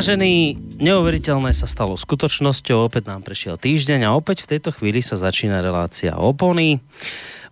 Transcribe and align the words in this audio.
Vážený, 0.00 0.56
neuveriteľné 0.80 1.52
sa 1.52 1.68
stalo 1.68 1.92
skutočnosťou, 1.92 2.88
opäť 2.88 3.12
nám 3.12 3.20
prešiel 3.20 3.60
týždeň 3.60 4.08
a 4.08 4.16
opäť 4.16 4.48
v 4.48 4.56
tejto 4.56 4.72
chvíli 4.72 5.04
sa 5.04 5.20
začína 5.20 5.60
relácia 5.60 6.16
opony, 6.16 6.80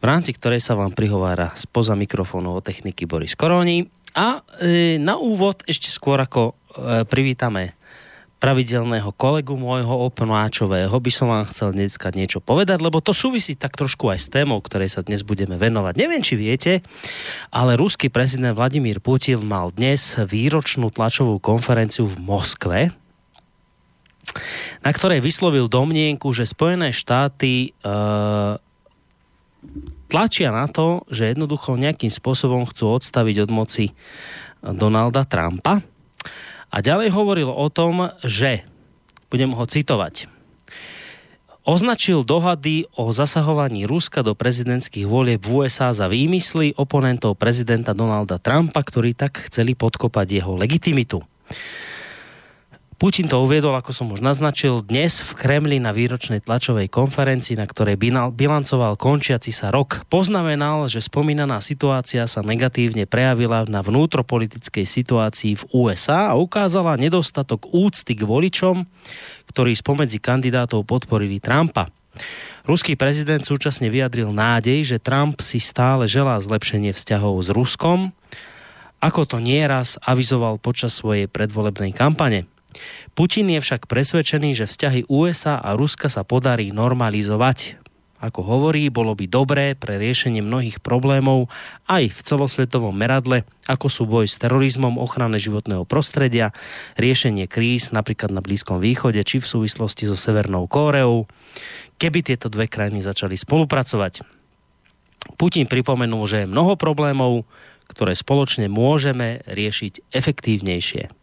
v 0.00 0.04
rámci 0.08 0.32
ktorej 0.32 0.64
sa 0.64 0.72
vám 0.72 0.96
prihovára 0.96 1.52
spoza 1.60 1.92
mikrofónu 1.92 2.56
o 2.56 2.64
techniky 2.64 3.04
Boris 3.04 3.36
Koroni. 3.36 3.92
A 4.16 4.40
e, 4.64 4.96
na 4.96 5.20
úvod, 5.20 5.60
ešte 5.68 5.92
skôr 5.92 6.16
ako 6.16 6.56
e, 6.72 7.04
privítame 7.04 7.76
pravidelného 8.38 9.10
kolegu 9.18 9.58
môjho 9.58 10.06
opnoáčového 10.06 10.94
by 10.94 11.10
som 11.10 11.26
vám 11.26 11.50
chcel 11.50 11.74
dneska 11.74 12.14
niečo 12.14 12.38
povedať, 12.38 12.78
lebo 12.78 13.02
to 13.02 13.10
súvisí 13.10 13.58
tak 13.58 13.74
trošku 13.74 14.14
aj 14.14 14.18
s 14.22 14.28
témou, 14.30 14.62
ktorej 14.62 14.94
sa 14.94 15.02
dnes 15.02 15.26
budeme 15.26 15.58
venovať. 15.58 15.94
Neviem, 15.98 16.22
či 16.22 16.38
viete, 16.38 16.72
ale 17.50 17.74
ruský 17.74 18.06
prezident 18.08 18.54
Vladimír 18.54 19.02
Putin 19.02 19.42
mal 19.42 19.74
dnes 19.74 20.14
výročnú 20.14 20.94
tlačovú 20.94 21.42
konferenciu 21.42 22.06
v 22.06 22.16
Moskve, 22.22 22.80
na 24.86 24.90
ktorej 24.94 25.18
vyslovil 25.18 25.66
domnienku, 25.66 26.30
že 26.30 26.46
Spojené 26.46 26.94
štáty 26.94 27.74
e, 27.74 27.90
tlačia 30.06 30.54
na 30.54 30.70
to, 30.70 31.02
že 31.10 31.34
jednoducho 31.34 31.74
nejakým 31.74 32.12
spôsobom 32.12 32.70
chcú 32.70 33.02
odstaviť 33.02 33.48
od 33.48 33.50
moci 33.50 33.84
Donalda 34.62 35.26
Trumpa 35.26 35.97
a 36.68 36.84
ďalej 36.84 37.12
hovoril 37.12 37.48
o 37.48 37.66
tom, 37.72 38.12
že, 38.24 38.64
budem 39.32 39.56
ho 39.56 39.64
citovať, 39.64 40.28
označil 41.68 42.24
dohady 42.24 42.88
o 42.96 43.12
zasahovaní 43.12 43.84
Ruska 43.84 44.24
do 44.24 44.32
prezidentských 44.32 45.04
volieb 45.04 45.44
v 45.44 45.68
USA 45.68 45.92
za 45.92 46.08
výmysly 46.08 46.72
oponentov 46.76 47.36
prezidenta 47.36 47.92
Donalda 47.92 48.40
Trumpa, 48.40 48.80
ktorí 48.80 49.12
tak 49.12 49.48
chceli 49.52 49.76
podkopať 49.76 50.40
jeho 50.40 50.56
legitimitu. 50.56 51.20
Putin 52.98 53.30
to 53.30 53.38
uviedol, 53.38 53.78
ako 53.78 53.94
som 53.94 54.10
už 54.10 54.18
naznačil, 54.18 54.82
dnes 54.82 55.22
v 55.22 55.38
Kremli 55.38 55.78
na 55.78 55.94
výročnej 55.94 56.42
tlačovej 56.42 56.90
konferencii, 56.90 57.54
na 57.54 57.62
ktorej 57.62 57.94
bilancoval 58.34 58.98
končiaci 58.98 59.54
sa 59.54 59.70
rok. 59.70 60.02
Poznamenal, 60.10 60.90
že 60.90 60.98
spomínaná 60.98 61.62
situácia 61.62 62.26
sa 62.26 62.42
negatívne 62.42 63.06
prejavila 63.06 63.62
na 63.70 63.86
vnútropolitickej 63.86 64.82
situácii 64.82 65.62
v 65.62 65.62
USA 65.70 66.34
a 66.34 66.42
ukázala 66.42 66.98
nedostatok 66.98 67.70
úcty 67.70 68.18
k 68.18 68.26
voličom, 68.26 68.82
ktorí 69.46 69.78
spomedzi 69.78 70.18
kandidátov 70.18 70.82
podporili 70.82 71.38
Trumpa. 71.38 71.94
Ruský 72.66 72.98
prezident 72.98 73.46
súčasne 73.46 73.94
vyjadril 73.94 74.34
nádej, 74.34 74.82
že 74.82 74.98
Trump 74.98 75.38
si 75.38 75.62
stále 75.62 76.10
želá 76.10 76.34
zlepšenie 76.42 76.90
vzťahov 76.90 77.46
s 77.46 77.48
Ruskom, 77.54 78.10
ako 78.98 79.22
to 79.22 79.38
nieraz 79.38 80.02
avizoval 80.02 80.58
počas 80.58 80.98
svojej 80.98 81.30
predvolebnej 81.30 81.94
kampane. 81.94 82.50
Putin 83.14 83.50
je 83.50 83.60
však 83.62 83.90
presvedčený, 83.90 84.54
že 84.54 84.70
vzťahy 84.70 85.10
USA 85.10 85.58
a 85.58 85.74
Ruska 85.74 86.06
sa 86.06 86.22
podarí 86.22 86.70
normalizovať. 86.70 87.78
Ako 88.18 88.42
hovorí, 88.42 88.90
bolo 88.90 89.14
by 89.14 89.30
dobré 89.30 89.66
pre 89.78 89.94
riešenie 89.94 90.42
mnohých 90.42 90.82
problémov 90.82 91.46
aj 91.86 92.10
v 92.10 92.20
celosvetovom 92.26 92.90
meradle, 92.90 93.46
ako 93.70 93.86
sú 93.86 94.10
boj 94.10 94.26
s 94.26 94.42
terorizmom, 94.42 94.98
ochrana 94.98 95.38
životného 95.38 95.86
prostredia, 95.86 96.50
riešenie 96.98 97.46
kríz 97.46 97.94
napríklad 97.94 98.34
na 98.34 98.42
Blízkom 98.42 98.82
východe 98.82 99.22
či 99.22 99.38
v 99.38 99.46
súvislosti 99.46 100.10
so 100.10 100.18
Severnou 100.18 100.66
Kóreou, 100.66 101.30
keby 102.02 102.26
tieto 102.26 102.50
dve 102.50 102.66
krajiny 102.66 103.06
začali 103.06 103.38
spolupracovať. 103.38 104.26
Putin 105.38 105.70
pripomenul, 105.70 106.26
že 106.26 106.42
je 106.42 106.50
mnoho 106.50 106.74
problémov, 106.74 107.46
ktoré 107.86 108.18
spoločne 108.18 108.66
môžeme 108.66 109.46
riešiť 109.46 110.10
efektívnejšie. 110.10 111.17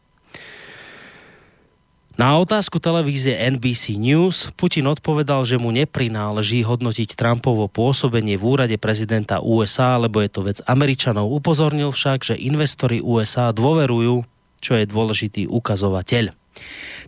Na 2.16 2.40
otázku 2.40 2.80
televízie 2.80 3.36
NBC 3.36 4.00
News 4.00 4.48
Putin 4.56 4.88
odpovedal, 4.88 5.44
že 5.44 5.60
mu 5.60 5.68
neprináleží 5.76 6.64
hodnotiť 6.64 7.12
Trumpovo 7.12 7.68
pôsobenie 7.68 8.40
v 8.40 8.44
úrade 8.56 8.80
prezidenta 8.80 9.44
USA, 9.44 10.00
lebo 10.00 10.24
je 10.24 10.32
to 10.32 10.48
vec 10.48 10.64
Američanov. 10.64 11.28
Upozornil 11.28 11.92
však, 11.92 12.24
že 12.24 12.40
investori 12.40 13.04
USA 13.04 13.52
dôverujú, 13.52 14.24
čo 14.64 14.80
je 14.80 14.88
dôležitý 14.88 15.52
ukazovateľ. 15.52 16.32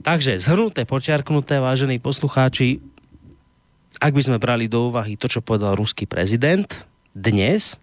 Takže 0.03 0.43
zhrnuté, 0.43 0.83
počiarknuté, 0.83 1.63
vážení 1.63 2.03
poslucháči, 2.03 2.83
ak 4.03 4.11
by 4.11 4.21
sme 4.27 4.43
brali 4.43 4.67
do 4.67 4.91
úvahy 4.91 5.15
to, 5.15 5.31
čo 5.31 5.39
povedal 5.39 5.79
ruský 5.79 6.03
prezident 6.03 6.67
dnes, 7.15 7.79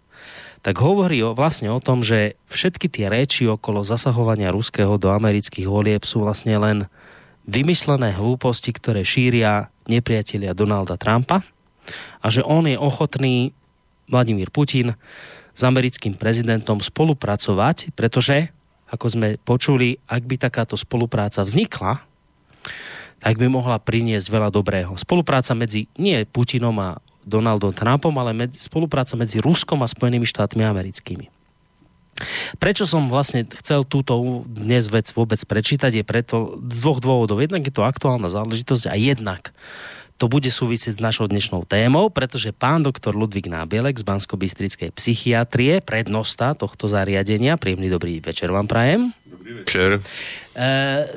tak 0.60 0.76
hovorí 0.76 1.24
o, 1.24 1.32
vlastne 1.32 1.72
o 1.72 1.80
tom, 1.80 2.04
že 2.04 2.36
všetky 2.52 2.92
tie 2.92 3.08
reči 3.08 3.48
okolo 3.48 3.80
zasahovania 3.80 4.52
ruského 4.52 5.00
do 5.00 5.08
amerických 5.08 5.64
volieb 5.64 6.04
sú 6.04 6.20
vlastne 6.20 6.60
len 6.60 6.84
vymyslené 7.44 8.16
hlúposti, 8.16 8.72
ktoré 8.72 9.04
šíria 9.04 9.68
nepriatelia 9.84 10.56
Donalda 10.56 10.96
Trumpa 10.96 11.44
a 12.24 12.26
že 12.32 12.40
on 12.40 12.64
je 12.64 12.80
ochotný, 12.80 13.52
Vladimír 14.08 14.48
Putin, 14.52 14.96
s 15.54 15.62
americkým 15.62 16.18
prezidentom 16.18 16.82
spolupracovať, 16.82 17.94
pretože, 17.94 18.50
ako 18.90 19.06
sme 19.06 19.28
počuli, 19.40 19.96
ak 20.08 20.22
by 20.26 20.36
takáto 20.36 20.74
spolupráca 20.74 21.44
vznikla, 21.46 22.04
tak 23.22 23.40
by 23.40 23.48
mohla 23.48 23.80
priniesť 23.80 24.28
veľa 24.28 24.50
dobrého. 24.52 24.92
Spolupráca 25.00 25.56
medzi 25.56 25.88
nie 25.96 26.20
Putinom 26.28 26.76
a 26.82 27.00
Donaldom 27.24 27.72
Trumpom, 27.72 28.12
ale 28.20 28.36
medzi, 28.36 28.60
spolupráca 28.60 29.16
medzi 29.16 29.40
Ruskom 29.40 29.80
a 29.80 29.88
Spojenými 29.88 30.28
štátmi 30.28 30.60
americkými. 30.60 31.32
Prečo 32.62 32.86
som 32.86 33.10
vlastne 33.10 33.46
chcel 33.60 33.82
túto 33.84 34.44
dnes 34.46 34.86
vec 34.88 35.10
vôbec 35.12 35.40
prečítať, 35.42 36.00
je 36.00 36.04
preto 36.06 36.60
z 36.70 36.78
dvoch 36.80 37.00
dôvodov. 37.02 37.42
Jednak 37.42 37.66
je 37.66 37.74
to 37.74 37.82
aktuálna 37.82 38.30
záležitosť 38.30 38.90
a 38.90 38.94
jednak 38.94 39.54
to 40.14 40.30
bude 40.30 40.46
súvisieť 40.46 40.96
s 40.96 41.02
našou 41.02 41.26
dnešnou 41.26 41.66
témou, 41.66 42.06
pretože 42.06 42.54
pán 42.54 42.86
doktor 42.86 43.18
Ludvík 43.18 43.50
Nábielek 43.50 43.98
z 43.98 44.06
bansko 44.06 44.38
psychiatrie, 44.94 45.82
prednosta 45.82 46.54
tohto 46.54 46.86
zariadenia, 46.86 47.58
príjemný 47.58 47.90
dobrý 47.90 48.22
večer 48.22 48.54
vám 48.54 48.70
prajem. 48.70 49.10
Dobrý 49.26 49.66
večer. 49.66 49.98
E, 49.98 50.00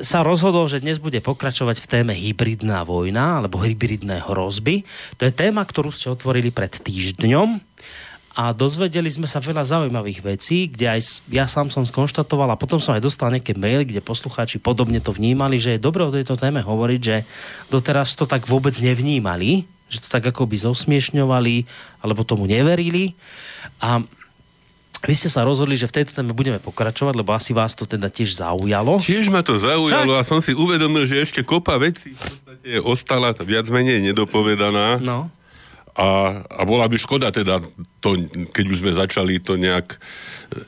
sa 0.01 0.19
rozhodol, 0.25 0.65
že 0.65 0.81
dnes 0.81 0.97
bude 0.97 1.21
pokračovať 1.21 1.77
v 1.77 1.87
téme 1.87 2.13
hybridná 2.17 2.81
vojna 2.81 3.37
alebo 3.39 3.61
hybridné 3.61 4.25
hrozby. 4.25 4.81
To 5.21 5.29
je 5.29 5.31
téma, 5.31 5.61
ktorú 5.61 5.93
ste 5.93 6.09
otvorili 6.09 6.49
pred 6.49 6.73
týždňom 6.73 7.61
a 8.37 8.53
dozvedeli 8.53 9.09
sme 9.09 9.25
sa 9.25 9.41
veľa 9.41 9.65
zaujímavých 9.65 10.21
vecí, 10.21 10.69
kde 10.69 10.93
aj 10.93 11.25
ja 11.33 11.49
sám 11.49 11.73
som 11.73 11.81
skonštatoval 11.81 12.53
a 12.53 12.59
potom 12.61 12.77
som 12.77 12.93
aj 12.93 13.01
dostal 13.01 13.33
nejaké 13.33 13.57
maily, 13.57 13.81
kde 13.81 13.97
poslucháči 13.97 14.61
podobne 14.61 15.01
to 15.01 15.09
vnímali, 15.09 15.57
že 15.57 15.73
je 15.73 15.81
dobré 15.81 16.05
o 16.05 16.13
tejto 16.13 16.37
téme 16.37 16.61
hovoriť, 16.61 17.01
že 17.01 17.25
doteraz 17.73 18.13
to 18.13 18.29
tak 18.29 18.45
vôbec 18.45 18.77
nevnímali, 18.77 19.65
že 19.89 20.05
to 20.05 20.07
tak 20.13 20.29
akoby 20.29 20.53
zosmiešňovali 20.53 21.65
alebo 22.05 22.21
tomu 22.21 22.45
neverili 22.45 23.17
a 23.81 24.05
vy 25.01 25.13
ste 25.13 25.33
sa 25.33 25.45
rozhodli, 25.45 25.73
že 25.77 25.89
v 25.89 26.01
tejto 26.01 26.13
téme 26.13 26.33
budeme 26.33 26.61
pokračovať, 26.61 27.13
lebo 27.17 27.33
asi 27.33 27.57
vás 27.57 27.73
to 27.73 27.89
teda 27.89 28.09
tiež 28.09 28.37
zaujalo. 28.37 29.01
Tiež 29.01 29.33
ma 29.33 29.41
to 29.41 29.57
zaujalo 29.57 30.13
Však? 30.13 30.21
a 30.21 30.29
som 30.29 30.39
si 30.45 30.53
uvedomil, 30.53 31.09
že 31.09 31.25
ešte 31.25 31.41
kopa 31.41 31.77
vecí 31.81 32.13
v 32.13 32.21
podstate 32.21 32.69
ostala 32.85 33.33
viac 33.33 33.65
menej 33.73 33.97
nedopovedaná. 34.13 35.01
No 35.01 35.33
a, 35.97 36.41
a 36.45 36.61
bola 36.61 36.85
by 36.85 36.97
škoda 37.01 37.33
teda, 37.33 37.57
to, 37.99 38.29
keď 38.53 38.65
už 38.69 38.77
sme 38.85 38.93
začali 38.93 39.41
to 39.41 39.57
nejak 39.57 39.97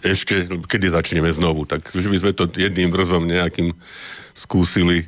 ešte, 0.01 0.49
kedy 0.65 0.89
začneme 0.89 1.29
znovu, 1.29 1.69
tak 1.69 1.85
že 1.93 2.09
by 2.09 2.17
sme 2.17 2.31
to 2.33 2.49
jedným 2.49 2.89
vrzom 2.89 3.29
nejakým 3.29 3.77
skúsili 4.33 5.05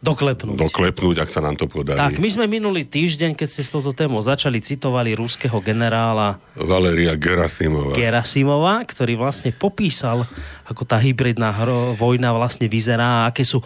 doklepnúť. 0.00 0.56
Doklepnúť, 0.60 1.16
ak 1.24 1.30
sa 1.32 1.42
nám 1.42 1.58
to 1.58 1.66
podarí. 1.66 1.98
Tak, 1.98 2.22
my 2.22 2.28
sme 2.30 2.46
minulý 2.46 2.86
týždeň, 2.86 3.34
keď 3.34 3.48
ste 3.48 3.62
s 3.66 3.74
touto 3.74 3.90
témou 3.90 4.22
začali, 4.22 4.62
citovali 4.62 5.16
ruského 5.18 5.58
generála 5.58 6.38
Valeria 6.54 7.18
Gerasimova. 7.18 7.96
Gerasimova, 7.96 8.84
ktorý 8.86 9.18
vlastne 9.18 9.50
popísal, 9.50 10.28
ako 10.68 10.86
tá 10.86 11.00
hybridná 11.00 11.50
hro, 11.50 11.96
vojna 11.98 12.30
vlastne 12.36 12.70
vyzerá, 12.70 13.26
aké 13.26 13.42
sú 13.42 13.64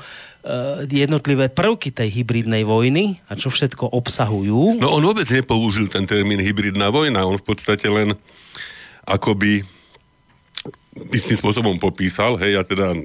jednotlivé 0.88 1.52
prvky 1.52 1.92
tej 1.92 2.08
hybridnej 2.08 2.64
vojny 2.64 3.20
a 3.28 3.37
čo 3.37 3.52
všetko 3.52 3.92
obsahujú. 3.92 4.81
No 4.81 4.96
on 4.96 5.04
vôbec 5.04 5.28
nepoužil 5.28 5.92
ten 5.92 6.08
termín 6.08 6.40
hybridná 6.40 6.88
vojna, 6.88 7.28
on 7.28 7.37
v 7.37 7.44
podstate 7.44 7.84
len 7.92 8.16
akoby 9.04 9.64
istým 11.12 11.37
spôsobom 11.38 11.76
popísal, 11.76 12.40
hej, 12.40 12.56
ja 12.56 12.62
teda 12.64 12.96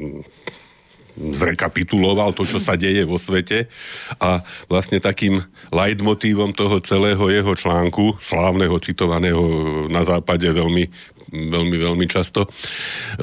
zrekapituloval 1.16 2.36
to, 2.36 2.44
čo 2.44 2.60
sa 2.60 2.76
deje 2.76 3.08
vo 3.08 3.16
svete 3.16 3.72
a 4.20 4.44
vlastne 4.68 5.00
takým 5.00 5.40
leitmotívom 5.72 6.52
toho 6.52 6.84
celého 6.84 7.32
jeho 7.32 7.56
článku, 7.56 8.20
slávneho, 8.20 8.76
citovaného 8.84 9.44
na 9.88 10.04
západe 10.04 10.44
veľmi, 10.44 10.92
veľmi, 11.32 11.78
veľmi 11.80 12.06
často, 12.12 12.52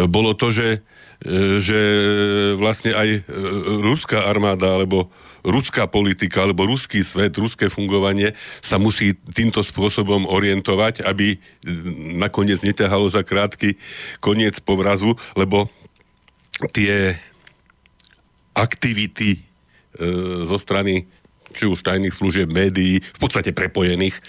bolo 0.08 0.32
to, 0.32 0.48
že 0.48 0.80
že 1.62 1.80
vlastne 2.58 2.92
aj 2.92 3.08
e, 3.08 3.20
ruská 3.78 4.26
armáda 4.26 4.74
alebo 4.74 5.10
ruská 5.42 5.90
politika 5.90 6.46
alebo 6.46 6.66
ruský 6.66 7.02
svet, 7.02 7.34
ruské 7.34 7.66
fungovanie 7.66 8.34
sa 8.62 8.78
musí 8.78 9.18
týmto 9.34 9.62
spôsobom 9.62 10.26
orientovať, 10.26 11.02
aby 11.02 11.38
nakoniec 12.14 12.62
neťahalo 12.62 13.10
za 13.10 13.26
krátky 13.26 13.74
koniec 14.22 14.62
povrazu, 14.62 15.18
lebo 15.34 15.66
tie 16.70 17.18
aktivity 18.54 19.38
e, 19.38 19.40
zo 20.46 20.56
strany 20.58 21.10
či 21.52 21.68
už 21.68 21.84
tajných 21.84 22.16
služieb, 22.16 22.48
médií, 22.48 22.98
v 22.98 23.18
podstate 23.20 23.52
prepojených 23.52 24.16
e, 24.18 24.22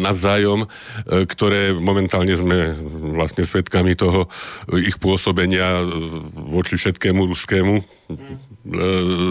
navzájom, 0.00 0.64
e, 0.64 0.68
ktoré 1.28 1.76
momentálne 1.76 2.32
sme 2.34 2.72
vlastne 3.12 3.44
svedkami 3.44 3.94
toho 3.94 4.26
ich 4.80 4.96
pôsobenia 4.96 5.84
voči 6.32 6.80
všetkému 6.80 7.28
ruskému, 7.28 7.74
e, 7.78 7.84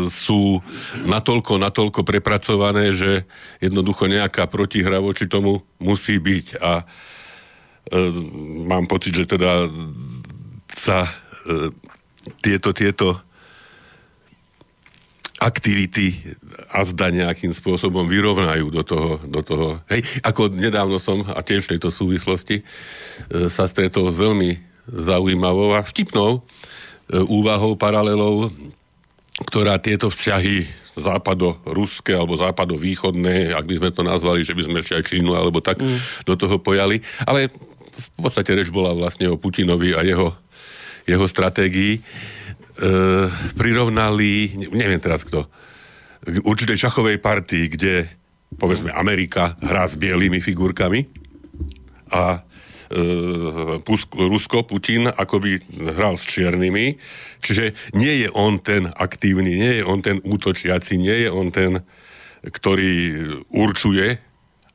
sú 0.07 0.61
natoľko, 1.05 1.57
natoľko 1.57 2.01
prepracované, 2.05 2.93
že 2.93 3.25
jednoducho 3.59 4.05
nejaká 4.05 4.45
protihra 4.45 5.01
voči 5.01 5.25
tomu 5.25 5.65
musí 5.81 6.21
byť. 6.21 6.47
A 6.61 6.71
e, 6.81 6.85
mám 8.69 8.85
pocit, 8.85 9.17
že 9.17 9.25
teda 9.25 9.69
sa 10.71 11.09
e, 11.09 11.11
tieto, 12.45 12.71
tieto 12.71 13.30
aktivity 15.41 16.21
a 16.69 16.85
zda 16.85 17.09
nejakým 17.09 17.49
spôsobom 17.49 18.05
vyrovnajú 18.05 18.69
do 18.69 18.85
toho, 18.85 19.17
do 19.25 19.41
toho. 19.41 19.67
Hej, 19.89 20.05
ako 20.21 20.53
nedávno 20.53 21.01
som, 21.01 21.25
a 21.25 21.41
tiež 21.41 21.65
v 21.65 21.71
tejto 21.75 21.89
súvislosti, 21.89 22.61
e, 22.61 22.63
sa 23.49 23.65
stretol 23.65 24.13
s 24.13 24.21
veľmi 24.21 24.61
zaujímavou 24.85 25.73
a 25.73 25.81
vtipnou 25.81 26.37
e, 26.37 26.41
úvahou, 27.25 27.73
paralelou, 27.73 28.53
ktorá 29.49 29.81
tieto 29.81 30.13
vzťahy 30.13 30.69
západo-ruské 30.93 32.13
alebo 32.13 32.37
západo-východné, 32.37 33.57
ak 33.57 33.65
by 33.65 33.75
sme 33.81 33.89
to 33.89 34.05
nazvali, 34.05 34.45
že 34.45 34.53
by 34.53 34.61
sme 34.61 34.77
ešte 34.85 34.93
aj 34.93 35.07
Čínu 35.09 35.33
alebo 35.33 35.57
tak 35.57 35.81
mm. 35.81 36.29
do 36.29 36.37
toho 36.37 36.61
pojali. 36.61 37.01
Ale 37.25 37.49
v 37.97 38.09
podstate 38.21 38.53
reč 38.53 38.69
bola 38.69 38.93
vlastne 38.93 39.25
o 39.25 39.41
Putinovi 39.41 39.97
a 39.97 40.05
jeho, 40.05 40.37
jeho 41.09 41.25
stratégii 41.25 42.03
prirovnali, 43.57 44.55
neviem 44.71 45.01
teraz 45.01 45.27
kto, 45.27 45.47
k 46.21 46.37
určitej 46.45 46.77
šachovej 46.77 47.17
partii, 47.17 47.65
kde 47.71 48.05
povedzme 48.55 48.91
Amerika 48.91 49.55
hrá 49.63 49.87
s 49.87 49.95
bielými 49.95 50.43
figurkami 50.43 51.07
a 52.11 52.43
e, 52.91 53.01
Rusko, 54.11 54.67
Putin, 54.67 55.07
akoby 55.07 55.63
hral 55.95 56.19
s 56.19 56.27
čiernymi. 56.27 56.99
Čiže 57.39 57.95
nie 57.95 58.27
je 58.27 58.29
on 58.35 58.59
ten 58.59 58.91
aktívny, 58.91 59.55
nie 59.55 59.73
je 59.79 59.83
on 59.87 60.03
ten 60.03 60.19
útočiaci, 60.21 60.99
nie 60.99 61.25
je 61.25 61.29
on 61.31 61.47
ten, 61.49 61.79
ktorý 62.43 62.93
určuje 63.49 64.30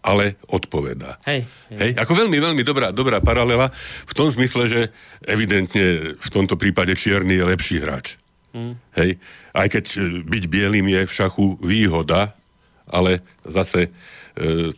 ale 0.07 0.39
odpovedá. 0.47 1.19
Hej, 1.27 1.51
hej. 1.75 1.79
hej. 1.83 1.91
Ako 1.99 2.15
veľmi, 2.15 2.39
veľmi 2.39 2.63
dobrá, 2.63 2.95
dobrá 2.95 3.19
paralela 3.19 3.75
v 4.07 4.13
tom 4.15 4.31
zmysle, 4.31 4.71
že 4.71 4.81
evidentne 5.27 6.15
v 6.15 6.29
tomto 6.31 6.55
prípade 6.55 6.95
čierny 6.95 7.35
je 7.35 7.45
lepší 7.45 7.83
hráč. 7.83 8.15
Mm. 8.55 8.79
Hej. 8.95 9.19
Aj 9.51 9.67
keď 9.67 9.85
e, 9.99 10.23
byť 10.23 10.45
bielým 10.47 10.87
je 10.87 11.03
v 11.11 11.13
šachu 11.13 11.59
výhoda, 11.59 12.39
ale 12.87 13.27
zase 13.43 13.91
e, 13.91 14.71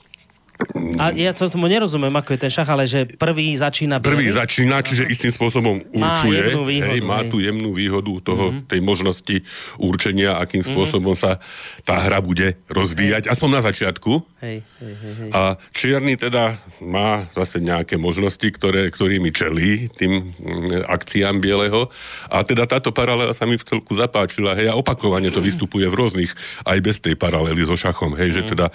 a 0.99 1.14
ja 1.14 1.31
to 1.31 1.46
tomu 1.46 1.70
nerozumiem, 1.70 2.10
ako 2.10 2.34
je 2.34 2.40
ten 2.43 2.50
šach, 2.50 2.66
ale 2.66 2.90
že 2.90 3.06
prvý 3.14 3.55
začína... 3.55 4.02
Prvý 4.02 4.34
bielý. 4.34 4.43
začína, 4.43 4.82
čiže 4.82 5.06
istým 5.06 5.31
spôsobom 5.31 5.87
určuje. 5.94 6.38
Má, 6.50 6.66
výhodu, 6.66 6.90
hej, 6.90 7.00
má 7.06 7.19
tú 7.31 7.38
jemnú 7.38 7.70
výhodu 7.78 8.10
toho, 8.26 8.50
mm-hmm. 8.50 8.66
tej 8.66 8.81
možnosti 8.82 9.37
určenia, 9.78 10.34
akým 10.43 10.66
mm-hmm. 10.66 10.75
spôsobom 10.75 11.14
sa 11.14 11.38
tá 11.87 12.02
hra 12.02 12.19
bude 12.19 12.58
rozvíjať, 12.66 13.31
hej. 13.31 13.32
aspoň 13.38 13.50
na 13.55 13.62
začiatku. 13.70 14.12
Hej, 14.43 14.66
hej, 14.82 14.94
hej, 14.99 15.14
hej. 15.14 15.31
A 15.31 15.40
čierny 15.70 16.19
teda 16.19 16.58
má 16.82 17.31
zase 17.38 17.62
nejaké 17.62 17.94
možnosti, 17.94 18.46
ktoré, 18.50 18.90
ktorými 18.90 19.31
čelí 19.31 19.87
tým 19.94 20.34
mm, 20.34 20.90
akciám 20.90 21.38
bieleho. 21.38 21.87
A 22.34 22.43
teda 22.43 22.66
táto 22.66 22.90
paralela 22.90 23.31
sa 23.31 23.46
mi 23.46 23.55
v 23.55 23.62
celku 23.62 23.94
zapáčila. 23.94 24.58
Hej, 24.58 24.75
a 24.75 24.78
opakovane 24.78 25.31
to 25.31 25.38
vystupuje 25.38 25.87
v 25.87 25.94
rôznych, 25.94 26.34
aj 26.66 26.78
bez 26.82 26.99
tej 26.99 27.14
paralely 27.14 27.62
so 27.62 27.78
šachom. 27.78 28.19
Hej, 28.19 28.31
mm. 28.31 28.34
že 28.34 28.43
teda 28.50 28.66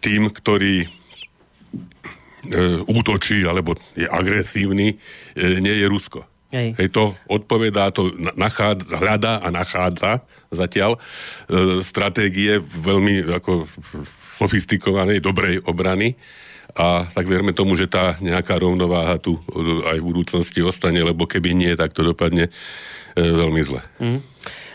tým, 0.00 0.32
ktorý 0.32 0.99
útočí 2.88 3.44
alebo 3.44 3.76
je 3.92 4.08
agresívny, 4.08 4.96
e, 5.36 5.60
nie 5.60 5.74
je 5.76 5.86
Rusko. 5.86 6.24
Hej. 6.50 6.74
Hej, 6.74 6.88
to 6.90 7.14
odpovedá, 7.30 7.94
to 7.94 8.10
nachádza, 8.34 8.98
hľadá 8.98 9.38
a 9.38 9.48
nachádza 9.54 10.24
zatiaľ 10.50 10.98
e, 10.98 11.00
stratégie 11.84 12.58
veľmi 12.58 13.22
ako 13.38 13.70
sofistikovanej, 14.40 15.22
dobrej 15.22 15.62
obrany 15.68 16.18
a 16.74 17.06
tak 17.06 17.26
verme 17.26 17.54
tomu, 17.54 17.74
že 17.74 17.90
tá 17.90 18.18
nejaká 18.18 18.58
rovnováha 18.58 19.18
tu 19.18 19.38
aj 19.86 19.98
v 19.98 20.06
budúcnosti 20.06 20.62
ostane, 20.62 21.02
lebo 21.02 21.26
keby 21.26 21.54
nie, 21.54 21.72
tak 21.74 21.94
to 21.94 22.02
dopadne 22.02 22.48
e, 22.48 22.52
veľmi 23.14 23.62
zle. 23.62 23.82
Mm. 24.02 24.20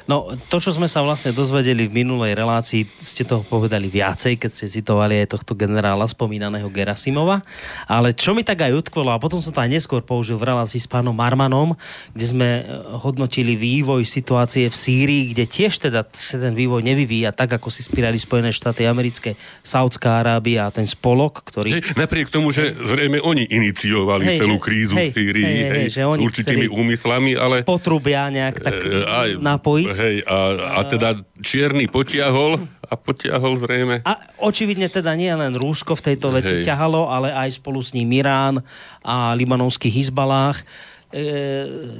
No, 0.06 0.38
to, 0.54 0.62
čo 0.62 0.69
sme 0.69 0.86
sa 0.86 1.02
vlastne 1.02 1.34
dozvedeli 1.34 1.90
v 1.90 2.06
minulej 2.06 2.38
relácii, 2.38 2.86
ste 3.02 3.25
toho 3.25 3.42
povedali 3.42 3.90
viacej, 3.90 4.38
keď 4.38 4.52
ste 4.54 4.69
citovali 4.69 5.25
aj 5.25 5.34
tohto 5.34 5.57
generála 5.57 6.06
spomínaného 6.06 6.69
Gerasimova, 6.69 7.42
ale 7.90 8.13
čo 8.13 8.38
mi 8.38 8.46
tak 8.46 8.69
aj 8.69 8.86
utkvelo, 8.86 9.10
a 9.10 9.18
potom 9.18 9.42
som 9.42 9.50
to 9.50 9.66
aj 9.66 9.74
neskôr 9.74 10.06
použil 10.06 10.38
v 10.38 10.54
relácii 10.54 10.78
s 10.78 10.86
pánom 10.86 11.10
Marmanom, 11.10 11.74
kde 12.13 12.25
sme 12.30 12.50
e, 12.62 12.63
hodnotili 13.02 13.57
vývoj 13.57 14.06
situácie 14.06 14.69
v 14.69 14.78
Sýrii, 14.78 15.34
kde 15.34 15.50
tiež 15.50 15.81
teda 15.90 16.06
sa 16.13 16.38
ten 16.38 16.54
vývoj 16.54 16.86
nevyvíja 16.86 17.34
tak, 17.34 17.57
ako 17.57 17.74
si 17.74 17.81
spírali 17.81 18.22
Spojené 18.22 18.54
štáty 18.54 18.86
americké, 18.86 19.34
Saudská 19.66 20.22
Arábia 20.22 20.69
a 20.69 20.74
ten 20.74 20.86
spolok, 20.86 21.42
ktorý... 21.50 21.81
Hej, 21.81 21.98
napriek 21.98 22.30
tomu, 22.30 22.54
že 22.54 22.78
zrejme 22.78 23.25
oni 23.25 23.50
iniciovali 23.50 24.38
hej, 24.38 24.38
celú 24.38 24.62
že, 24.62 24.66
krízu 24.69 24.96
hej, 25.02 25.10
v 25.10 25.13
Sýrii 25.18 25.46
hej, 25.50 25.57
hej, 25.57 25.69
hej, 25.74 25.88
že 25.90 26.02
oni 26.06 26.22
s 26.22 26.25
určitými 26.30 26.68
úmyslami, 26.69 27.34
ale... 27.34 27.66
Potrubia 27.66 28.30
nejak 28.30 28.62
tak 28.62 28.86
e, 28.86 29.02
aj, 29.02 29.30
napojiť 29.42 29.94
hej, 29.97 30.15
a, 30.27 30.38
a 30.77 30.81
teda 30.86 31.19
čierny 31.42 31.89
potiahol 31.89 32.64
a 32.85 32.94
potiahol 32.94 33.57
zrejme. 33.57 34.06
A 34.06 34.30
očividne 34.40 34.87
teda 34.87 35.16
nie 35.18 35.31
len 35.31 35.56
Rúsko 35.57 35.97
v 35.97 36.06
tejto 36.14 36.31
veci 36.31 36.61
hej. 36.61 36.66
ťahalo, 36.68 37.09
ale 37.09 37.33
aj 37.33 37.59
spolu 37.59 37.81
s 37.81 37.92
ním 37.92 38.11
Irán 38.14 38.61
a 39.02 39.33
libanovský 39.33 39.90
Hizbalách. 39.90 40.61
E, 41.09 41.25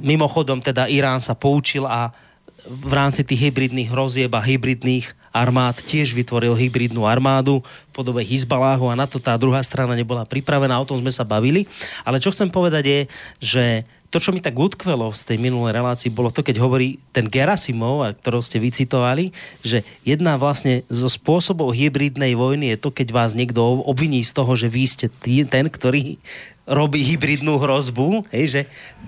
mimochodom 0.00 0.62
teda 0.62 0.86
Irán 0.86 1.18
sa 1.18 1.34
poučil 1.34 1.84
a 1.84 2.14
v 2.66 2.92
rámci 2.92 3.22
tých 3.22 3.50
hybridných 3.50 3.90
hrozieb 3.90 4.34
a 4.34 4.42
hybridných 4.42 5.14
armád 5.30 5.84
tiež 5.84 6.16
vytvoril 6.16 6.56
hybridnú 6.56 7.04
armádu 7.04 7.60
v 7.60 7.90
podobe 7.92 8.24
Hizbaláhu 8.24 8.88
a 8.88 8.96
na 8.96 9.04
to 9.04 9.20
tá 9.20 9.36
druhá 9.36 9.60
strana 9.60 9.92
nebola 9.92 10.24
pripravená, 10.24 10.74
o 10.80 10.88
tom 10.88 10.96
sme 10.96 11.12
sa 11.12 11.28
bavili. 11.28 11.68
Ale 12.02 12.16
čo 12.18 12.32
chcem 12.32 12.48
povedať 12.48 12.84
je, 12.88 13.00
že 13.38 13.64
to, 14.10 14.22
čo 14.22 14.30
mi 14.30 14.40
tak 14.40 14.54
utkvelo 14.54 15.10
z 15.10 15.22
tej 15.26 15.38
minulej 15.40 15.74
relácii, 15.74 16.14
bolo 16.14 16.30
to, 16.30 16.46
keď 16.46 16.62
hovorí 16.62 17.02
ten 17.10 17.26
Gerasimov, 17.26 18.06
ktorého 18.22 18.42
ste 18.44 18.58
vycitovali, 18.62 19.34
že 19.66 19.82
jedna 20.06 20.38
vlastne 20.38 20.86
zo 20.86 21.10
spôsobov 21.10 21.74
hybridnej 21.74 22.38
vojny 22.38 22.74
je 22.74 22.78
to, 22.78 22.90
keď 22.94 23.08
vás 23.10 23.32
niekto 23.34 23.62
obviní 23.82 24.22
z 24.22 24.32
toho, 24.34 24.52
že 24.54 24.70
vy 24.70 24.84
ste 24.86 25.06
tý, 25.10 25.42
ten, 25.46 25.66
ktorý 25.66 26.18
robí 26.66 27.06
hybridnú 27.06 27.62
hrozbu, 27.62 28.26
hej, 28.34 28.44
že 28.50 28.60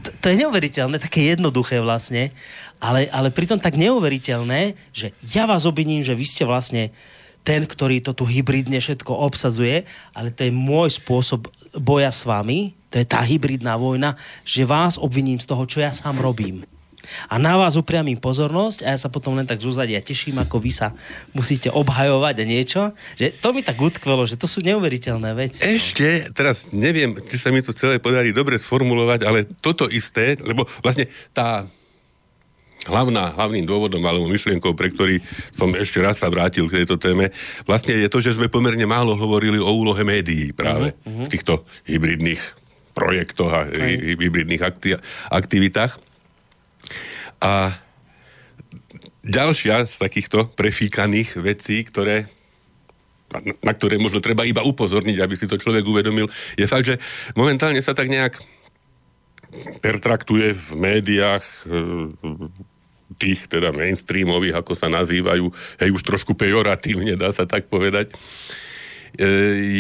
to, 0.07 0.15
to 0.23 0.25
je 0.31 0.41
neuveriteľné, 0.47 1.03
také 1.03 1.35
jednoduché 1.35 1.83
vlastne, 1.83 2.31
ale, 2.79 3.11
ale 3.11 3.35
pritom 3.35 3.59
tak 3.59 3.75
neuveriteľné, 3.75 4.79
že 4.95 5.11
ja 5.27 5.43
vás 5.43 5.67
obviním, 5.67 6.07
že 6.07 6.15
vy 6.15 6.23
ste 6.23 6.47
vlastne 6.47 6.95
ten, 7.43 7.67
ktorý 7.67 7.99
to 7.99 8.15
tu 8.15 8.23
hybridne 8.23 8.79
všetko 8.79 9.11
obsadzuje, 9.11 9.83
ale 10.15 10.31
to 10.31 10.47
je 10.47 10.55
môj 10.55 11.03
spôsob 11.03 11.51
boja 11.75 12.15
s 12.15 12.23
vami, 12.23 12.78
to 12.89 13.01
je 13.01 13.07
tá 13.07 13.21
hybridná 13.21 13.77
vojna, 13.77 14.17
že 14.45 14.65
vás 14.65 14.97
obviním 14.97 15.37
z 15.37 15.47
toho, 15.49 15.65
čo 15.69 15.85
ja 15.85 15.93
sám 15.93 16.21
robím. 16.21 16.65
A 17.29 17.41
na 17.41 17.57
vás 17.57 17.77
upriamím 17.77 18.21
pozornosť 18.21 18.85
a 18.85 18.93
ja 18.93 18.99
sa 19.01 19.09
potom 19.09 19.33
len 19.33 19.49
tak 19.49 19.65
zúzať 19.65 19.89
ja 19.89 20.01
teším, 20.05 20.37
ako 20.45 20.61
vy 20.61 20.73
sa 20.73 20.93
musíte 21.33 21.73
obhajovať 21.73 22.35
a 22.37 22.45
niečo. 22.45 22.81
Že 23.17 23.27
to 23.41 23.49
mi 23.57 23.65
tak 23.65 23.81
utkvelo, 23.81 24.29
že 24.29 24.37
to 24.37 24.45
sú 24.45 24.61
neuveriteľné 24.61 25.31
veci. 25.33 25.65
Ešte, 25.65 26.29
teraz 26.37 26.69
neviem, 26.69 27.17
či 27.29 27.41
sa 27.41 27.49
mi 27.49 27.65
to 27.65 27.73
celé 27.73 27.97
podarí 27.97 28.37
dobre 28.37 28.61
sformulovať, 28.61 29.25
ale 29.25 29.49
toto 29.49 29.89
isté, 29.89 30.37
lebo 30.45 30.69
vlastne 30.85 31.09
tá 31.33 31.65
hlavná, 32.87 33.35
hlavným 33.37 33.65
dôvodom 33.65 34.01
alebo 34.05 34.29
myšlienkou, 34.29 34.73
pre 34.77 34.93
ktorý 34.93 35.21
som 35.57 35.73
ešte 35.73 35.99
raz 36.01 36.21
sa 36.21 36.31
vrátil 36.31 36.69
k 36.69 36.85
tejto 36.85 37.01
téme, 37.01 37.33
vlastne 37.65 37.97
je 37.97 38.09
to, 38.09 38.21
že 38.21 38.37
sme 38.37 38.53
pomerne 38.53 38.85
málo 38.85 39.17
hovorili 39.17 39.61
o 39.61 39.69
úlohe 39.69 40.05
médií 40.05 40.53
práve 40.57 40.93
uh-huh. 40.93 41.27
v 41.27 41.29
týchto 41.29 41.65
hybridných 41.89 42.68
projektoch 42.99 43.53
a 43.55 43.61
hybridných 44.19 44.63
akti- 44.63 44.99
aktivitách. 45.31 45.95
A 47.39 47.79
ďalšia 49.23 49.87
z 49.87 49.95
takýchto 50.03 50.51
prefíkaných 50.59 51.39
vecí, 51.39 51.87
ktoré 51.87 52.27
na, 53.29 53.41
na 53.61 53.73
ktoré 53.77 54.01
možno 54.01 54.25
treba 54.25 54.49
iba 54.49 54.65
upozorniť, 54.65 55.21
aby 55.21 55.35
si 55.37 55.45
to 55.45 55.61
človek 55.61 55.85
uvedomil, 55.85 56.33
je 56.57 56.65
fakt, 56.65 56.89
že 56.89 56.97
momentálne 57.37 57.81
sa 57.85 57.93
tak 57.93 58.09
nejak 58.09 58.41
pertraktuje 59.85 60.57
v 60.57 60.69
médiách 60.77 61.45
e, 61.45 61.69
tých 63.17 63.49
teda 63.49 63.73
mainstreamových, 63.73 64.61
ako 64.61 64.73
sa 64.77 64.89
nazývajú, 64.93 65.49
hej, 65.81 65.91
už 65.93 66.03
trošku 66.05 66.37
pejoratívne, 66.37 67.17
dá 67.17 67.33
sa 67.33 67.49
tak 67.49 67.69
povedať, 67.73 68.13
e, 68.13 68.17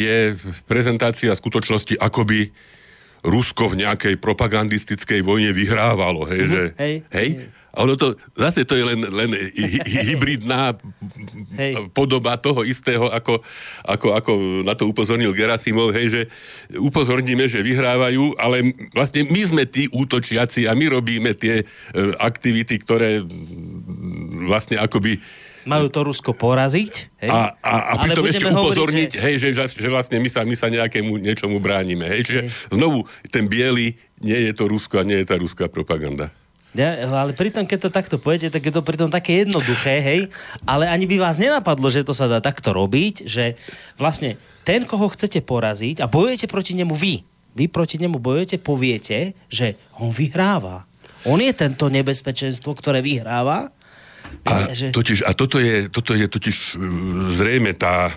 je 0.08 0.18
prezentácia 0.64 1.32
skutočnosti, 1.32 2.00
akoby 2.00 2.52
Rusko 3.26 3.74
v 3.74 3.82
nejakej 3.82 4.14
propagandistickej 4.22 5.20
vojne 5.26 5.50
vyhrávalo, 5.50 6.26
hej, 6.30 6.40
uh-huh. 6.44 6.52
že, 6.52 6.62
hej, 6.78 6.94
hej, 7.10 7.28
a 7.78 7.86
ono 7.86 7.94
to, 7.94 8.18
zase 8.34 8.66
to 8.66 8.74
je 8.74 8.82
len, 8.82 9.06
len 9.06 9.30
hy, 9.54 9.78
hybridná 10.10 10.74
hej. 11.54 11.78
podoba 11.94 12.34
toho 12.34 12.66
istého, 12.66 13.06
ako, 13.06 13.38
ako, 13.86 14.06
ako 14.18 14.32
na 14.66 14.74
to 14.74 14.90
upozornil 14.90 15.30
Gerasimov, 15.30 15.94
hej, 15.94 16.06
že 16.10 16.22
upozorníme, 16.74 17.46
že 17.46 17.62
vyhrávajú, 17.62 18.34
ale 18.34 18.74
vlastne 18.90 19.28
my 19.30 19.42
sme 19.46 19.62
tí 19.68 19.86
útočiaci 19.94 20.66
a 20.66 20.74
my 20.74 20.98
robíme 20.98 21.36
tie 21.38 21.62
e, 21.62 21.64
aktivity, 22.18 22.82
ktoré 22.82 23.22
vlastne 24.50 24.80
akoby 24.80 25.22
majú 25.66 25.86
to 25.90 26.06
Rusko 26.06 26.36
poraziť. 26.36 27.10
Hej? 27.24 27.30
A, 27.32 27.56
a, 27.58 27.74
a 27.98 28.04
pritom 28.04 28.24
ešte 28.28 28.46
upozorniť, 28.46 29.10
hovoriť, 29.10 29.18
že... 29.18 29.24
hej, 29.24 29.34
že, 29.40 29.50
že 29.72 29.88
vlastne 29.88 30.20
my 30.20 30.28
sa, 30.30 30.46
my 30.46 30.54
sa 30.54 30.68
nejakému 30.70 31.18
niečomu 31.18 31.58
bránime. 31.58 32.06
Hej? 32.06 32.20
Čiže 32.28 32.42
hej. 32.46 32.50
znovu, 32.70 33.08
ten 33.32 33.50
biely 33.50 33.98
nie 34.22 34.38
je 34.46 34.52
to 34.54 34.70
Rusko 34.70 35.02
a 35.02 35.04
nie 35.06 35.18
je 35.22 35.26
tá 35.26 35.34
ruská 35.40 35.66
propaganda. 35.66 36.30
Ja, 36.76 36.94
ale 37.08 37.32
pritom, 37.32 37.64
keď 37.64 37.88
to 37.88 37.90
takto 37.90 38.16
pojete, 38.20 38.52
tak 38.52 38.60
je 38.60 38.70
to 38.70 38.84
pritom 38.84 39.08
také 39.08 39.42
jednoduché, 39.42 40.04
hej, 40.04 40.20
ale 40.68 40.84
ani 40.84 41.08
by 41.08 41.16
vás 41.16 41.40
nenapadlo, 41.40 41.88
že 41.88 42.04
to 42.04 42.12
sa 42.12 42.28
dá 42.28 42.44
takto 42.44 42.76
robiť, 42.76 43.24
že 43.24 43.56
vlastne 43.96 44.36
ten, 44.68 44.84
koho 44.84 45.08
chcete 45.08 45.40
poraziť 45.40 46.04
a 46.04 46.06
bojujete 46.12 46.44
proti 46.44 46.76
nemu 46.76 46.92
vy, 46.92 47.24
vy 47.56 47.64
proti 47.72 47.96
nemu 47.96 48.20
bojujete, 48.20 48.60
poviete, 48.60 49.32
že 49.48 49.80
on 49.96 50.12
vyhráva. 50.12 50.84
On 51.24 51.40
je 51.40 51.50
tento 51.56 51.88
nebezpečenstvo, 51.88 52.76
ktoré 52.76 53.00
vyhráva 53.00 53.72
a, 54.48 54.74
že... 54.74 54.90
totiž, 54.90 55.28
a 55.28 55.32
toto, 55.36 55.60
je, 55.60 55.92
toto 55.92 56.16
je 56.16 56.26
totiž 56.28 56.56
e, 56.56 56.64
zrejme 57.36 57.76
tá 57.76 58.16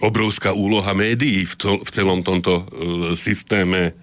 obrovská 0.00 0.52
úloha 0.52 0.92
médií 0.92 1.48
v, 1.48 1.54
to, 1.56 1.70
v 1.80 1.90
celom 1.92 2.20
tomto 2.20 2.62
uh, 2.62 2.66
systéme 3.16 3.92
uh, 3.92 3.94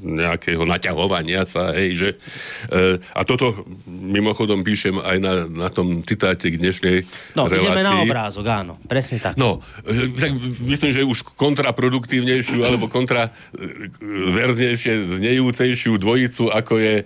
nejakého 0.00 0.62
naťahovania 0.62 1.46
sa, 1.46 1.74
hej, 1.74 1.96
že 1.96 2.08
uh, 2.70 2.98
a 3.16 3.24
toto 3.26 3.66
mimochodom 3.86 4.62
píšem 4.62 4.98
aj 4.98 5.18
na, 5.18 5.46
na 5.46 5.68
tom 5.72 6.02
citáte 6.06 6.50
k 6.50 6.60
dnešnej 6.60 7.02
no, 7.34 7.50
relácii. 7.50 7.66
ideme 7.66 7.82
na 7.82 8.02
obrázok, 8.02 8.46
áno, 8.46 8.78
presne 8.86 9.18
tak. 9.18 9.34
No, 9.34 9.60
tak 10.16 10.30
myslím, 10.62 10.92
že 10.94 11.06
už 11.06 11.22
kontraproduktívnejšiu 11.34 12.62
alebo 12.62 12.86
kontraverznejšie, 12.90 15.18
znejúcejšiu 15.18 15.98
dvojicu, 15.98 16.50
ako 16.52 16.78
je 16.78 17.04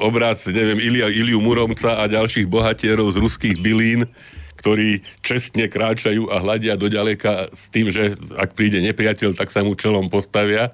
obraz, 0.00 0.46
neviem, 0.48 0.80
Ilia, 0.80 1.08
Iliu 1.10 1.40
Muromca 1.42 2.00
a 2.00 2.08
ďalších 2.08 2.48
bohatierov 2.48 3.12
z 3.12 3.20
ruských 3.20 3.56
bylín, 3.60 4.08
ktorí 4.56 5.04
čestne 5.20 5.68
kráčajú 5.68 6.32
a 6.32 6.40
hľadia 6.40 6.74
do 6.74 6.88
ďaleka 6.88 7.52
s 7.52 7.68
tým, 7.68 7.92
že 7.92 8.16
ak 8.34 8.56
príde 8.56 8.80
nepriateľ, 8.80 9.36
tak 9.36 9.52
sa 9.52 9.62
mu 9.62 9.76
čelom 9.76 10.08
postavia. 10.08 10.72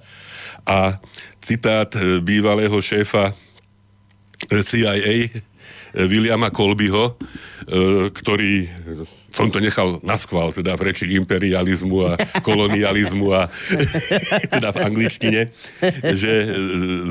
A 0.63 1.03
citát 1.43 1.91
e, 1.99 2.23
bývalého 2.23 2.79
šéfa 2.79 3.35
e, 3.35 3.35
CIA 4.63 5.15
e, 5.27 5.31
Williama 5.93 6.49
Colbyho, 6.49 7.21
ktorý 8.17 8.65
som 9.33 9.53
to 9.53 9.61
nechal 9.61 10.01
na 10.01 10.17
schvál, 10.17 10.49
teda 10.49 10.73
v 10.73 10.89
reči 10.89 11.05
imperializmu 11.21 11.97
a 12.09 12.13
kolonializmu 12.49 13.29
a 13.29 13.53
teda 14.57 14.73
v 14.73 14.79
angličtine, 14.89 15.53
že 16.17 16.33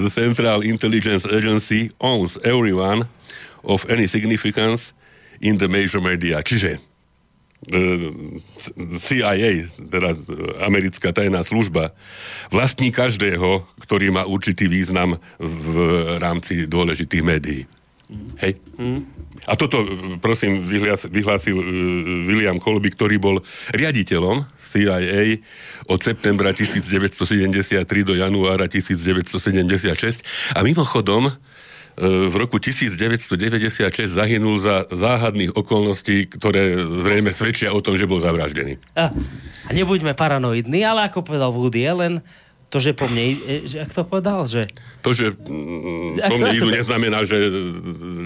the 0.01 0.09
Central 0.09 0.65
Intelligence 0.65 1.29
Agency 1.29 1.93
owns 2.01 2.41
everyone 2.41 3.05
of 3.61 3.85
any 3.85 4.09
significance 4.09 4.97
in 5.41 5.57
the 5.57 5.67
major 5.67 5.99
media. 5.99 6.39
Čiže 6.45 6.77
e, 6.77 6.79
CIA, 9.01 9.67
teda 9.77 10.15
americká 10.63 11.11
tajná 11.11 11.41
služba, 11.41 11.91
vlastní 12.53 12.93
každého, 12.93 13.65
ktorý 13.81 14.13
má 14.13 14.23
určitý 14.23 14.69
význam 14.69 15.17
v 15.41 15.75
rámci 16.21 16.69
dôležitých 16.69 17.23
médií. 17.25 17.65
Hej? 18.43 18.59
Mm. 18.75 19.07
A 19.49 19.57
toto, 19.57 19.81
prosím, 20.21 20.69
vyhlásil 21.09 21.57
e, 21.57 21.65
William 22.29 22.61
Colby, 22.61 22.93
ktorý 22.93 23.17
bol 23.17 23.41
riaditeľom 23.73 24.45
CIA 24.59 25.41
od 25.89 25.99
septembra 26.03 26.53
1973 26.53 27.81
do 28.05 28.13
januára 28.13 28.69
1976. 28.69 30.53
A 30.53 30.59
mimochodom, 30.61 31.33
v 31.99 32.35
roku 32.35 32.57
1996 32.57 34.07
zahynul 34.07 34.57
za 34.59 34.87
záhadných 34.89 35.53
okolností, 35.53 36.31
ktoré 36.31 36.79
zrejme 37.03 37.35
svedčia 37.35 37.75
o 37.75 37.83
tom, 37.83 37.99
že 37.99 38.07
bol 38.07 38.23
zavraždený. 38.23 38.79
A, 38.95 39.11
a 39.67 39.71
nebuďme 39.71 40.15
paranoidní, 40.15 40.81
ale 40.87 41.11
ako 41.11 41.25
povedal 41.25 41.51
Woody 41.51 41.83
Allen, 41.83 42.23
to, 42.71 42.79
že 42.79 42.95
po 42.95 43.03
mne, 43.11 43.35
e, 43.43 43.67
že, 43.67 43.83
ak 43.83 43.91
to 43.91 44.07
povedal, 44.07 44.47
že... 44.47 44.63
To, 45.03 45.11
že 45.11 45.35
mm, 45.35 46.23
po 46.23 46.35
mne 46.39 46.51
idú, 46.55 46.71
neznamená, 46.71 47.27
že, 47.27 47.35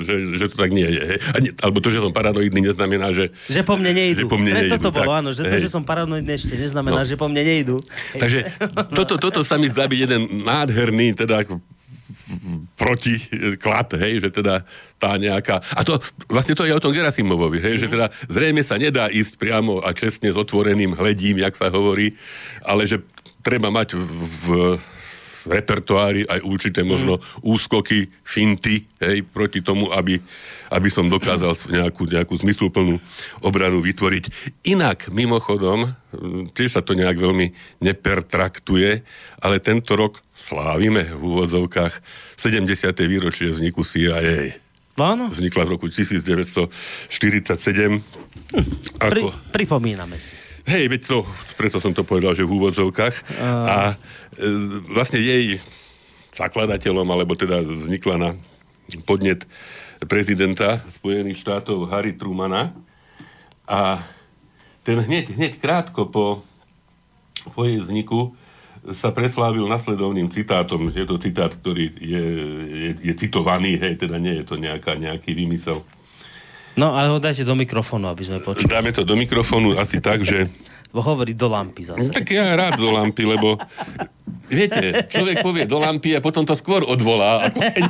že, 0.06 0.38
že 0.38 0.46
to 0.54 0.56
tak 0.62 0.70
nie 0.70 0.86
je. 0.86 1.18
A 1.34 1.38
nie, 1.42 1.50
alebo 1.66 1.82
to, 1.82 1.90
že 1.90 1.98
som 1.98 2.14
paranoidný, 2.14 2.62
neznamená, 2.62 3.10
že... 3.10 3.34
Že 3.50 3.66
po 3.66 3.74
mne 3.74 3.98
nejdu. 3.98 4.22
Že 4.22 4.30
po 4.30 4.38
mne 4.38 4.54
Preto 4.54 4.78
nejdu, 4.78 4.86
to 4.86 4.90
bolo, 4.94 5.10
tak, 5.10 5.18
áno, 5.18 5.30
že 5.34 5.42
hej. 5.50 5.50
to, 5.50 5.56
že 5.66 5.70
som 5.74 5.82
paranoidný 5.82 6.32
ešte 6.38 6.54
neznamená, 6.62 7.02
no. 7.02 7.10
že 7.10 7.18
po 7.18 7.26
mne 7.26 7.42
nejdu. 7.42 7.82
Takže 8.22 8.40
toto, 9.02 9.18
toto 9.18 9.42
sa 9.42 9.58
mi 9.58 9.66
zdá 9.66 9.90
byť 9.90 10.00
jeden 10.06 10.46
nádherný, 10.46 11.18
teda 11.18 11.42
protiklad, 12.75 13.96
hej, 14.00 14.27
že 14.27 14.29
teda 14.32 14.67
tá 15.00 15.15
nejaká... 15.15 15.63
A 15.75 15.82
to 15.88 16.00
vlastne 16.27 16.55
to 16.55 16.67
je 16.67 16.75
o 16.75 16.84
tom 16.84 16.91
Gerasimovovi, 16.91 17.63
hej, 17.63 17.75
mm. 17.79 17.82
že 17.82 17.88
teda 17.88 18.05
zrejme 18.27 18.62
sa 18.62 18.75
nedá 18.75 19.08
ísť 19.08 19.39
priamo 19.39 19.79
a 19.79 19.96
čestne 19.96 20.27
s 20.27 20.38
otvoreným 20.38 20.96
hledím, 20.96 21.39
jak 21.39 21.55
sa 21.55 21.72
hovorí, 21.72 22.20
ale 22.67 22.84
že 22.84 23.00
treba 23.44 23.72
mať 23.72 23.96
v, 23.96 24.03
v 24.27 24.48
repertoári 25.46 26.25
aj 26.25 26.42
určité 26.42 26.82
možno 26.82 27.22
mm. 27.22 27.46
úskoky, 27.46 28.10
finty, 28.25 28.84
hej, 29.02 29.22
proti 29.25 29.62
tomu, 29.62 29.94
aby, 29.94 30.18
aby 30.74 30.90
som 30.90 31.08
dokázal 31.08 31.54
nejakú, 31.70 32.10
nejakú 32.10 32.34
zmysluplnú 32.42 32.98
obranu 33.46 33.80
vytvoriť. 33.86 34.54
Inak, 34.66 35.14
mimochodom, 35.14 35.94
tiež 36.58 36.78
sa 36.78 36.82
to 36.82 36.98
nejak 36.98 37.16
veľmi 37.16 37.54
nepertraktuje, 37.80 39.06
ale 39.40 39.56
tento 39.62 39.94
rok 39.94 40.25
slávime 40.34 41.14
v 41.14 41.22
úvodzovkách 41.22 42.02
70. 42.36 42.66
výročie 43.06 43.54
vzniku 43.54 43.86
CIA. 43.86 44.60
Áno. 44.96 45.28
Vznikla 45.28 45.68
v 45.68 45.72
roku 45.75 45.88
1947. 45.92 46.72
Hm, 47.12 48.02
ako... 49.00 49.12
Pri, 49.12 49.22
pripomíname 49.52 50.16
si. 50.20 50.55
Hej, 50.66 50.90
veď 50.90 51.02
to, 51.06 51.18
preto 51.62 51.78
som 51.78 51.94
to 51.94 52.02
povedal, 52.02 52.34
že 52.34 52.42
v 52.42 52.58
úvodzovkách. 52.58 53.16
A, 53.38 53.50
a 53.70 53.78
e, 53.94 53.96
vlastne 54.90 55.22
jej 55.22 55.62
zakladateľom, 56.34 57.06
alebo 57.06 57.38
teda 57.38 57.62
vznikla 57.62 58.16
na 58.18 58.30
podnet 59.06 59.46
prezidenta 60.10 60.82
Spojených 60.90 61.42
štátov 61.46 61.86
Harry 61.94 62.18
Trumana. 62.18 62.74
A 63.70 64.02
ten 64.82 64.98
hneď, 65.02 65.38
hneď 65.38 65.62
krátko 65.62 66.10
po, 66.10 66.42
po 67.54 67.62
jej 67.66 67.78
vzniku 67.82 68.34
sa 68.94 69.10
preslávil 69.10 69.66
nasledovným 69.66 70.30
citátom. 70.30 70.94
Je 70.94 71.06
to 71.06 71.18
citát, 71.18 71.54
ktorý 71.54 71.90
je, 71.98 72.26
je, 72.70 72.90
je 73.02 73.14
citovaný, 73.18 73.82
hej, 73.82 73.98
teda 73.98 74.22
nie 74.22 74.42
je 74.42 74.46
to 74.46 74.58
nejaká, 74.62 74.94
nejaký 74.98 75.34
vymysel. 75.34 75.82
No, 76.75 76.96
ale 76.96 77.08
ho 77.08 77.20
dajte 77.24 77.48
do 77.48 77.55
mikrofónu, 77.55 78.12
aby 78.12 78.24
sme 78.27 78.38
počuli. 78.44 78.67
Dáme 78.67 78.91
to 78.91 79.08
do 79.08 79.15
mikrofónu 79.15 79.79
asi 79.79 80.03
tak, 80.03 80.27
že... 80.27 80.51
Hovorí 80.96 81.36
do 81.36 81.51
lampy 81.51 81.91
zase. 81.91 82.08
Tak 82.08 82.24
ja 82.32 82.55
rád 82.55 82.79
do 82.79 82.88
lampy, 82.88 83.27
lebo 83.27 83.60
viete, 84.48 85.03
človek 85.12 85.44
povie 85.44 85.67
do 85.67 85.75
lampy 85.75 86.15
a 86.15 86.24
potom 86.24 86.48
to 86.48 86.55
skôr 86.55 86.88
odvolá. 86.88 87.51
Keď, 87.51 87.84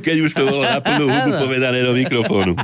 keď 0.08 0.16
už 0.24 0.32
to 0.32 0.48
bolo 0.48 0.64
na 0.64 0.80
plnú 0.80 1.04
hubu 1.04 1.30
povedané 1.44 1.84
do 1.84 1.92
mikrofónu 1.92 2.56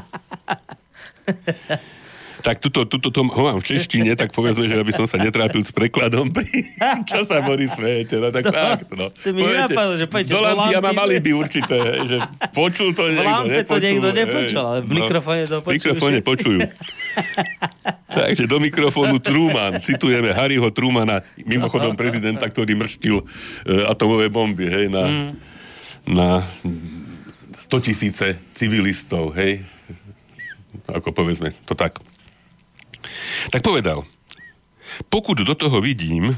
tak 2.40 2.58
tuto, 2.58 2.88
tuto 2.88 3.08
to 3.12 3.20
ho 3.24 3.42
mám 3.44 3.60
v 3.60 3.64
češtine, 3.64 4.12
tak 4.16 4.32
povedzme, 4.32 4.66
že 4.66 4.76
aby 4.80 4.92
som 4.92 5.04
sa 5.04 5.20
netrápil 5.20 5.62
s 5.62 5.72
prekladom, 5.72 6.32
pri, 6.32 6.48
čo 7.08 7.24
sa 7.28 7.44
Boris 7.44 7.72
smejete, 7.76 8.16
no 8.18 8.28
tak 8.32 8.44
no, 8.48 8.52
fakt, 8.52 8.88
no. 8.92 9.06
To 9.12 9.28
mi 9.32 9.44
nenapadlo, 9.44 9.94
že 10.00 10.06
poďte 10.08 10.32
do 10.34 10.40
lampy, 10.42 10.72
ja 10.72 10.80
mám 10.80 10.98
alibi 11.00 11.30
určité, 11.36 11.78
že 12.08 12.16
počul 12.50 12.96
to 12.96 13.06
niekto, 13.08 13.28
lampe 13.28 13.60
to 13.64 13.76
niekto 13.78 14.08
nepočul, 14.10 14.64
ale 14.64 14.78
v 14.82 14.90
no, 14.90 14.96
mikrofóne 15.04 15.42
to 15.46 15.56
počujú. 15.62 15.76
Mikrofóne 15.76 16.18
počujú. 16.32 16.60
Takže 18.10 18.44
do 18.50 18.58
mikrofónu 18.58 19.16
Truman, 19.22 19.78
citujeme 19.78 20.34
Harryho 20.34 20.68
Trumana, 20.74 21.22
mimochodom 21.38 21.94
prezidenta, 21.94 22.50
ktorý 22.50 22.74
mrštil 22.74 23.16
uh, 23.20 23.24
atomové 23.86 24.26
bomby, 24.32 24.66
hej, 24.66 24.86
na, 24.90 25.04
mm. 25.06 25.30
na 26.10 26.28
100 27.70 27.86
tisíce 27.86 28.26
civilistov, 28.56 29.30
hej, 29.38 29.62
ako 30.90 31.14
povedzme, 31.14 31.54
to 31.68 31.78
tak. 31.78 32.02
Tak 33.48 33.62
povedal, 33.64 34.04
pokud 35.08 35.38
do 35.38 35.54
toho 35.54 35.80
vidím, 35.80 36.36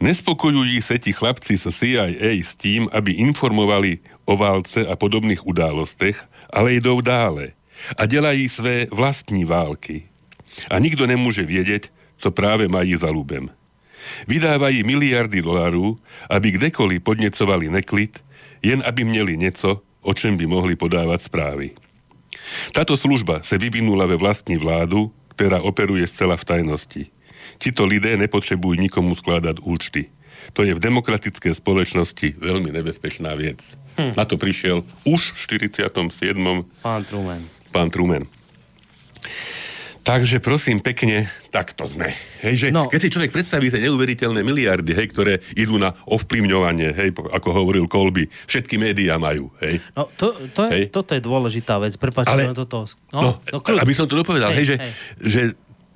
nespokojují 0.00 0.82
se 0.82 0.98
ti 0.98 1.12
chlapci 1.12 1.58
sa 1.58 1.68
CIA 1.68 2.40
s 2.40 2.56
tím, 2.56 2.88
aby 2.92 3.12
informovali 3.12 3.98
o 4.24 4.36
válce 4.36 4.86
a 4.88 4.96
podobných 4.96 5.46
událostech, 5.46 6.16
ale 6.48 6.74
jdou 6.74 7.00
dále 7.00 7.52
a 7.98 8.06
dělají 8.06 8.48
své 8.48 8.86
vlastní 8.90 9.44
války. 9.44 10.08
A 10.70 10.78
nikdo 10.78 11.06
nemůže 11.06 11.42
vědět, 11.42 11.92
co 12.16 12.30
práve 12.30 12.68
mají 12.68 12.96
za 12.96 13.10
ľubem. 13.10 13.50
Vydávají 14.26 14.82
miliardy 14.82 15.42
dolárov, 15.42 15.96
aby 16.30 16.50
kdekoliv 16.50 17.02
podnecovali 17.02 17.70
neklid, 17.70 18.18
jen 18.62 18.82
aby 18.86 19.04
měli 19.04 19.36
něco, 19.36 19.80
o 20.02 20.14
čem 20.14 20.36
by 20.36 20.46
mohli 20.46 20.74
podávať 20.76 21.22
správy. 21.22 21.70
Táto 22.72 22.96
služba 22.96 23.44
sa 23.44 23.60
vyvinula 23.60 24.08
ve 24.08 24.16
vlastní 24.16 24.56
vládu, 24.56 25.12
ktorá 25.32 25.64
operuje 25.64 26.04
zcela 26.04 26.36
v 26.36 26.44
tajnosti. 26.44 27.02
Tito 27.58 27.88
lidé 27.88 28.14
nepotrebujú 28.20 28.76
nikomu 28.76 29.16
skladať 29.16 29.64
účty. 29.64 30.12
To 30.52 30.66
je 30.66 30.74
v 30.74 30.82
demokratické 30.82 31.54
spoločnosti 31.54 32.34
veľmi 32.36 32.74
nebezpečná 32.74 33.32
vec. 33.38 33.78
Hm. 33.96 34.18
Na 34.18 34.26
to 34.26 34.36
prišiel 34.36 34.82
už 35.06 35.32
v 35.38 35.60
47. 35.62 35.86
Pán 36.82 37.02
Truman. 37.06 37.42
Pán 37.70 37.88
Truman. 37.88 38.24
Takže 40.02 40.42
prosím 40.42 40.82
pekne, 40.82 41.30
takto 41.54 41.86
sme. 41.86 42.10
Hej, 42.42 42.54
že 42.58 42.66
no. 42.74 42.90
Keď 42.90 43.00
si 43.06 43.12
človek 43.14 43.30
predstaví 43.30 43.70
tie 43.70 43.86
neuveriteľné 43.86 44.42
miliardy, 44.42 44.98
hej, 44.98 45.06
ktoré 45.14 45.38
idú 45.54 45.78
na 45.78 45.94
ovplyvňovanie, 46.10 46.90
hej, 46.90 47.14
ako 47.14 47.48
hovoril 47.54 47.86
Kolby, 47.86 48.26
všetky 48.50 48.82
médiá 48.82 49.22
majú. 49.22 49.54
Hej. 49.62 49.78
No, 49.94 50.10
to, 50.18 50.34
to 50.50 50.66
je, 50.66 50.70
hej. 50.74 50.84
toto 50.90 51.14
je 51.14 51.22
dôležitá 51.22 51.78
vec. 51.78 51.94
Prepačte, 51.94 52.34
Ale, 52.34 52.50
toto... 52.50 52.82
No, 53.14 53.38
no, 53.38 53.62
no 53.62 53.78
aby 53.78 53.94
som 53.94 54.10
to 54.10 54.18
dopovedal, 54.18 54.50
hej, 54.50 54.58
hej, 54.58 54.66
že, 54.66 54.76
hej. 54.82 54.92
že 55.22 55.42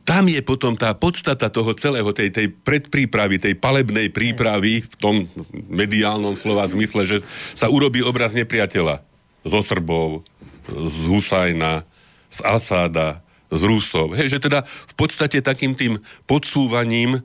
tam 0.06 0.30
je 0.30 0.38
potom 0.38 0.78
tá 0.78 0.94
podstata 0.94 1.50
toho 1.50 1.74
celého, 1.74 2.06
tej, 2.14 2.30
tej 2.30 2.46
predprípravy, 2.46 3.42
tej 3.42 3.58
palebnej 3.58 4.14
prípravy 4.14 4.86
v 4.86 4.94
tom 5.02 5.26
mediálnom 5.66 6.38
slova 6.38 6.62
zmysle, 6.70 7.02
že 7.10 7.16
sa 7.58 7.66
urobí 7.66 8.06
obraz 8.06 8.30
nepriateľa 8.38 9.02
zo 9.42 9.60
Srbov, 9.66 10.22
z 10.70 10.96
Husajna, 11.10 11.82
z 12.30 12.38
Asáda, 12.46 13.25
z 13.46 13.62
Rusov. 13.62 14.18
Hej, 14.18 14.38
že 14.38 14.38
teda 14.42 14.66
v 14.66 14.94
podstate 14.98 15.38
takým 15.38 15.78
tým 15.78 16.02
podsúvaním 16.26 17.18
e, 17.18 17.20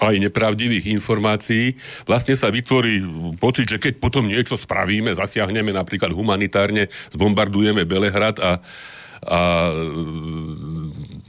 aj 0.00 0.14
nepravdivých 0.16 0.88
informácií 0.96 1.76
vlastne 2.08 2.32
sa 2.32 2.48
vytvorí 2.48 3.04
pocit, 3.36 3.68
že 3.68 3.76
keď 3.76 4.00
potom 4.00 4.24
niečo 4.24 4.56
spravíme, 4.56 5.12
zasiahneme 5.12 5.76
napríklad 5.76 6.12
humanitárne, 6.16 6.88
zbombardujeme 7.12 7.84
Belehrad 7.84 8.40
a, 8.40 8.64
a 9.28 9.40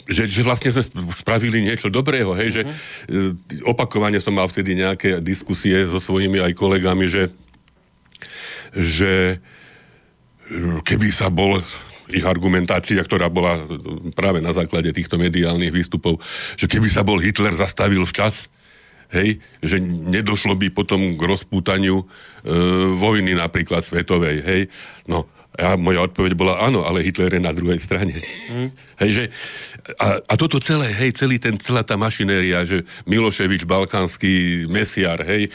že, 0.07 0.27
že 0.27 0.41
vlastne 0.43 0.71
sme 0.71 0.83
spravili 1.15 1.63
niečo 1.63 1.87
dobrého, 1.87 2.35
hej, 2.35 2.49
že 2.59 2.61
uh-huh. 2.67 3.71
opakovane 3.71 4.19
som 4.19 4.35
mal 4.35 4.51
vtedy 4.51 4.75
nejaké 4.75 5.23
diskusie 5.23 5.87
so 5.87 5.99
svojimi 5.99 6.43
aj 6.43 6.51
kolegami, 6.59 7.07
že, 7.07 7.31
že 8.75 9.39
keby 10.83 11.07
sa 11.07 11.31
bol 11.31 11.63
ich 12.11 12.25
argumentácia, 12.27 12.99
ktorá 12.99 13.31
bola 13.31 13.63
práve 14.17 14.43
na 14.43 14.51
základe 14.51 14.91
týchto 14.91 15.15
mediálnych 15.15 15.71
výstupov, 15.71 16.19
že 16.59 16.67
keby 16.67 16.91
sa 16.91 17.05
bol 17.05 17.21
Hitler 17.21 17.55
zastavil 17.55 18.03
včas, 18.03 18.51
hej, 19.13 19.39
že 19.61 19.77
nedošlo 19.79 20.57
by 20.57 20.73
potom 20.73 21.15
k 21.15 21.21
rozpútaniu 21.21 22.01
e, 22.01 22.05
vojny 22.97 23.37
napríklad 23.37 23.85
svetovej, 23.85 24.41
hej. 24.41 24.61
No, 25.05 25.29
a 25.53 25.77
moja 25.77 26.01
odpoveď 26.09 26.33
bola 26.33 26.57
áno, 26.65 26.81
ale 26.81 27.05
Hitler 27.05 27.37
je 27.37 27.41
na 27.41 27.53
druhej 27.53 27.77
strane. 27.77 28.25
Mm. 28.49 28.69
Hej, 29.01 29.11
že, 29.13 29.23
a, 30.01 30.17
a 30.17 30.33
toto 30.39 30.57
celé, 30.63 30.89
hej, 30.95 31.13
celý 31.13 31.37
ten, 31.37 31.59
celá 31.59 31.83
tá 31.83 31.99
mašinéria, 31.99 32.63
že 32.63 32.87
Miloševič, 33.03 33.67
balkánsky 33.67 34.63
mesiar, 34.71 35.19
hej, 35.27 35.51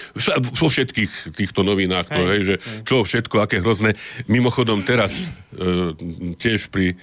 vo 0.59 0.69
všetkých 0.69 1.33
týchto 1.33 1.65
novinách, 1.65 2.13
hej, 2.13 2.15
to, 2.15 2.23
hej, 2.29 2.43
že 2.45 2.55
hej. 2.61 2.85
čo 2.85 2.97
všetko, 3.03 3.37
aké 3.43 3.59
hrozné. 3.65 3.97
Mimochodom 4.29 4.85
teraz 4.85 5.33
e, 5.57 5.97
tiež 6.37 6.69
pri 6.69 6.95
e, 6.95 6.97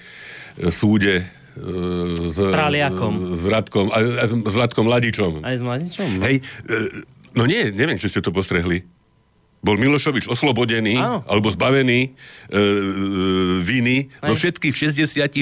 súde 0.70 1.24
e, 1.24 1.26
s, 2.16 2.38
s 2.38 2.46
Praliakom. 2.46 3.34
S 3.34 3.44
Radkom, 3.50 3.90
a, 3.90 3.98
a 4.22 4.26
s 4.30 4.56
Radkom 4.56 4.86
Ladičom. 4.86 5.42
Aj 5.42 5.56
s 5.58 5.64
Mladičom? 5.66 6.22
Hej, 6.24 6.46
e, 6.46 7.04
no 7.34 7.50
nie, 7.50 7.74
neviem, 7.74 7.98
či 7.98 8.08
ste 8.08 8.22
to 8.22 8.30
postrehli 8.30 8.95
bol 9.66 9.82
Milošovič 9.82 10.30
oslobodený 10.30 11.02
Áno. 11.02 11.26
alebo 11.26 11.50
zbavený 11.50 12.00
e, 12.06 12.10
e, 12.14 12.60
viny 13.66 14.14
Aj. 14.22 14.30
zo 14.30 14.38
všetkých 14.38 14.76
68 14.78 15.42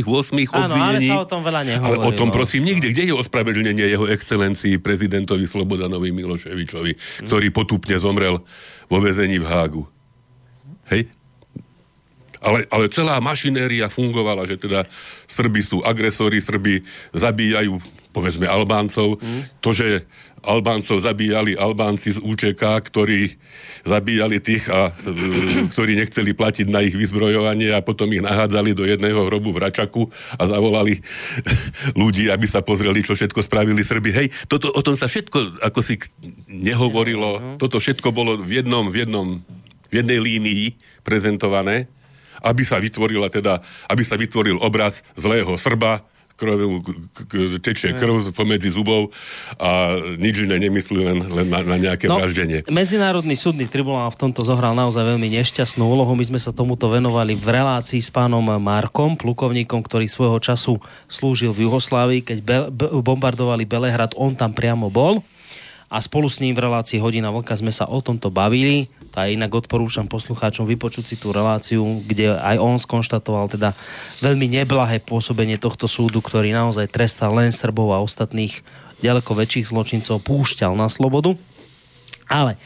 Áno, 0.56 0.80
obvinení. 0.80 1.12
ale 1.12 1.20
sa 1.20 1.20
o 1.20 1.28
tom 1.28 1.44
veľa 1.44 1.62
nehovorilo. 1.68 2.00
Ale 2.00 2.08
o 2.08 2.12
tom 2.16 2.32
prosím 2.32 2.64
nikde. 2.72 2.96
Kde 2.96 3.12
je 3.12 3.16
ospravedlnenie 3.20 3.84
jeho 3.84 4.08
excelencii 4.08 4.80
prezidentovi 4.80 5.44
Slobodanovi 5.44 6.16
Miloševičovi, 6.16 6.92
hm. 6.96 7.28
ktorý 7.28 7.52
potupne 7.52 8.00
zomrel 8.00 8.40
vo 8.88 8.98
vezení 9.04 9.44
v 9.44 9.46
Hágu? 9.52 9.84
Hej? 10.88 11.12
Ale, 12.44 12.68
ale 12.68 12.92
celá 12.92 13.20
mašinéria 13.24 13.88
fungovala, 13.88 14.44
že 14.44 14.60
teda 14.60 14.84
Srby 15.32 15.62
sú 15.64 15.78
agresori, 15.80 16.44
Srby 16.44 16.84
zabíjajú 17.16 17.80
povedzme 18.14 18.46
Albáncov. 18.46 19.18
Mm. 19.18 19.42
To, 19.60 19.74
že 19.74 20.06
Albáncov 20.44 21.00
zabíjali 21.00 21.56
Albánci 21.56 22.16
z 22.16 22.20
UČK, 22.20 22.60
ktorí 22.60 23.32
zabíjali 23.88 24.44
tých, 24.44 24.68
a, 24.68 24.92
e, 24.92 25.72
ktorí 25.72 25.96
nechceli 25.96 26.36
platiť 26.36 26.68
na 26.68 26.84
ich 26.84 26.92
vyzbrojovanie 26.94 27.72
a 27.72 27.80
potom 27.80 28.12
ich 28.12 28.20
nahádzali 28.20 28.76
do 28.76 28.84
jedného 28.84 29.24
hrobu 29.32 29.56
v 29.56 29.64
Račaku 29.64 30.12
a 30.36 30.44
zavolali 30.44 31.00
ľudí, 32.02 32.28
aby 32.28 32.44
sa 32.44 32.60
pozreli, 32.60 33.02
čo 33.02 33.16
všetko 33.16 33.40
spravili 33.40 33.82
Srby. 33.82 34.10
Hej, 34.12 34.28
toto, 34.52 34.68
o 34.70 34.82
tom 34.84 35.00
sa 35.00 35.08
všetko, 35.08 35.64
ako 35.64 35.80
si 35.80 35.96
nehovorilo, 36.52 37.56
mm. 37.56 37.58
toto 37.64 37.80
všetko 37.80 38.12
bolo 38.12 38.36
v 38.36 38.60
jednom, 38.60 38.92
v 38.92 39.08
jednom, 39.08 39.28
v 39.88 39.94
jednej 40.04 40.20
línii 40.20 40.66
prezentované, 41.08 41.88
aby 42.44 42.68
sa 42.68 42.84
vytvorila 42.84 43.32
teda, 43.32 43.64
aby 43.88 44.04
sa 44.04 44.20
vytvoril 44.20 44.60
obraz 44.60 45.00
zlého 45.16 45.56
Srba, 45.56 46.04
krv, 46.34 46.82
tečie 47.62 47.94
krv 47.94 48.34
pomedzi 48.34 48.74
zubov 48.74 49.14
a 49.62 49.98
nič 50.18 50.44
iné 50.44 50.58
nemyslí 50.58 51.00
len, 51.00 51.20
len 51.30 51.48
na, 51.48 51.62
na 51.62 51.78
nejaké 51.78 52.10
no, 52.10 52.18
vraždenie. 52.18 52.66
Medzinárodný 52.68 53.38
súdny 53.38 53.70
tribunál 53.70 54.10
v 54.10 54.20
tomto 54.20 54.42
zohral 54.42 54.74
naozaj 54.74 55.04
veľmi 55.04 55.30
nešťastnú 55.30 55.86
úlohu. 55.86 56.12
My 56.18 56.26
sme 56.26 56.40
sa 56.42 56.50
tomuto 56.50 56.90
venovali 56.90 57.38
v 57.38 57.48
relácii 57.48 58.02
s 58.02 58.10
pánom 58.10 58.44
Markom, 58.58 59.16
plukovníkom, 59.16 59.86
ktorý 59.86 60.10
svojho 60.10 60.42
času 60.42 60.82
slúžil 61.06 61.54
v 61.54 61.70
Juhoslávii, 61.70 62.22
keď 62.26 62.38
be, 62.42 62.58
be, 62.74 62.86
bombardovali 63.02 63.64
Belehrad, 63.70 64.18
on 64.18 64.34
tam 64.34 64.52
priamo 64.52 64.90
bol 64.90 65.22
a 65.94 66.02
spolu 66.02 66.26
s 66.26 66.42
ním 66.42 66.58
v 66.58 66.66
relácii 66.66 66.98
Hodina 66.98 67.30
Vlka 67.30 67.54
sme 67.54 67.70
sa 67.70 67.86
o 67.86 68.02
tomto 68.02 68.34
bavili. 68.34 68.90
A 69.14 69.30
inak 69.30 69.54
odporúčam 69.54 70.10
poslucháčom 70.10 70.66
vypočuť 70.66 71.06
si 71.06 71.16
tú 71.22 71.30
reláciu, 71.30 72.02
kde 72.06 72.34
aj 72.34 72.58
on 72.58 72.82
skonštatoval 72.82 73.46
teda 73.54 73.78
veľmi 74.26 74.50
neblahé 74.50 74.98
pôsobenie 75.06 75.62
tohto 75.62 75.86
súdu, 75.86 76.18
ktorý 76.18 76.50
naozaj 76.50 76.90
trestal 76.90 77.38
len 77.38 77.54
Srbov 77.54 77.94
a 77.94 78.02
ostatných 78.02 78.66
ďaleko 79.06 79.38
väčších 79.38 79.70
zločincov 79.70 80.24
púšťal 80.26 80.74
na 80.74 80.90
slobodu. 80.90 81.38
Ale 82.34 82.58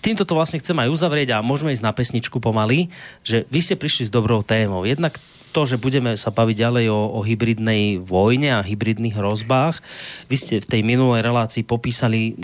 týmto 0.00 0.24
to 0.24 0.32
vlastne 0.32 0.56
chcem 0.56 0.78
aj 0.80 0.88
uzavrieť 0.88 1.36
a 1.36 1.44
môžeme 1.44 1.74
ísť 1.76 1.84
na 1.84 1.92
pesničku 1.92 2.40
pomaly, 2.40 2.88
že 3.20 3.44
vy 3.52 3.60
ste 3.60 3.76
prišli 3.76 4.08
s 4.08 4.14
dobrou 4.14 4.40
témou. 4.40 4.88
Jednak 4.88 5.20
to, 5.52 5.64
že 5.64 5.80
budeme 5.80 6.12
sa 6.20 6.28
baviť 6.28 6.56
ďalej 6.68 6.86
o, 6.92 7.16
o 7.16 7.20
hybridnej 7.24 7.96
vojne 7.96 8.60
a 8.60 8.60
hybridných 8.60 9.16
hrozbách. 9.16 9.80
Vy 10.28 10.36
ste 10.36 10.54
v 10.60 10.68
tej 10.68 10.84
minulej 10.84 11.24
relácii 11.24 11.64
popísali 11.64 12.36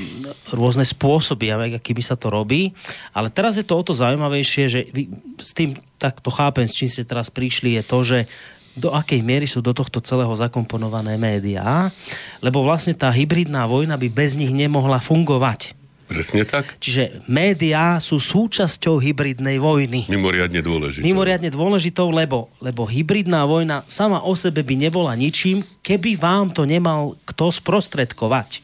rôzne 0.48 0.80
spôsoby, 0.80 1.52
akými 1.76 2.00
sa 2.00 2.16
to 2.16 2.32
robí, 2.32 2.72
ale 3.12 3.28
teraz 3.28 3.60
je 3.60 3.68
to 3.68 3.76
o 3.76 3.84
to 3.84 3.92
zaujímavejšie, 3.92 4.64
že 4.64 4.80
vy, 4.96 5.12
s 5.36 5.52
tým 5.52 5.76
takto 6.00 6.32
chápem, 6.32 6.64
s 6.64 6.72
čím 6.72 6.88
ste 6.88 7.04
teraz 7.04 7.28
prišli, 7.28 7.76
je 7.76 7.82
to, 7.84 7.98
že 8.00 8.18
do 8.72 8.96
akej 8.96 9.20
miery 9.20 9.44
sú 9.44 9.60
do 9.60 9.76
tohto 9.76 10.00
celého 10.00 10.32
zakomponované 10.32 11.20
médiá, 11.20 11.92
lebo 12.40 12.64
vlastne 12.64 12.96
tá 12.96 13.12
hybridná 13.12 13.68
vojna 13.68 14.00
by 14.00 14.08
bez 14.08 14.32
nich 14.32 14.48
nemohla 14.48 14.96
fungovať. 14.96 15.81
Presne 16.12 16.44
tak. 16.44 16.76
Čiže 16.76 17.24
médiá 17.24 17.96
sú 17.96 18.20
súčasťou 18.20 19.00
hybridnej 19.00 19.56
vojny. 19.56 20.04
Mimoriadne 20.12 20.60
dôležitou. 20.60 21.04
Mimoriadne 21.08 21.48
dôležitou, 21.48 22.12
lebo, 22.12 22.52
lebo 22.60 22.84
hybridná 22.84 23.48
vojna 23.48 23.80
sama 23.88 24.20
o 24.20 24.36
sebe 24.36 24.60
by 24.60 24.76
nebola 24.76 25.16
ničím, 25.16 25.64
keby 25.80 26.20
vám 26.20 26.52
to 26.52 26.68
nemal 26.68 27.16
kto 27.24 27.48
sprostredkovať. 27.48 28.60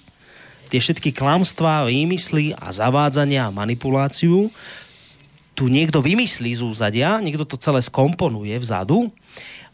Tie 0.68 0.76
všetky 0.76 1.16
klamstvá, 1.16 1.88
výmysly 1.88 2.52
a 2.52 2.68
zavádzania 2.68 3.48
a 3.48 3.54
manipuláciu 3.54 4.52
tu 5.58 5.66
niekto 5.66 5.98
vymyslí 5.98 6.54
z 6.54 6.62
úzadia, 6.62 7.18
niekto 7.18 7.42
to 7.42 7.58
celé 7.58 7.82
skomponuje 7.82 8.54
vzadu 8.62 9.10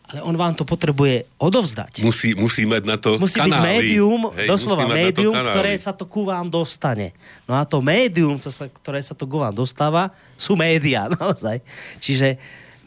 ale 0.04 0.20
on 0.20 0.36
vám 0.36 0.52
to 0.52 0.68
potrebuje 0.68 1.24
odovzdať. 1.40 2.04
Musí, 2.04 2.36
musí 2.36 2.68
mať 2.68 2.82
na 2.84 2.96
to 3.00 3.16
Musí 3.16 3.40
kanály. 3.40 3.56
byť 3.56 3.64
médium, 3.64 4.20
Hej, 4.36 4.48
doslova 4.52 4.84
médium, 4.92 5.32
ktoré 5.32 5.72
sa 5.80 5.96
to 5.96 6.04
ku 6.04 6.28
vám 6.28 6.52
dostane. 6.52 7.16
No 7.48 7.56
a 7.56 7.64
to 7.64 7.80
médium, 7.80 8.36
ktoré 8.84 9.00
sa 9.00 9.16
to 9.16 9.24
ku 9.24 9.40
vám 9.40 9.56
dostáva, 9.56 10.12
sú 10.36 10.60
médiá, 10.60 11.08
naozaj. 11.16 11.64
Čiže 12.04 12.36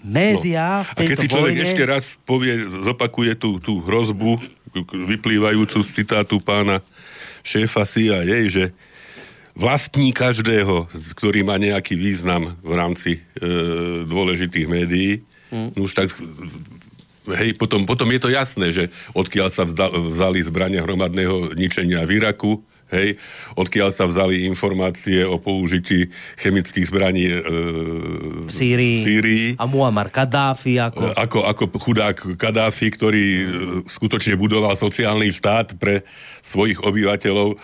médiá 0.06 0.86
no. 0.86 0.94
v 0.94 0.94
tejto 0.94 1.02
A 1.02 1.10
keď 1.10 1.18
si 1.18 1.30
človek 1.34 1.56
vojne... 1.58 1.66
ešte 1.66 1.84
raz 1.90 2.04
povie, 2.22 2.54
zopakuje 2.86 3.34
tú, 3.34 3.58
tú 3.58 3.82
hrozbu, 3.82 4.38
vyplývajúcu 4.86 5.82
z 5.82 5.90
citátu 5.90 6.38
pána 6.38 6.86
šéfa 7.42 7.82
CIA, 7.82 8.46
že 8.46 8.70
vlastní 9.58 10.14
každého, 10.14 10.86
ktorý 11.18 11.42
má 11.42 11.58
nejaký 11.58 11.98
význam 11.98 12.54
v 12.62 12.74
rámci 12.78 13.12
e, 13.18 13.20
dôležitých 14.06 14.68
médií, 14.70 15.26
mm. 15.50 15.82
už 15.82 15.92
tak 15.98 16.14
hej, 17.36 17.58
potom, 17.60 17.84
potom 17.84 18.08
je 18.13 18.22
to 18.22 18.30
jasné, 18.32 18.72
že 18.72 18.84
odkiaľ 19.12 19.48
sa 19.52 19.68
vzda, 19.68 19.92
vzali 20.16 20.40
zbrania 20.46 20.86
hromadného 20.86 21.58
ničenia 21.58 22.08
v 22.08 22.24
Iraku, 22.24 22.63
hej, 22.91 23.19
odkiaľ 23.60 23.89
sa 23.91 24.08
vzali 24.08 24.47
informácie 24.47 25.23
o 25.28 25.39
použití 25.39 26.08
chemických 26.39 26.88
zbraní 26.88 27.26
e, 27.28 27.39
v 28.47 28.52
Sýrii. 28.52 28.95
v 28.95 29.04
Sýrii. 29.04 29.45
A 29.60 29.65
Muammar 29.67 30.08
Kadáfi 30.08 30.80
ako... 30.80 31.12
Ako, 31.15 31.39
ako 31.43 31.63
chudák 31.80 32.17
Kadáfi, 32.39 32.88
ktorý 32.91 33.26
e, 33.28 33.45
skutočne 33.91 34.39
budoval 34.39 34.76
sociálny 34.80 35.36
štát 35.36 35.76
pre 35.76 36.08
svojich 36.43 36.80
obyvateľov, 36.80 37.47
e, 37.54 37.56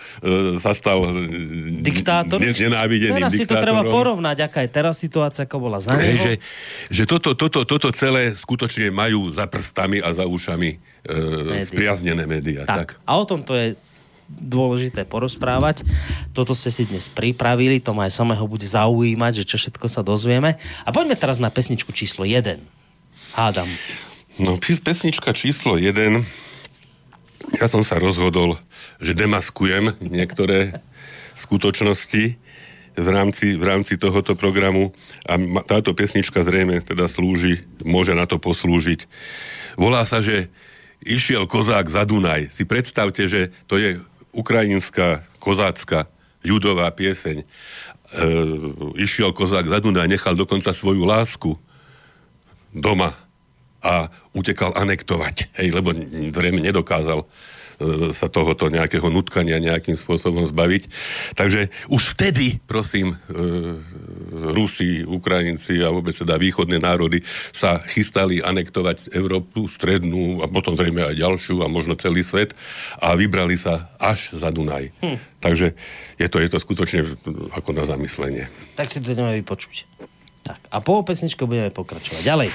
sa 0.60 0.76
stal 0.76 1.00
e, 1.08 1.80
Diktátor? 1.80 2.38
ne, 2.40 2.52
nenávideným 2.52 3.24
Teraz 3.24 3.32
si 3.32 3.48
to 3.48 3.56
treba 3.56 3.80
diktátorom. 3.80 3.96
porovnať, 4.20 4.36
aká 4.44 4.60
je 4.64 4.70
teraz 4.70 4.94
situácia, 5.00 5.48
ako 5.48 5.56
bola 5.56 5.78
za 5.80 5.96
Hej, 5.96 6.16
že, 6.20 6.34
že 6.92 7.02
toto, 7.08 7.32
toto, 7.32 7.64
toto 7.64 7.88
celé 7.96 8.36
skutočne 8.36 8.92
majú 8.92 9.32
za 9.32 9.48
prstami 9.48 10.04
a 10.04 10.12
za 10.12 10.28
ušami 10.28 10.70
e, 10.74 10.76
spriaznené 11.64 12.28
médiá. 12.28 12.68
Tak. 12.68 13.00
A 13.08 13.16
o 13.16 13.24
tom 13.24 13.40
to 13.40 13.56
je 13.56 13.72
dôležité 14.28 15.04
porozprávať. 15.04 15.84
Toto 16.32 16.56
ste 16.56 16.72
si 16.72 16.88
dnes 16.88 17.08
pripravili, 17.12 17.80
to 17.80 17.92
ma 17.92 18.08
aj 18.08 18.16
samého 18.16 18.44
bude 18.48 18.64
zaujímať, 18.64 19.44
že 19.44 19.48
čo 19.48 19.56
všetko 19.60 19.86
sa 19.86 20.00
dozvieme. 20.00 20.56
A 20.84 20.90
poďme 20.90 21.16
teraz 21.16 21.36
na 21.40 21.52
pesničku 21.52 21.92
číslo 21.92 22.24
1. 22.24 22.60
Hádam. 23.34 23.68
No, 24.40 24.58
pesnička 24.58 25.30
číslo 25.36 25.78
1. 25.78 25.92
Ja 27.60 27.66
som 27.68 27.84
sa 27.84 28.00
rozhodol, 28.00 28.56
že 28.98 29.12
demaskujem 29.14 30.00
niektoré 30.00 30.80
skutočnosti 31.36 32.40
v 32.94 33.08
rámci, 33.10 33.58
v 33.58 33.64
rámci 33.66 33.98
tohoto 33.98 34.38
programu 34.38 34.94
a 35.26 35.34
táto 35.66 35.92
pesnička 35.92 36.46
zrejme 36.46 36.80
teda 36.80 37.10
slúži, 37.10 37.66
môže 37.82 38.14
na 38.14 38.24
to 38.24 38.38
poslúžiť. 38.38 39.06
Volá 39.74 40.06
sa, 40.06 40.22
že 40.22 40.46
išiel 41.02 41.44
kozák 41.50 41.84
za 41.90 42.06
Dunaj. 42.06 42.54
Si 42.54 42.64
predstavte, 42.64 43.26
že 43.26 43.52
to 43.66 43.76
je 43.76 43.98
ukrajinská 44.34 45.22
kozácka 45.38 46.10
ľudová 46.44 46.90
pieseň. 46.92 47.42
E, 47.42 47.46
išiel 49.00 49.32
kozák 49.32 49.64
za 49.64 49.78
Dunaj, 49.80 50.10
nechal 50.10 50.36
dokonca 50.36 50.74
svoju 50.76 51.06
lásku 51.06 51.56
doma 52.74 53.16
a 53.80 54.10
utekal 54.34 54.74
anektovať, 54.74 55.54
hej, 55.60 55.68
lebo 55.70 55.94
zrejme 56.34 56.60
nedokázal 56.60 57.24
sa 58.14 58.26
tohoto 58.30 58.70
nejakého 58.70 59.06
nutkania 59.10 59.62
nejakým 59.62 59.98
spôsobom 59.98 60.46
zbaviť. 60.46 60.88
Takže 61.34 61.68
už 61.90 62.14
vtedy, 62.14 62.62
prosím, 62.64 63.14
e, 63.14 63.16
Rusi, 64.54 65.02
Ukrajinci 65.06 65.82
a 65.82 65.90
vôbec 65.90 66.14
teda 66.14 66.38
východné 66.38 66.78
národy 66.78 67.22
sa 67.50 67.82
chystali 67.84 68.40
anektovať 68.42 69.14
Európu, 69.14 69.66
strednú 69.70 70.42
a 70.42 70.46
potom 70.50 70.74
zrejme 70.74 71.02
aj 71.02 71.20
ďalšiu 71.20 71.62
a 71.62 71.70
možno 71.70 71.98
celý 71.98 72.22
svet 72.22 72.54
a 72.98 73.14
vybrali 73.14 73.58
sa 73.58 73.92
až 73.98 74.34
za 74.34 74.50
Dunaj. 74.50 74.90
Hm. 75.02 75.18
Takže 75.42 75.76
je 76.16 76.28
to, 76.30 76.38
je 76.40 76.48
to 76.48 76.58
skutočne 76.58 77.00
ako 77.52 77.70
na 77.76 77.84
zamyslenie. 77.84 78.48
Tak 78.78 78.88
si 78.88 79.02
to 79.02 79.12
ideme 79.12 79.36
vypočuť. 79.44 79.84
Tak. 80.44 80.60
A 80.72 80.76
po 80.84 81.00
pesničke 81.00 81.48
budeme 81.48 81.72
pokračovať. 81.72 82.20
Ďalej. 82.20 82.48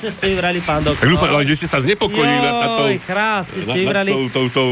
Krásne 0.00 0.16
ste 0.16 0.26
vybrali, 0.32 0.58
pán 0.64 0.80
doktor. 0.80 1.04
Tak 1.04 1.12
dúfam, 1.12 1.44
že 1.44 1.54
ste 1.60 1.68
sa 1.68 1.78
znepokojili 1.84 2.36
nad, 2.40 2.54
nad, 2.56 2.70
tou, 2.72 2.88
Joj, 2.88 2.98
krásne 3.04 3.60
ste 3.60 3.78
vybrali. 3.84 4.10
tou, 4.10 4.24
tou, 4.32 4.46
tou, 4.48 4.70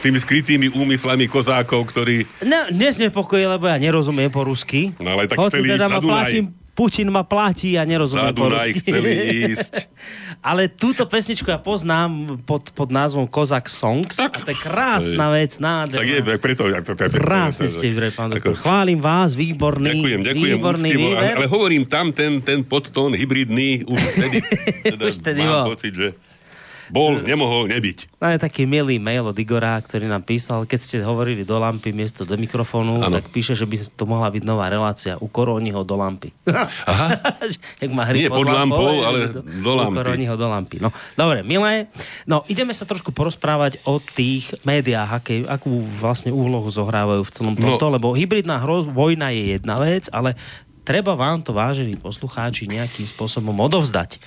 tými 0.00 0.16
skrytými 0.16 0.66
úmyslami 0.72 1.28
kozákov, 1.28 1.92
ktorí... 1.92 2.24
No, 2.40 2.72
neznepokojí, 2.72 3.44
lebo 3.44 3.68
ja 3.68 3.76
nerozumiem 3.76 4.32
po 4.32 4.48
rusky. 4.48 4.96
No, 4.96 5.12
ale 5.12 5.28
tak 5.28 5.36
Hoci 5.36 5.60
chceli 5.60 5.76
teda 5.76 5.76
ísť 5.76 5.92
ma 5.92 5.92
za 5.92 6.00
Dunaj. 6.00 6.16
platí, 6.16 6.38
Putin 6.72 7.12
ma 7.12 7.20
platí 7.20 7.76
a 7.76 7.84
nerozumiem 7.84 8.32
po 8.32 8.48
Dunaj 8.48 8.80
chceli 8.80 9.10
ísť. 9.52 9.72
ale 10.50 10.72
túto 10.72 11.04
pesničku 11.04 11.52
ja 11.52 11.60
poznám 11.60 12.40
pod, 12.48 12.72
pod 12.72 12.88
názvom 12.88 13.28
Kozak 13.28 13.68
Songs. 13.68 14.16
Tak, 14.16 14.32
a 14.32 14.38
to 14.40 14.50
je 14.50 14.58
krásna 14.58 15.26
vec, 15.28 15.60
nádherná. 15.60 16.00
Tak 16.00 16.08
je, 16.08 16.18
tak 16.24 16.38
preto... 16.40 16.62
Ja, 16.72 16.80
to, 16.80 16.96
to, 16.96 17.04
to, 17.12 17.20
Krásne 17.20 17.68
ste 17.68 17.92
vybrali, 17.92 18.12
pán 18.16 18.32
doktor. 18.32 18.56
Chválim 18.56 19.04
vás, 19.04 19.36
výborný, 19.36 20.00
Ďakujem, 20.00 20.20
ďakujem 20.24 20.56
výborný 20.56 20.88
úctivo, 20.88 21.06
ale, 21.12 21.20
výber. 21.20 21.36
ale 21.36 21.46
hovorím 21.52 21.82
tam 21.84 22.06
ten, 22.08 22.40
ten 22.40 22.64
podtón 22.64 23.12
hybridný 23.12 23.84
už 23.84 24.00
vtedy, 24.16 24.36
teda 24.96 25.04
Už 25.12 25.20
vtedy 25.20 25.40
mám 25.44 25.68
bol. 25.68 25.76
pocit, 25.76 25.92
že 25.92 26.08
Bol, 26.92 27.18
nemohol 27.18 27.66
nebyť. 27.66 28.20
Máme 28.20 28.36
taký 28.36 28.62
milý 28.62 29.00
mail 29.00 29.24
od 29.24 29.32
Igora, 29.32 29.74
ktorý 29.76 30.04
nám 30.04 30.20
písal, 30.20 30.62
keď 30.62 30.78
ste 30.78 30.96
hovorili 31.00 31.40
do 31.40 31.56
lampy 31.56 31.88
miesto 31.90 32.22
do 32.22 32.36
mikrofónu, 32.36 33.00
Áno. 33.00 33.08
tak 33.10 33.32
píše, 33.32 33.56
že 33.56 33.64
by 33.64 33.96
to 33.96 34.04
mohla 34.04 34.28
byť 34.28 34.42
nová 34.42 34.68
relácia. 34.68 35.16
U 35.16 35.26
Koroniho 35.26 35.80
do 35.80 35.96
lampy. 35.96 36.36
Aha, 36.84 37.16
Jak 37.82 37.90
má 37.90 38.04
hry 38.04 38.18
Nie 38.18 38.28
pod 38.28 38.44
lampou, 38.44 39.00
ale 39.00 39.32
do 39.34 39.72
lampy. 39.72 39.90
U 39.90 39.98
Koroniho 39.98 40.34
do 40.36 40.46
lampy. 40.46 40.76
No, 40.78 40.92
dobre, 41.14 41.40
milé. 41.40 41.88
No, 42.22 42.44
ideme 42.46 42.70
sa 42.70 42.84
trošku 42.84 43.08
porozprávať 43.10 43.80
o 43.82 43.96
tých 43.96 44.52
médiách, 44.62 45.10
aké, 45.16 45.34
akú 45.42 45.72
vlastne 45.96 46.28
úlohu 46.28 46.68
zohrávajú 46.68 47.24
v 47.24 47.32
celom 47.32 47.54
No. 47.56 47.74
tomto, 47.74 47.88
lebo 47.88 48.12
hybridná 48.12 48.60
hro, 48.60 48.84
vojna 48.84 49.32
je 49.32 49.56
jedna 49.56 49.80
vec, 49.80 50.06
ale 50.08 50.36
treba 50.82 51.14
vám 51.14 51.40
to, 51.40 51.54
vážení 51.54 51.94
poslucháči, 51.94 52.66
nejakým 52.66 53.06
spôsobom 53.06 53.54
odovzdať. 53.54 54.18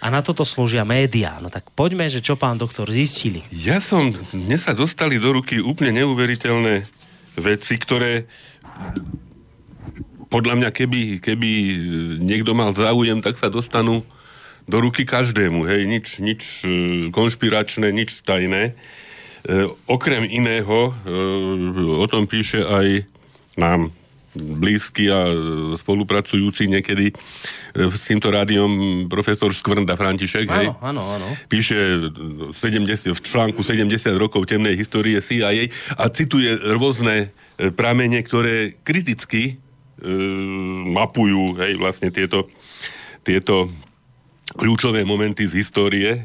A 0.00 0.12
na 0.12 0.20
toto 0.20 0.44
slúžia 0.44 0.84
médiá. 0.84 1.40
No 1.40 1.48
tak 1.48 1.72
poďme, 1.72 2.06
že 2.12 2.20
čo 2.20 2.36
pán 2.36 2.60
doktor 2.60 2.88
zistili. 2.92 3.42
ja 3.50 3.80
som, 3.80 4.12
mne 4.30 4.58
sa 4.60 4.76
dostali 4.76 5.16
do 5.16 5.32
ruky 5.32 5.58
úplne 5.58 6.04
neuveriteľné 6.04 6.84
veci, 7.36 7.74
ktoré 7.80 8.28
podľa 10.26 10.54
mňa, 10.58 10.70
keby, 10.74 11.22
keby 11.22 11.50
niekto 12.18 12.52
mal 12.52 12.74
záujem, 12.74 13.22
tak 13.22 13.38
sa 13.38 13.46
dostanú 13.48 14.02
do 14.66 14.76
ruky 14.82 15.06
každému. 15.06 15.62
Hej, 15.64 15.82
nič, 15.86 16.06
nič 16.18 16.42
e, 16.66 16.68
konšpiračné, 17.14 17.94
nič 17.94 18.26
tajné. 18.26 18.74
E, 18.74 19.70
okrem 19.86 20.26
iného, 20.26 20.90
e, 20.90 20.92
o 22.02 22.06
tom 22.10 22.26
píše 22.26 22.66
aj 22.66 23.06
nám 23.54 23.94
blízky 24.36 25.08
a 25.08 25.32
e, 25.32 25.34
spolupracujúci 25.80 26.68
niekedy 26.68 27.10
e, 27.10 27.14
s 27.88 28.02
týmto 28.06 28.28
rádiom 28.28 29.04
profesor 29.08 29.50
Skvrnda 29.50 29.96
František, 29.96 30.46
hej? 30.46 30.68
Áno, 30.84 31.02
áno, 31.02 31.02
áno. 31.16 31.26
píše 31.48 32.12
70, 32.52 33.16
v 33.16 33.20
článku 33.20 33.64
70 33.64 33.88
rokov 34.20 34.44
temnej 34.46 34.76
histórie 34.76 35.18
CIA 35.24 35.72
a 35.96 36.04
cituje 36.12 36.52
rôzne 36.76 37.32
e, 37.56 37.72
pramene, 37.72 38.20
ktoré 38.20 38.76
kriticky 38.84 39.56
e, 40.00 40.10
mapujú 40.92 41.56
hej, 41.58 41.80
vlastne 41.80 42.12
tieto, 42.12 42.46
tieto 43.24 43.72
kľúčové 44.54 45.02
momenty 45.02 45.48
z 45.48 45.58
histórie 45.58 46.10
e, 46.14 46.20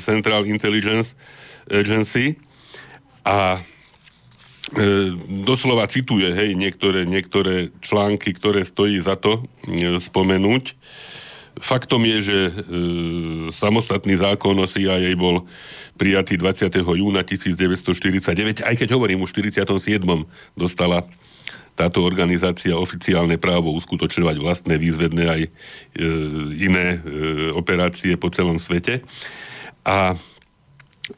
Central 0.00 0.48
Intelligence 0.48 1.12
Agency 1.68 2.38
a 3.26 3.58
e, 3.58 3.71
doslova 5.44 5.84
cituje 5.84 6.32
hej, 6.32 6.56
niektoré, 6.56 7.04
niektoré 7.04 7.68
články, 7.84 8.32
ktoré 8.32 8.64
stojí 8.64 8.96
za 9.04 9.20
to 9.20 9.44
e, 9.68 10.00
spomenúť. 10.00 10.72
Faktom 11.60 12.08
je, 12.08 12.18
že 12.24 12.38
e, 12.48 12.52
samostatný 13.52 14.16
zákon 14.16 14.56
o 14.56 14.64
CIA 14.64 15.12
bol 15.12 15.44
prijatý 16.00 16.40
20. 16.40 16.72
júna 16.80 17.20
1949, 17.20 18.64
aj 18.64 18.74
keď 18.80 18.88
hovorím, 18.96 19.28
už 19.28 19.36
v 19.36 19.52
47. 19.52 20.00
dostala 20.56 21.04
táto 21.76 22.04
organizácia 22.04 22.76
oficiálne 22.76 23.40
právo 23.40 23.72
uskutočňovať 23.76 24.36
vlastné 24.40 24.74
výzvedné 24.76 25.24
aj 25.28 25.42
e, 25.44 25.50
iné 26.64 26.86
e, 26.96 26.98
operácie 27.52 28.16
po 28.16 28.32
celom 28.32 28.56
svete. 28.56 29.04
A 29.84 30.16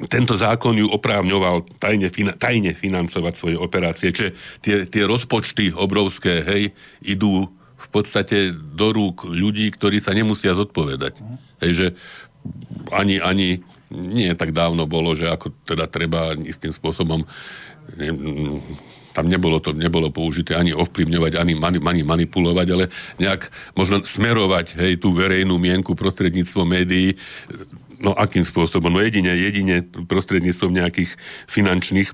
tento 0.09 0.41
zákon 0.41 0.73
ju 0.81 0.89
oprávňoval 0.89 1.69
tajne, 1.77 2.09
fina, 2.09 2.33
tajne 2.33 2.73
financovať 2.73 3.35
svoje 3.37 3.57
operácie. 3.61 4.11
Čiže 4.11 4.31
tie, 4.65 4.77
tie 4.89 5.05
rozpočty 5.05 5.77
obrovské, 5.77 6.41
hej, 6.41 6.63
idú 7.05 7.53
v 7.77 7.89
podstate 7.93 8.51
do 8.57 8.97
rúk 8.97 9.29
ľudí, 9.29 9.69
ktorí 9.69 10.01
sa 10.01 10.17
nemusia 10.17 10.57
zodpovedať. 10.57 11.21
Hej, 11.61 11.73
že 11.77 11.87
ani, 12.89 13.21
ani 13.21 13.61
nie 13.93 14.33
tak 14.33 14.57
dávno 14.57 14.89
bolo, 14.89 15.13
že 15.13 15.29
ako 15.29 15.53
teda 15.69 15.85
treba 15.87 16.33
istým 16.33 16.73
spôsobom 16.73 17.29
ne, 17.95 18.09
tam 19.15 19.31
nebolo 19.31 19.63
to 19.63 19.71
nebolo 19.71 20.11
použité 20.11 20.59
ani 20.59 20.75
ovplyvňovať, 20.75 21.39
ani, 21.39 21.55
mani, 21.55 21.79
ani 21.79 22.03
manipulovať, 22.03 22.67
ale 22.75 22.85
nejak 23.23 23.47
možno 23.79 24.03
smerovať 24.03 24.75
hej, 24.75 24.99
tú 24.99 25.15
verejnú 25.15 25.55
mienku 25.61 25.95
prostredníctvom 25.95 26.67
médií 26.67 27.15
No 28.01 28.17
akým 28.17 28.43
spôsobom? 28.43 28.91
No 28.91 29.01
jedine, 29.03 29.35
jedine 29.35 29.85
prostredníctvom 29.85 30.73
nejakých 30.75 31.15
finančných, 31.47 32.11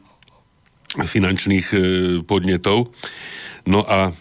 finančných 1.00 1.66
e, 1.72 1.78
podnetov. 2.26 2.92
No 3.64 3.84
a 3.86 4.12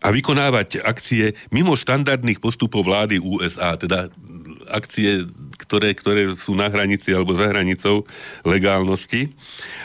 a 0.00 0.08
vykonávať 0.08 0.80
akcie 0.80 1.36
mimo 1.52 1.76
štandardných 1.76 2.40
postupov 2.40 2.88
vlády 2.88 3.20
USA, 3.20 3.76
teda 3.76 4.08
akcie, 4.72 5.28
ktoré, 5.60 5.92
ktoré 5.92 6.32
sú 6.34 6.56
na 6.56 6.72
hranici 6.72 7.12
alebo 7.12 7.36
za 7.36 7.52
hranicou 7.52 8.08
legálnosti. 8.42 9.36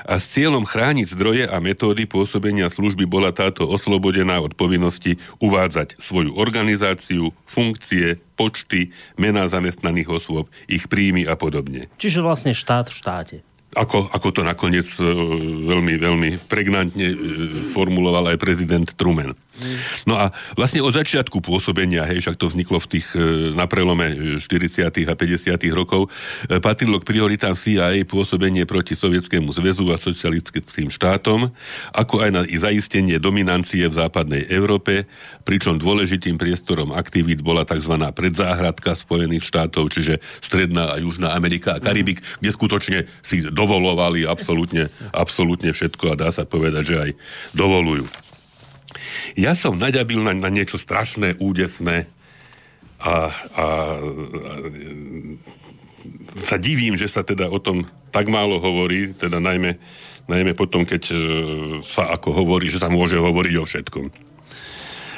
A 0.07 0.17
s 0.17 0.31
cieľom 0.31 0.63
chrániť 0.63 1.11
zdroje 1.11 1.43
a 1.45 1.57
metódy 1.59 2.07
pôsobenia 2.07 2.71
služby 2.71 3.03
bola 3.03 3.35
táto 3.35 3.67
oslobodená 3.67 4.39
od 4.39 4.55
povinnosti 4.55 5.19
uvádzať 5.43 5.99
svoju 5.99 6.33
organizáciu, 6.39 7.35
funkcie, 7.43 8.21
počty, 8.39 8.95
mená 9.19 9.47
zamestnaných 9.51 10.21
osôb, 10.21 10.51
ich 10.67 10.87
príjmy 10.87 11.27
a 11.27 11.35
podobne. 11.35 11.87
Čiže 11.99 12.23
vlastne 12.23 12.53
štát 12.55 12.91
v 12.91 12.95
štáte. 12.95 13.37
Ako, 13.75 14.07
ako 14.07 14.27
to 14.31 14.41
nakoniec 14.47 14.87
e, 14.87 15.03
veľmi, 15.67 15.99
veľmi 15.99 16.29
pregnantne 16.47 17.11
e, 17.11 17.17
sformuloval 17.75 18.31
aj 18.31 18.39
prezident 18.39 18.87
Truman. 18.95 19.35
No 20.03 20.19
a 20.19 20.35
vlastne 20.59 20.83
od 20.83 20.91
začiatku 20.91 21.39
pôsobenia, 21.39 22.03
hej, 22.03 22.19
však 22.19 22.35
to 22.35 22.51
vzniklo 22.51 22.83
v 22.83 22.99
tých, 22.99 23.07
e, 23.15 23.55
na 23.55 23.65
prelome 23.71 24.37
40. 24.43 25.07
a 25.07 25.15
50. 25.15 25.71
rokov, 25.71 26.11
e, 26.51 26.59
patrilo 26.59 26.99
k 26.99 27.07
prioritám 27.07 27.55
CIA 27.55 28.03
pôsobenie 28.03 28.67
proti 28.67 28.99
Sovietskému 28.99 29.47
zväzu 29.55 29.95
a 29.95 29.97
socialistickým 29.97 30.91
štátom, 30.91 31.55
ako 31.95 32.15
aj 32.19 32.29
na 32.35 32.41
zaistenie 32.43 33.15
dominancie 33.15 33.87
v 33.87 33.95
západnej 33.95 34.43
Európe, 34.51 35.07
pričom 35.47 35.79
dôležitým 35.79 36.35
priestorom 36.35 36.91
aktivít 36.91 37.39
bola 37.39 37.63
tzv. 37.63 37.95
predzáhradka 38.11 38.91
Spojených 38.97 39.47
štátov, 39.47 39.87
čiže 39.95 40.19
Stredná 40.43 40.95
a 40.95 40.99
Južná 40.99 41.31
Amerika 41.31 41.79
a 41.79 41.81
Karibik, 41.83 42.19
kde 42.43 42.51
skutočne 42.51 42.99
si 43.23 43.39
dovolovali 43.45 44.27
absolútne, 44.27 44.91
absolútne 45.15 45.71
všetko 45.71 46.11
a 46.11 46.19
dá 46.19 46.29
sa 46.35 46.43
povedať, 46.43 46.83
že 46.83 46.97
aj 46.99 47.11
dovolujú. 47.55 48.24
Ja 49.35 49.53
som 49.57 49.79
naďabil 49.79 50.19
na, 50.21 50.33
na 50.35 50.49
niečo 50.49 50.79
strašné, 50.79 51.39
údesné 51.41 52.07
a, 52.99 53.05
a, 53.05 53.15
a 53.57 53.65
sa 56.45 56.55
divím, 56.61 56.95
že 56.95 57.09
sa 57.09 57.25
teda 57.25 57.49
o 57.49 57.57
tom 57.57 57.83
tak 58.13 58.29
málo 58.29 58.61
hovorí, 58.61 59.13
teda 59.17 59.41
najmä, 59.41 59.75
najmä 60.29 60.53
potom, 60.53 60.85
keď 60.85 61.03
e, 61.11 61.17
sa 61.83 62.13
ako 62.13 62.45
hovorí, 62.45 62.69
že 62.69 62.79
sa 62.79 62.87
môže 62.87 63.17
hovoriť 63.17 63.55
o 63.57 63.65
všetkom. 63.65 64.05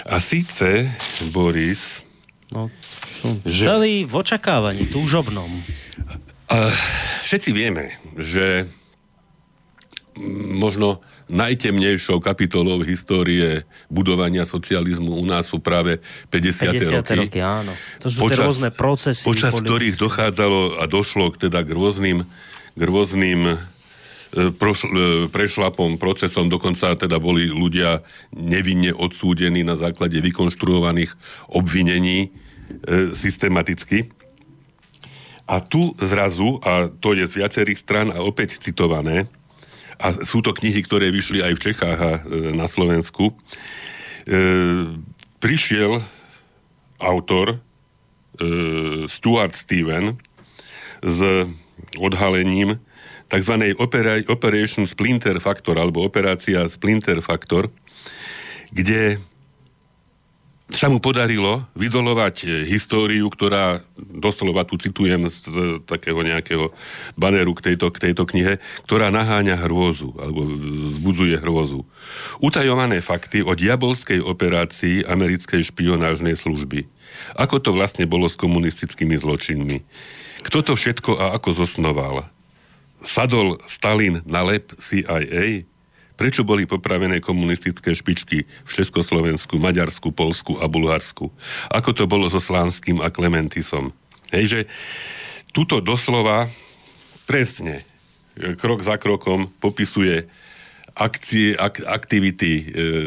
A 0.07 0.15
síce, 0.23 0.87
Boris, 1.35 2.07
No, 2.47 2.71
Že- 3.43 3.65
Celý 3.67 3.95
v 4.07 4.13
očakávaní, 4.15 4.87
túžobnom. 4.87 5.51
Uh, 6.47 6.71
všetci 7.27 7.51
vieme, 7.51 7.91
že 8.15 8.71
možno 10.55 11.03
najtemnejšou 11.27 12.23
kapitolou 12.23 12.79
histórie 12.87 13.67
budovania 13.91 14.47
socializmu 14.47 15.19
u 15.19 15.25
nás 15.27 15.51
sú 15.51 15.59
práve 15.59 15.99
50. 16.31 17.03
50. 17.03 17.03
roky. 17.03 17.17
roky, 17.27 17.39
áno. 17.43 17.75
To 17.99 18.07
sú 18.07 18.31
tie 18.31 18.39
rôzne 18.39 18.69
procesy. 18.71 19.27
Počas 19.27 19.51
politické. 19.51 19.67
ktorých 19.67 19.95
dochádzalo 19.99 20.59
a 20.79 20.83
došlo 20.87 21.35
k, 21.35 21.47
teda 21.47 21.67
k 21.67 21.69
rôznym, 21.75 22.17
k 22.79 22.81
rôznym 22.81 23.39
e, 23.43 23.55
e, 24.39 24.47
prešlapom, 25.27 25.99
procesom, 25.99 26.47
dokonca 26.47 26.95
teda 26.95 27.19
boli 27.19 27.51
ľudia 27.51 28.07
nevinne 28.31 28.95
odsúdení 28.95 29.67
na 29.67 29.75
základe 29.75 30.15
vykonštruovaných 30.23 31.11
obvinení 31.51 32.31
e, 32.87 33.11
systematicky. 33.11 34.15
A 35.47 35.63
tu 35.63 35.95
zrazu, 35.99 36.59
a 36.59 36.91
to 36.91 37.15
je 37.15 37.23
z 37.23 37.39
viacerých 37.39 37.79
stran 37.79 38.07
a 38.11 38.19
opäť 38.19 38.59
citované, 38.59 39.31
a 39.97 40.13
sú 40.21 40.45
to 40.45 40.53
knihy, 40.53 40.86
ktoré 40.86 41.10
vyšli 41.10 41.41
aj 41.41 41.53
v 41.57 41.63
Čechách 41.71 41.99
a 41.99 42.12
e, 42.21 42.53
na 42.53 42.69
Slovensku, 42.69 43.33
e, 43.33 43.33
prišiel 45.41 46.05
autor 47.01 47.57
e, 47.57 47.57
Stuart 49.10 49.57
Steven 49.57 50.21
s 51.01 51.19
odhalením 51.97 52.81
tzv. 53.29 53.53
Opera, 53.77 54.21
Operation 54.29 54.86
Splinter 54.86 55.38
Factor 55.41 55.77
alebo 55.77 56.05
operácia 56.05 56.65
Splinter 56.69 57.21
Factor, 57.21 57.69
kde 58.73 59.21
sa 60.67 60.91
mu 60.91 60.99
podarilo 60.99 61.63
vydolovať 61.80 62.36
e, 62.43 62.45
históriu, 62.67 63.32
ktorá 63.32 63.88
doslova 63.95 64.67
tu 64.67 64.75
citujem 64.75 65.32
z 65.32 65.47
e, 65.47 65.51
takého 65.80 66.19
nejakého 66.19 66.75
banéru 67.15 67.56
k 67.56 67.71
tejto, 67.71 67.88
k 67.88 68.12
tejto 68.12 68.27
knihe, 68.27 68.60
ktorá 68.84 69.08
naháňa 69.08 69.56
hrôzu, 69.63 70.12
alebo 70.19 70.43
vzbudzuje 70.91 71.39
hrôzu. 71.39 71.88
Utajované 72.43 72.99
fakty 72.99 73.39
o 73.47 73.56
diabolskej 73.56 74.19
operácii 74.19 75.08
americkej 75.08 75.71
špionážnej 75.71 76.36
služby. 76.36 76.91
Ako 77.39 77.63
to 77.63 77.71
vlastne 77.71 78.03
bolo 78.03 78.27
s 78.27 78.36
komunistickými 78.36 79.15
zločinmi? 79.15 79.88
Kto 80.43 80.67
to 80.67 80.73
všetko 80.75 81.15
a 81.15 81.25
ako 81.39 81.63
zosnoval? 81.63 82.27
Sadol 83.08 83.63
Stalin 83.71 84.19
na 84.27 84.43
lep 84.43 84.75
CIA? 84.75 85.63
Prečo 86.17 86.41
boli 86.41 86.65
popravené 86.65 87.21
komunistické 87.21 87.93
špičky 87.93 88.49
v 88.49 88.71
Československu, 88.73 89.62
Maďarsku, 89.62 90.10
Polsku 90.10 90.58
a 90.58 90.65
Bulharsku? 90.65 91.30
Ako 91.69 91.93
to 91.93 92.10
bolo 92.10 92.25
so 92.25 92.41
Slánským 92.41 93.06
a 93.06 93.13
Klementisom? 93.13 93.93
Hej, 94.34 94.45
že 94.49 94.60
tuto 95.53 95.77
doslova 95.77 96.49
presne 97.30 97.86
e, 98.34 98.58
krok 98.58 98.82
za 98.82 98.97
krokom 98.97 99.53
popisuje 99.62 100.25
akcie, 100.97 101.53
ak, 101.53 101.86
aktivity 101.86 102.51
e, 102.60 102.63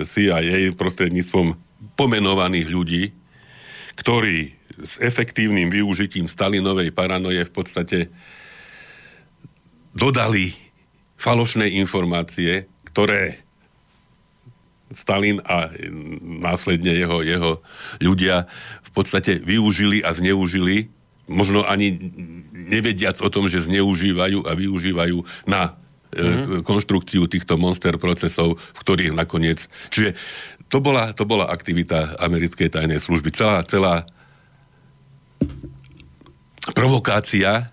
CIA 0.07 0.71
prostredníctvom 0.79 1.59
pomenovaných 1.99 2.69
ľudí, 2.71 3.03
ktorí 3.99 4.55
s 4.81 4.97
efektívnym 5.03 5.69
využitím 5.69 6.31
Stalinovej 6.31 6.95
paranoje 6.95 7.43
v 7.43 7.53
podstate 7.53 7.99
dodali 9.93 10.55
falošné 11.21 11.69
informácie, 11.77 12.65
ktoré 12.93 13.43
Stalin 14.91 15.39
a 15.47 15.71
následne 16.21 16.91
jeho, 16.91 17.23
jeho 17.23 17.63
ľudia 18.03 18.51
v 18.83 18.91
podstate 18.91 19.39
využili 19.39 20.03
a 20.03 20.11
zneužili, 20.11 20.91
možno 21.31 21.63
ani 21.63 21.95
nevediac 22.51 23.23
o 23.23 23.31
tom, 23.31 23.47
že 23.47 23.63
zneužívajú 23.63 24.51
a 24.51 24.53
využívajú 24.59 25.23
na 25.47 25.79
mm-hmm. 26.11 26.67
konštrukciu 26.67 27.31
týchto 27.31 27.55
monster 27.55 27.95
procesov, 28.03 28.59
v 28.59 28.79
ktorých 28.83 29.15
nakoniec... 29.15 29.71
Čiže 29.95 30.19
to 30.71 30.83
bola, 30.83 31.15
to 31.15 31.23
bola 31.23 31.51
aktivita 31.51 32.19
americkej 32.19 32.75
tajnej 32.75 32.99
služby. 32.99 33.31
Celá, 33.31 33.63
celá 33.67 34.07
provokácia 36.75 37.71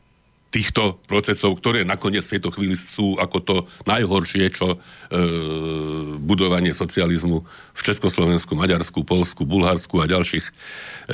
týchto 0.47 1.03
procesov, 1.05 1.59
ktoré 1.59 1.83
nakoniec 1.83 2.23
v 2.23 2.39
tejto 2.39 2.55
chvíli 2.55 2.79
sú 2.79 3.19
ako 3.19 3.37
to 3.43 3.55
najhoršie, 3.83 4.47
čo 4.55 4.75
e, 4.75 4.77
budovanie 6.23 6.71
socializmu 6.71 7.43
v 7.75 7.81
Československu, 7.83 8.55
Maďarsku, 8.55 9.03
Polsku, 9.03 9.43
Bulharsku 9.43 9.99
a 9.99 10.07
ďalších 10.07 10.45
e, 10.47 10.51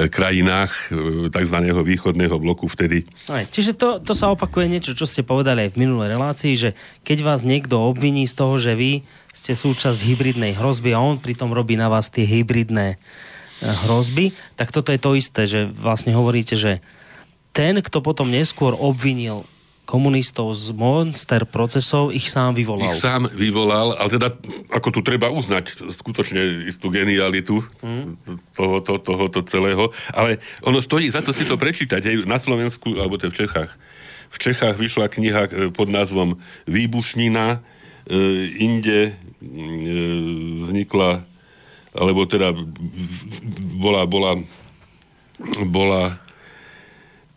krajinách 0.07 0.71
e, 0.93 1.33
tzv. 1.33 1.57
východného 1.65 2.37
bloku 2.37 2.69
vtedy. 2.69 3.09
Aj, 3.25 3.49
čiže 3.49 3.73
to, 3.73 3.97
to 3.97 4.13
sa 4.13 4.29
opakuje 4.29 4.69
niečo, 4.69 4.93
čo 4.93 5.09
ste 5.09 5.25
povedali 5.25 5.65
aj 5.65 5.69
v 5.73 5.79
minulej 5.81 6.13
relácii, 6.13 6.53
že 6.53 6.69
keď 7.01 7.25
vás 7.25 7.41
niekto 7.41 7.81
obviní 7.81 8.29
z 8.29 8.37
toho, 8.37 8.61
že 8.61 8.77
vy 8.77 9.01
ste 9.33 9.57
súčasť 9.57 9.97
hybridnej 9.97 10.53
hrozby 10.53 10.93
a 10.93 11.01
on 11.01 11.17
pritom 11.17 11.49
robí 11.49 11.73
na 11.73 11.89
vás 11.89 12.13
tie 12.13 12.21
hybridné 12.21 12.95
e, 12.95 12.97
hrozby, 13.65 14.37
tak 14.53 14.69
toto 14.69 14.93
je 14.93 15.01
to 15.01 15.17
isté, 15.17 15.49
že 15.49 15.65
vlastne 15.73 16.13
hovoríte, 16.13 16.53
že 16.53 16.85
ten, 17.53 17.79
kto 17.79 18.01
potom 18.01 18.27
neskôr 18.27 18.73
obvinil 18.73 19.45
komunistov 19.83 20.55
z 20.55 20.71
monster 20.71 21.43
procesov, 21.43 22.15
ich 22.15 22.31
sám 22.31 22.55
vyvolal. 22.55 22.87
Ich 22.87 23.03
sám 23.03 23.27
vyvolal, 23.35 23.99
ale 23.99 24.09
teda, 24.09 24.31
ako 24.71 24.89
tu 24.89 24.99
treba 25.03 25.27
uznať 25.27 25.91
skutočne 25.91 26.71
istú 26.71 26.87
genialitu 26.87 27.59
mm. 27.83 28.05
tohoto, 28.55 28.95
tohoto 28.97 29.43
celého, 29.43 29.91
ale 30.15 30.39
ono 30.63 30.79
stojí 30.79 31.11
za 31.11 31.19
to 31.19 31.35
si 31.35 31.43
to 31.43 31.59
prečítať, 31.59 31.99
aj 31.99 32.15
na 32.23 32.39
Slovensku, 32.39 32.95
alebo 32.95 33.19
to 33.19 33.27
v 33.27 33.43
Čechách. 33.43 33.71
V 34.33 34.37
Čechách 34.39 34.79
vyšla 34.79 35.11
kniha 35.11 35.41
e, 35.45 35.51
pod 35.69 35.91
názvom 35.91 36.39
Výbušnina, 36.65 37.59
e, 37.59 38.17
inde 38.63 39.11
e, 39.11 39.13
vznikla, 40.63 41.27
alebo 41.91 42.23
teda 42.23 42.55
bola, 43.77 44.07
bola, 44.07 44.39
bola 45.67 46.22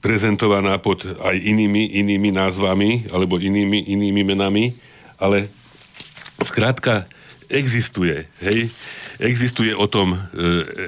prezentovaná 0.07 0.79
pod 0.79 1.03
aj 1.03 1.35
inými, 1.35 1.99
inými 1.99 2.31
názvami 2.31 3.11
alebo 3.11 3.43
inými, 3.43 3.91
inými 3.91 4.23
menami, 4.23 4.71
ale 5.19 5.51
zkrátka 6.47 7.11
existuje, 7.51 8.31
hej, 8.39 8.71
existuje 9.19 9.75
o 9.75 9.91
tom 9.91 10.15
e, 10.15 10.19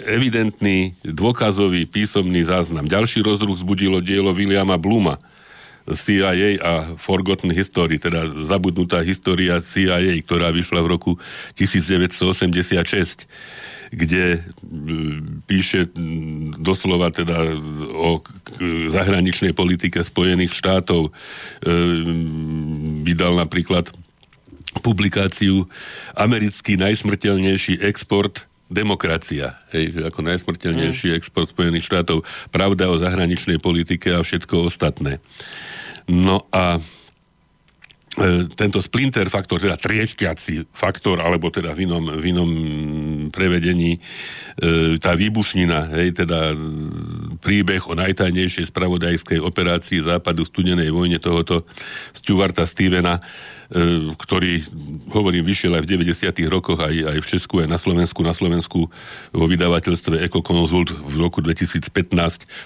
evidentný 0.07 0.95
dôkazový 1.03 1.91
písomný 1.91 2.47
záznam. 2.47 2.87
Ďalší 2.87 3.27
rozruch 3.27 3.59
zbudilo 3.59 3.99
dielo 3.99 4.31
Williama 4.31 4.79
Bluma, 4.79 5.19
CIA 5.89 6.61
a 6.61 6.73
Forgotten 7.01 7.51
History, 7.51 7.99
teda 7.99 8.47
zabudnutá 8.47 9.01
história 9.01 9.59
CIA, 9.65 10.21
ktorá 10.23 10.53
vyšla 10.53 10.85
v 10.85 10.89
roku 10.95 11.13
1986 11.57 13.27
kde 13.89 14.45
píše 15.49 15.89
doslova 16.61 17.09
teda 17.09 17.57
o 17.97 18.21
zahraničnej 18.93 19.57
politike 19.57 20.05
Spojených 20.05 20.53
štátov. 20.53 21.09
E, 21.09 21.11
vydal 23.05 23.41
napríklad 23.41 23.89
publikáciu 24.85 25.67
Americký 26.13 26.77
najsmrteľnejší 26.77 27.81
export 27.81 28.45
demokracia, 28.69 29.57
hej, 29.73 29.97
ako 30.05 30.21
najsmrteľnejší 30.29 31.09
mm. 31.13 31.17
export 31.17 31.49
Spojených 31.49 31.89
štátov, 31.89 32.29
pravda 32.53 32.93
o 32.93 33.01
zahraničnej 33.01 33.57
politike 33.57 34.13
a 34.13 34.21
všetko 34.21 34.69
ostatné. 34.69 35.25
No 36.05 36.45
a 36.53 36.81
E, 36.81 36.98
tento 38.59 38.83
splinter 38.83 39.31
faktor, 39.31 39.63
teda 39.63 39.79
triečkiaci 39.79 40.73
faktor, 40.75 41.23
alebo 41.23 41.53
teda 41.53 41.77
v 41.77 41.87
inom, 41.87 42.05
v 42.19 42.25
inom 42.35 42.51
prevedení 43.31 43.99
e, 43.99 44.01
tá 44.99 45.15
výbušnina, 45.15 45.95
hej, 45.95 46.25
teda 46.25 46.57
príbeh 47.39 47.85
o 47.87 47.95
najtajnejšej 47.95 48.75
spravodajskej 48.75 49.39
operácii 49.39 50.03
západu 50.03 50.43
studenej 50.43 50.91
vojne 50.91 51.23
tohoto 51.23 51.69
Stuarta 52.17 52.67
Stevena, 52.67 53.23
E, 53.23 53.58
ktorý, 54.17 54.65
hovorím, 55.13 55.45
vyšiel 55.45 55.77
aj 55.77 55.85
v 55.85 55.91
90. 56.01 56.25
rokoch 56.49 56.81
aj, 56.81 56.95
aj 57.05 57.19
v 57.21 57.27
Česku, 57.29 57.61
aj 57.61 57.69
na 57.69 57.77
Slovensku. 57.77 58.25
Na 58.25 58.33
Slovensku 58.33 58.89
vo 59.29 59.45
vydavateľstve 59.45 60.25
Konzult 60.41 60.89
v 60.89 61.15
roku 61.21 61.45
2015 61.45 61.93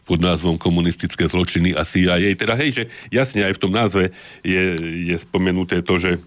pod 0.06 0.18
názvom 0.22 0.54
Komunistické 0.54 1.26
zločiny 1.26 1.74
a 1.74 1.82
CIA. 1.82 2.38
Teda 2.38 2.54
hej, 2.54 2.70
že 2.70 2.84
jasne 3.10 3.42
aj 3.42 3.58
v 3.58 3.62
tom 3.66 3.74
názve 3.74 4.14
je, 4.46 4.62
je 5.10 5.16
spomenuté 5.18 5.82
to, 5.82 5.98
že 5.98 6.22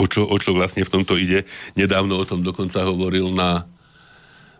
o 0.00 0.08
čo, 0.08 0.24
o 0.24 0.36
čo 0.40 0.56
vlastne 0.56 0.80
v 0.80 0.92
tomto 0.92 1.20
ide. 1.20 1.44
Nedávno 1.76 2.16
o 2.16 2.24
tom 2.24 2.40
dokonca 2.40 2.80
hovoril 2.88 3.28
na 3.36 3.68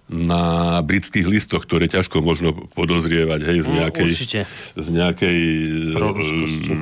na 0.05 0.85
britských 0.85 1.25
listoch, 1.25 1.65
ktoré 1.65 1.89
ťažko 1.89 2.21
možno 2.21 2.53
podozrievať, 2.77 3.41
hej, 3.49 3.59
z 3.65 3.69
No, 3.73 3.75
nejakej... 3.81 4.11
určite. 4.13 4.41
z 4.77 4.87
nejakej... 4.93 5.39
Proruskosti. 5.97 6.73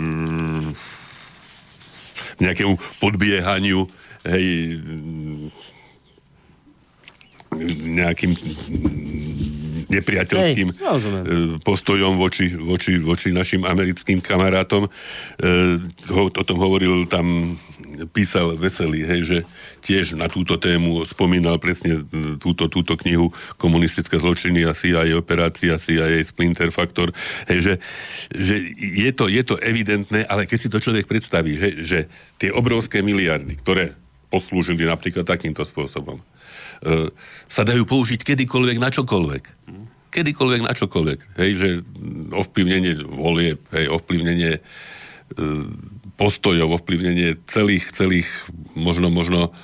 Nejakému 2.42 2.74
podbiehaniu, 2.98 3.86
hej, 4.26 4.78
nejakým 7.60 8.32
nepriateľským 9.92 10.68
Hej, 10.72 10.76
e, 10.80 11.60
postojom 11.60 12.16
voči, 12.16 12.56
voči, 12.56 12.96
voči 12.96 13.28
našim 13.28 13.68
americkým 13.68 14.24
kamarátom. 14.24 14.88
E, 14.88 14.90
o 16.08 16.42
tom 16.44 16.56
hovoril 16.56 17.04
tam, 17.04 17.58
písal 18.16 18.56
Veselý, 18.56 19.04
hej, 19.04 19.20
že 19.28 19.38
tiež 19.84 20.16
na 20.16 20.32
túto 20.32 20.56
tému 20.56 21.04
spomínal 21.04 21.60
presne 21.60 22.02
e, 22.08 22.40
túto, 22.40 22.72
túto 22.72 22.96
knihu 23.04 23.28
Komunistické 23.60 24.16
zločiny 24.16 24.64
a 24.64 24.72
CIA 24.72 25.12
operácia, 25.12 25.76
CIA 25.76 26.24
Splinter 26.24 26.72
Factor. 26.72 27.12
Hej, 27.52 27.58
že, 27.60 27.74
že 28.32 28.54
je, 28.80 29.10
to, 29.12 29.28
je 29.28 29.42
to 29.44 29.60
evidentné, 29.60 30.24
ale 30.24 30.48
keď 30.48 30.58
si 30.58 30.68
to 30.72 30.80
človek 30.80 31.04
predstaví, 31.04 31.60
že, 31.60 31.70
že 31.84 31.98
tie 32.40 32.48
obrovské 32.48 33.04
miliardy, 33.04 33.60
ktoré 33.60 33.92
poslúžili 34.32 34.88
napríklad 34.88 35.28
takýmto 35.28 35.60
spôsobom, 35.60 36.24
sa 37.46 37.62
dajú 37.62 37.86
použiť 37.86 38.26
kedykoľvek 38.26 38.76
na 38.82 38.90
čokoľvek. 38.90 39.42
Kedykoľvek 40.12 40.60
na 40.66 40.72
čokoľvek. 40.76 41.18
Hej, 41.40 41.50
že 41.56 41.68
ovplyvnenie 42.36 43.00
volie, 43.06 43.56
hej, 43.72 43.86
ovplyvnenie 43.88 44.58
e, 44.58 44.60
postojov, 46.20 46.76
ovplyvnenie 46.76 47.40
celých, 47.48 47.96
celých 47.96 48.28
možno, 48.76 49.08
možno 49.08 49.56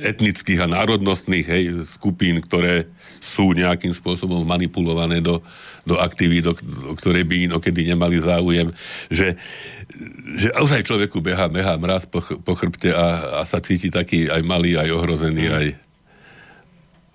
etnických 0.00 0.64
a 0.64 0.70
národnostných 0.70 1.46
hej, 1.46 1.64
skupín, 1.90 2.40
ktoré 2.40 2.88
sú 3.20 3.52
nejakým 3.52 3.92
spôsobom 3.92 4.46
manipulované 4.46 5.20
do, 5.20 5.44
do 5.84 6.00
aktivít, 6.00 6.48
do, 6.48 6.54
do 6.56 6.96
ktoré 6.96 7.26
by 7.26 7.50
inokedy 7.50 7.84
nemali 7.84 8.16
záujem, 8.16 8.72
že, 9.12 9.36
že 10.38 10.48
ozaj 10.56 10.88
človeku 10.88 11.20
beha, 11.20 11.50
beha 11.52 11.76
mraz 11.76 12.08
po, 12.08 12.22
po 12.22 12.52
chrbte 12.56 12.94
a, 12.94 13.40
a 13.40 13.44
sa 13.44 13.60
cíti 13.60 13.92
taký 13.92 14.30
aj 14.32 14.40
malý, 14.40 14.80
aj 14.80 14.88
ohrozený, 14.88 15.44
aj, 15.52 15.66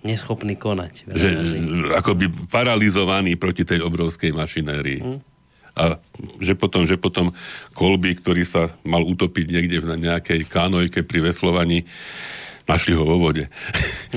Neschopný 0.06 0.54
konať. 0.54 1.10
že, 1.10 1.28
razy. 1.34 1.58
akoby 1.98 2.30
paralizovaný 2.54 3.34
proti 3.42 3.66
tej 3.66 3.82
obrovskej 3.82 4.38
mašinérii. 4.38 5.02
Hm. 5.02 5.20
A 5.76 6.00
že 6.40 6.56
potom, 6.56 6.88
že 6.88 6.96
potom 6.96 7.36
Kolby, 7.76 8.16
ktorý 8.22 8.48
sa 8.48 8.72
mal 8.88 9.04
utopiť 9.04 9.46
niekde 9.52 9.84
na 9.84 9.98
nejakej 10.00 10.48
kánojke 10.48 11.04
pri 11.04 11.34
veslovaní, 11.34 11.84
našli 12.66 12.94
ho 12.96 13.04
vo 13.04 13.18
vode. 13.20 13.50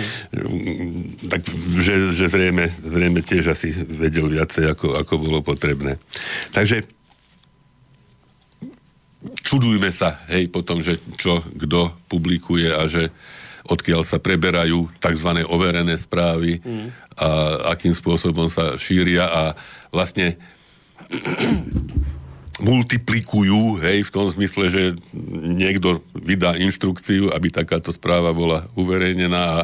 tak, 1.32 1.40
že, 1.80 2.14
že 2.14 2.26
zrejme, 2.30 2.68
zrejme 2.68 3.20
tiež 3.24 3.52
asi 3.52 3.72
vedel 3.74 4.28
viacej, 4.28 4.70
ako, 4.76 4.96
ako 5.02 5.12
bolo 5.18 5.40
potrebné. 5.42 6.00
Takže 6.52 6.84
čudujme 9.42 9.90
sa, 9.90 10.22
hej, 10.30 10.48
potom, 10.48 10.80
že 10.80 11.00
čo, 11.18 11.42
kto 11.42 11.92
publikuje 12.06 12.70
a 12.70 12.86
že 12.86 13.10
odkiaľ 13.68 14.02
sa 14.02 14.16
preberajú 14.16 14.88
tzv. 14.98 15.30
overené 15.44 15.94
správy 16.00 16.64
a 17.14 17.28
akým 17.76 17.92
spôsobom 17.92 18.48
sa 18.48 18.80
šíria 18.80 19.28
a 19.28 19.42
vlastne 19.92 20.40
multiplikujú, 22.58 23.78
hej, 23.86 24.02
v 24.02 24.10
tom 24.10 24.26
zmysle, 24.26 24.66
že 24.66 24.82
niekto 25.30 26.02
vydá 26.10 26.58
inštrukciu, 26.58 27.30
aby 27.30 27.54
takáto 27.54 27.94
správa 27.94 28.34
bola 28.34 28.66
uverejnená 28.74 29.38
a 29.38 29.58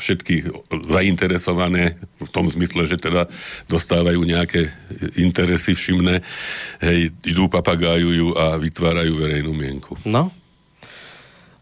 všetky 0.00 0.48
zainteresované 0.88 2.00
v 2.16 2.30
tom 2.32 2.48
zmysle, 2.48 2.88
že 2.88 2.96
teda 2.96 3.28
dostávajú 3.68 4.24
nejaké 4.24 4.72
interesy 5.20 5.76
všimné, 5.76 6.24
hej, 6.80 7.12
idú 7.28 7.52
papagájujú 7.52 8.32
a 8.40 8.56
vytvárajú 8.56 9.20
verejnú 9.20 9.52
mienku. 9.52 10.00
No. 10.08 10.32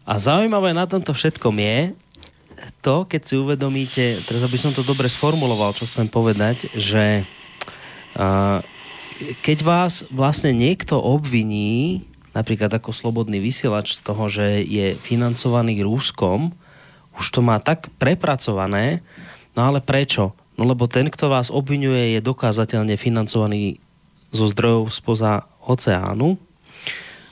A 0.09 0.17
zaujímavé 0.17 0.73
na 0.73 0.89
tomto 0.89 1.13
všetkom 1.13 1.53
je 1.61 1.93
to, 2.81 3.05
keď 3.05 3.21
si 3.21 3.37
uvedomíte, 3.37 4.25
teraz 4.25 4.41
aby 4.41 4.57
som 4.57 4.73
to 4.73 4.81
dobre 4.81 5.05
sformuloval, 5.05 5.77
čo 5.77 5.85
chcem 5.85 6.09
povedať, 6.09 6.65
že 6.73 7.29
uh, 8.17 8.57
keď 9.45 9.57
vás 9.61 9.93
vlastne 10.09 10.49
niekto 10.49 10.97
obviní, 10.97 12.09
napríklad 12.33 12.73
ako 12.73 12.89
slobodný 12.89 13.37
vysielač 13.37 13.93
z 13.93 14.01
toho, 14.01 14.25
že 14.25 14.65
je 14.65 14.97
financovaný 14.97 15.85
Rúskom, 15.85 16.57
už 17.13 17.29
to 17.29 17.45
má 17.45 17.61
tak 17.61 17.93
prepracované, 18.01 19.05
no 19.53 19.69
ale 19.69 19.77
prečo? 19.77 20.33
No 20.57 20.65
lebo 20.65 20.89
ten, 20.89 21.13
kto 21.13 21.29
vás 21.29 21.53
obvinuje, 21.53 22.17
je 22.17 22.25
dokázateľne 22.25 22.97
financovaný 22.97 23.77
zo 24.33 24.49
zdrojov 24.49 24.89
spoza 24.89 25.45
oceánu, 25.61 26.48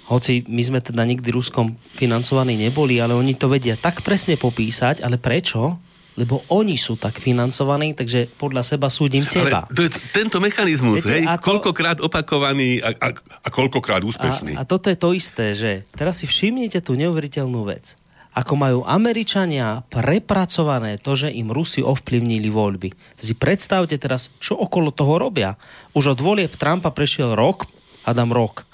hoci 0.07 0.47
my 0.47 0.63
sme 0.63 0.79
teda 0.79 1.03
nikdy 1.03 1.29
Ruskom 1.29 1.75
financovaní 1.95 2.55
neboli, 2.55 2.97
ale 2.97 3.11
oni 3.11 3.35
to 3.35 3.51
vedia 3.51 3.75
tak 3.75 4.01
presne 4.01 4.39
popísať, 4.39 5.03
ale 5.03 5.19
prečo? 5.19 5.79
Lebo 6.17 6.41
oni 6.49 6.81
sú 6.81 6.97
tak 6.97 7.21
financovaní, 7.21 7.93
takže 7.93 8.25
podľa 8.41 8.65
seba 8.65 8.89
súdim 8.89 9.21
teba. 9.29 9.69
Ale 9.69 9.77
to 9.77 9.85
je 9.85 9.91
tento 10.09 10.41
mechanizmus, 10.41 11.05
Viete, 11.05 11.21
hej, 11.21 11.23
ako- 11.29 11.61
koľkokrát 11.61 12.01
opakovaný 12.01 12.81
a, 12.81 12.89
a, 12.89 13.07
a 13.13 13.47
koľkokrát 13.53 14.01
úspešný. 14.01 14.57
A, 14.57 14.65
a 14.65 14.67
toto 14.67 14.89
je 14.89 14.97
to 14.97 15.13
isté, 15.13 15.53
že 15.53 15.71
teraz 15.93 16.17
si 16.17 16.25
všimnite 16.25 16.81
tú 16.81 16.97
neuveriteľnú 16.97 17.61
vec. 17.69 17.93
Ako 18.37 18.53
majú 18.53 18.85
Američania 18.85 19.81
prepracované 19.89 21.01
to, 21.01 21.17
že 21.17 21.33
im 21.33 21.49
Rusi 21.49 21.81
ovplyvnili 21.81 22.53
voľby. 22.53 22.93
Si 23.17 23.33
predstavte 23.33 23.97
teraz, 23.97 24.29
čo 24.37 24.53
okolo 24.57 24.93
toho 24.93 25.17
robia. 25.17 25.57
Už 25.97 26.13
od 26.13 26.19
volieb 26.21 26.53
Trumpa 26.53 26.93
prešiel 26.93 27.33
rok, 27.33 27.65
Adam 28.05 28.29
rok. 28.29 28.66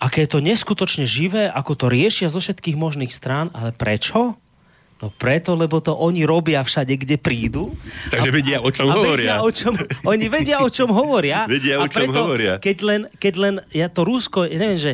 Aké 0.00 0.24
je 0.24 0.32
to 0.32 0.40
neskutočne 0.40 1.04
živé, 1.04 1.52
ako 1.52 1.76
to 1.76 1.86
riešia 1.92 2.32
zo 2.32 2.40
všetkých 2.40 2.74
možných 2.74 3.12
strán, 3.12 3.52
ale 3.52 3.76
prečo? 3.76 4.40
No 5.00 5.08
preto, 5.08 5.56
lebo 5.56 5.80
to 5.80 5.96
oni 5.96 6.28
robia 6.28 6.60
všade, 6.60 6.92
kde 7.00 7.16
prídu. 7.16 7.72
Takže 8.12 8.30
vedia, 8.32 8.60
o 8.60 8.68
čom 8.68 8.92
a 8.92 9.00
hovoria. 9.00 9.16
Vedia, 9.16 9.36
o 9.40 9.50
čom, 9.52 9.72
oni 10.04 10.26
vedia, 10.28 10.56
o 10.60 10.68
čom 10.68 10.88
hovoria. 10.92 11.48
Vedia, 11.52 11.80
a 11.80 11.84
o 11.84 11.88
čom 11.88 12.12
preto, 12.12 12.20
hovoria. 12.20 12.52
Keď 12.60 12.76
len, 12.84 13.00
keď 13.16 13.34
len, 13.40 13.54
ja 13.72 13.88
to 13.88 14.04
Rusko, 14.04 14.44
ja 14.44 14.60
neviem, 14.60 14.76
že 14.76 14.92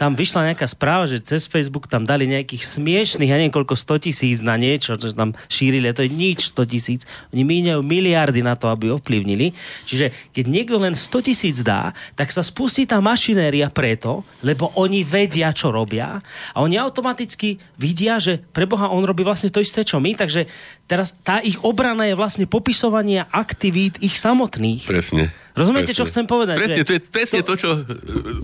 tam 0.00 0.16
vyšla 0.16 0.48
nejaká 0.48 0.64
správa, 0.64 1.04
že 1.04 1.20
cez 1.20 1.44
Facebook 1.44 1.84
tam 1.84 2.08
dali 2.08 2.24
nejakých 2.24 2.64
smiešných, 2.64 3.28
ja 3.28 3.36
neviem 3.36 3.52
koľko, 3.52 3.76
100 3.76 4.08
tisíc 4.08 4.40
na 4.40 4.56
niečo, 4.56 4.96
čo 4.96 5.12
tam 5.12 5.36
šírili, 5.52 5.92
to 5.92 6.00
je 6.00 6.08
nič 6.08 6.56
100 6.56 6.72
tisíc. 6.72 7.00
Oni 7.36 7.44
míňajú 7.44 7.84
miliardy 7.84 8.40
na 8.40 8.56
to, 8.56 8.72
aby 8.72 8.88
ovplyvnili. 8.96 9.52
Čiže 9.84 10.32
keď 10.32 10.44
niekto 10.48 10.80
len 10.80 10.96
100 10.96 11.28
tisíc 11.28 11.60
dá, 11.60 11.92
tak 12.16 12.32
sa 12.32 12.40
spustí 12.40 12.88
tá 12.88 12.96
mašinéria 13.04 13.68
preto, 13.68 14.24
lebo 14.40 14.72
oni 14.72 15.04
vedia, 15.04 15.52
čo 15.52 15.68
robia 15.68 16.24
a 16.56 16.64
oni 16.64 16.80
automaticky 16.80 17.60
vidia, 17.76 18.16
že 18.16 18.40
pre 18.40 18.64
Boha 18.64 18.88
on 18.88 19.04
robí 19.04 19.20
vlastne 19.20 19.52
to 19.52 19.60
isté, 19.60 19.84
čo 19.84 20.00
my, 20.00 20.16
takže 20.16 20.48
teraz 20.88 21.12
tá 21.20 21.44
ich 21.44 21.60
obrana 21.60 22.08
je 22.08 22.16
vlastne 22.16 22.48
popisovanie 22.48 23.28
aktivít 23.28 24.00
ich 24.00 24.16
samotných. 24.16 24.88
Presne. 24.88 25.28
Rozumiete, 25.50 25.90
čo 25.90 26.06
Presne. 26.06 26.12
chcem 26.14 26.26
povedať? 26.26 26.54
Presne, 26.56 26.82
Že- 26.82 26.86
to 26.86 26.92
je 26.94 27.00
presne 27.10 27.40
to, 27.42 27.54
čo, 27.58 27.70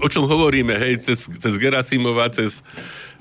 o 0.03 0.09
čom 0.11 0.25
hovoríme, 0.27 0.75
hej, 0.75 0.99
cez, 1.01 1.31
cez 1.31 1.55
Gerasimova, 1.57 2.27
cez, 2.35 2.61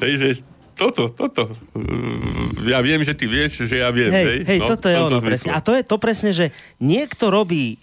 hej, 0.02 0.14
že 0.18 0.30
toto, 0.76 1.08
toto. 1.08 1.54
Mm, 1.78 2.68
Ja 2.68 2.82
viem, 2.82 3.00
že 3.06 3.14
ty 3.16 3.30
vieš, 3.30 3.64
že 3.70 3.80
ja 3.80 3.94
viem, 3.94 4.10
hej. 4.12 4.26
Hej, 4.26 4.40
hej 4.44 4.60
no, 4.60 4.68
toto 4.74 4.90
je 4.90 4.98
ono 4.98 5.20
zmysle. 5.22 5.30
presne. 5.30 5.50
A 5.54 5.60
to 5.62 5.72
je 5.72 5.84
to 5.86 5.96
presne, 6.02 6.32
že 6.34 6.46
niekto 6.82 7.30
robí 7.30 7.78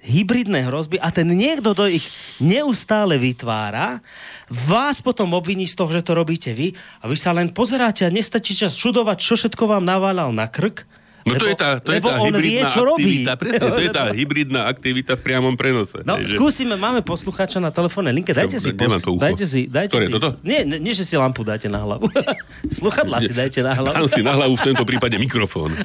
hybridné 0.00 0.64
hrozby 0.64 0.96
a 0.96 1.12
ten 1.12 1.28
niekto 1.28 1.76
to 1.76 1.84
ich 1.84 2.08
neustále 2.40 3.20
vytvára, 3.20 4.00
vás 4.48 5.04
potom 5.04 5.36
obviní 5.36 5.68
z 5.68 5.76
toho, 5.76 5.92
že 5.92 6.00
to 6.00 6.16
robíte 6.16 6.56
vy 6.56 6.72
a 7.00 7.04
vy 7.04 7.16
sa 7.20 7.36
len 7.36 7.52
pozeráte 7.52 8.08
a 8.08 8.12
nestačí 8.12 8.56
čas 8.56 8.72
čudovať, 8.80 9.16
čo 9.20 9.36
všetko 9.36 9.68
vám 9.68 9.84
naváľal 9.84 10.32
na 10.32 10.48
krk. 10.48 10.88
No 11.22 11.34
to 11.34 11.44
je 11.44 11.52
tá, 11.52 11.76
to 11.76 11.90
je 11.90 11.98
lebo 11.98 12.08
tá 12.08 12.16
on 12.16 12.32
vie, 12.32 12.56
hybridná 12.56 12.68
čo 12.68 12.80
robí. 12.82 13.04
aktivita, 13.04 13.32
presne, 13.34 13.60
to 13.62 13.76
je 13.78 13.90
tá 13.98 14.04
hybridná 14.08 14.60
aktivita 14.64 15.12
v 15.14 15.22
priamom 15.22 15.52
prenose. 15.52 16.00
No, 16.00 16.16
hej, 16.16 16.26
že- 16.26 16.36
skúsime, 16.36 16.74
máme 16.74 17.00
poslucháča 17.00 17.58
na 17.58 17.68
telefónnej 17.68 18.12
linke, 18.12 18.30
dajte 18.30 18.56
si, 18.56 18.68
ucho. 18.68 19.14
dajte 19.14 19.44
si, 19.44 19.60
dajte 19.64 19.92
Ktoré, 19.92 20.06
si, 20.06 20.12
toto? 20.12 20.28
nie, 20.40 20.62
nie, 20.62 20.78
nie, 20.78 20.90
že 20.90 21.02
si 21.02 21.14
lampu 21.14 21.40
dáte 21.40 21.66
na 21.66 21.76
hlavu, 21.78 22.08
sluchadla 22.72 23.20
si 23.20 23.30
dajte 23.30 23.60
na 23.60 23.72
hlavu. 23.72 23.94
Dám 23.94 24.08
si 24.08 24.20
na 24.20 24.32
hlavu 24.32 24.54
v 24.54 24.62
tomto 24.62 24.84
prípade 24.90 25.16
mikrofón. 25.16 25.76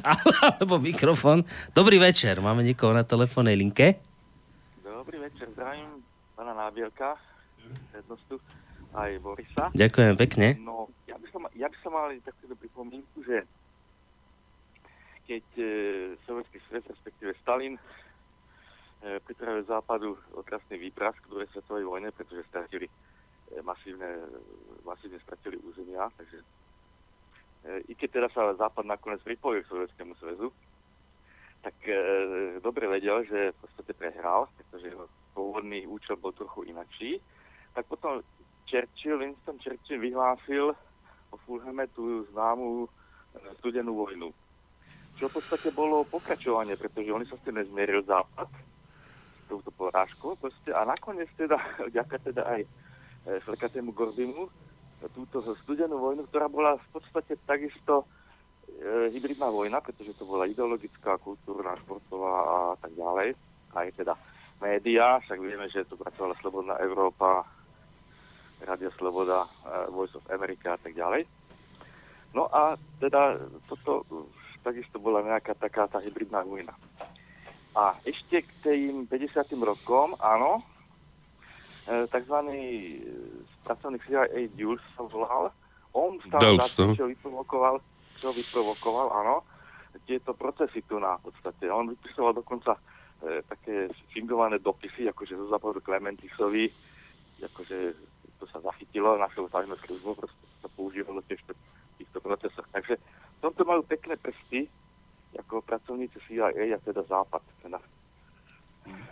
alebo 0.42 0.76
mikrofón. 0.76 1.44
Dobrý 1.70 1.96
večer, 1.96 2.38
máme 2.38 2.62
niekoho 2.62 2.90
na 2.90 3.02
telefónnej 3.02 3.54
linke. 3.54 4.00
Dobrý 4.80 5.20
večer, 5.20 5.52
zdravím 5.52 6.00
pána 6.32 6.52
Nábielka, 6.54 7.16
prednostu, 7.90 8.40
aj 8.92 9.10
Borisa. 9.18 9.68
Ďakujem 9.70 10.14
pekne. 10.16 10.48
No, 10.58 10.88
ja 11.04 11.14
by 11.14 11.26
som, 11.28 11.44
ja 11.52 11.66
by 11.66 11.76
som 11.78 11.90
mal 11.90 12.08
takúto 12.18 12.54
pripomienku, 12.54 13.20
že 13.22 13.44
keď 15.26 15.46
e, 15.58 15.64
Sovietský 16.22 16.58
svet, 16.70 16.86
respektíve 16.86 17.34
Stalin, 17.42 17.74
e, 17.76 17.80
pripravil 19.26 19.66
západu 19.66 20.14
otrasný 20.38 20.78
výprask 20.78 21.18
v 21.26 21.30
druhej 21.30 21.48
svetovej 21.50 21.84
vojne, 21.84 22.14
pretože 22.14 22.46
stratili 22.46 22.86
e, 22.86 22.92
masívne, 23.66 24.30
masívne 24.86 25.18
stratili 25.26 25.58
územia, 25.66 26.06
takže 26.14 26.38
e, 26.38 26.46
i 27.90 27.92
keď 27.98 28.08
teda 28.10 28.28
sa 28.30 28.54
západ 28.54 28.86
nakoniec 28.86 29.20
pripojil 29.26 29.66
k 29.66 29.70
Sovietskému 29.74 30.14
zväzu, 30.22 30.48
tak 31.66 31.74
e, 31.90 31.98
dobre 32.62 32.86
vedel, 32.86 33.26
že 33.26 33.50
v 33.50 33.58
podstate 33.58 33.92
prehral, 33.98 34.46
pretože 34.54 34.94
jeho 34.94 35.10
pôvodný 35.34 35.82
účel 35.90 36.14
bol 36.14 36.30
trochu 36.30 36.70
inačí, 36.70 37.18
tak 37.74 37.90
potom 37.90 38.22
Churchill, 38.70 39.18
Winston 39.18 39.58
Churchill 39.58 39.98
vyhlásil 39.98 40.78
o 41.30 41.36
Fulhame 41.42 41.90
tú 41.90 42.22
známú 42.30 42.86
e, 42.86 42.88
studenú 43.58 43.98
vojnu. 43.98 44.30
Čo 45.16 45.32
v 45.32 45.40
podstate 45.40 45.72
bolo 45.72 46.04
pokračovanie, 46.04 46.76
pretože 46.76 47.08
oni 47.08 47.24
sa 47.24 47.40
s 47.40 47.44
tým 47.44 47.56
nezmieril 47.56 48.04
západ, 48.04 48.48
s 48.52 49.44
touto 49.48 49.70
porážkou 49.72 50.36
proste, 50.36 50.70
a 50.72 50.84
nakoniec 50.84 51.30
teda, 51.40 51.56
vďaka 51.90 52.16
teda 52.20 52.42
aj 52.44 52.60
e, 52.64 52.68
Flekatému 53.44 53.96
Gordimu, 53.96 54.48
túto 55.14 55.44
studenú 55.64 56.00
vojnu, 56.00 56.26
ktorá 56.28 56.48
bola 56.48 56.76
v 56.76 56.88
podstate 57.00 57.36
takisto 57.48 58.04
e, 58.68 59.12
hybridná 59.12 59.48
vojna, 59.48 59.80
pretože 59.80 60.16
to 60.16 60.24
bola 60.28 60.48
ideologická, 60.48 61.16
kultúrna, 61.20 61.78
športová 61.84 62.74
a 62.74 62.76
tak 62.80 62.92
ďalej. 62.96 63.36
Aj 63.76 63.88
teda 63.92 64.16
médiá, 64.60 65.20
však 65.20 65.38
vieme, 65.40 65.68
že 65.68 65.84
tu 65.84 66.00
pracovala 66.00 66.36
Slobodná 66.40 66.80
Európa, 66.80 67.44
Radio 68.64 68.88
Sloboda, 68.96 69.44
eh, 69.44 69.90
Voice 69.92 70.16
of 70.16 70.24
America 70.32 70.72
a 70.72 70.80
tak 70.80 70.96
ďalej. 70.96 71.28
No 72.32 72.48
a 72.48 72.76
teda 73.00 73.36
toto 73.68 74.04
takisto 74.66 74.98
bola 74.98 75.22
nejaká 75.22 75.54
taká 75.54 75.86
tá 75.86 76.02
hybridná 76.02 76.42
vojna. 76.42 76.74
A 77.78 77.94
ešte 78.02 78.42
k 78.42 78.50
tým 78.66 79.06
50. 79.06 79.46
rokom, 79.62 80.18
áno, 80.18 80.58
e, 81.86 82.10
takzvaný 82.10 82.98
z 83.46 83.52
pracovných 83.62 84.02
CIA 84.10 84.50
Dulles 84.58 84.82
sa 84.98 85.06
volal. 85.06 85.54
On 85.94 86.18
stal 86.26 86.58
za 86.58 86.66
no. 86.82 86.98
čo 86.98 87.06
vyprovokoval, 87.06 87.78
čo 88.18 88.34
vyprovokoval, 88.34 89.06
áno, 89.14 89.46
tieto 90.02 90.34
procesy 90.34 90.82
tu 90.82 90.98
na 90.98 91.14
podstate. 91.22 91.70
On 91.70 91.86
vypisoval 91.86 92.34
dokonca 92.34 92.74
e, 93.22 93.44
také 93.46 93.92
fingované 94.10 94.58
dopisy, 94.58 95.06
akože 95.06 95.38
zo 95.38 95.46
západu 95.46 95.78
Clementisovi, 95.78 96.66
akože 97.38 97.78
to 98.36 98.44
sa 98.50 98.60
zachytilo, 98.60 99.16
našou 99.16 99.48
tajnú 99.48 99.76
službu, 99.84 100.16
proste 100.16 100.44
sa 100.60 100.68
používalo 100.72 101.24
tiež 101.24 101.40
v 101.44 101.56
týchto 102.00 102.18
procesoch. 102.20 102.68
Takže 102.72 103.00
v 103.36 103.40
tomto 103.40 103.62
majú 103.64 103.82
pekné 103.84 104.16
prsty 104.16 104.68
ako 105.36 105.60
pracovníci 105.62 106.16
CIA 106.26 106.72
a 106.72 106.78
teda 106.80 107.04
Západ. 107.04 107.44
Teda. 107.60 107.78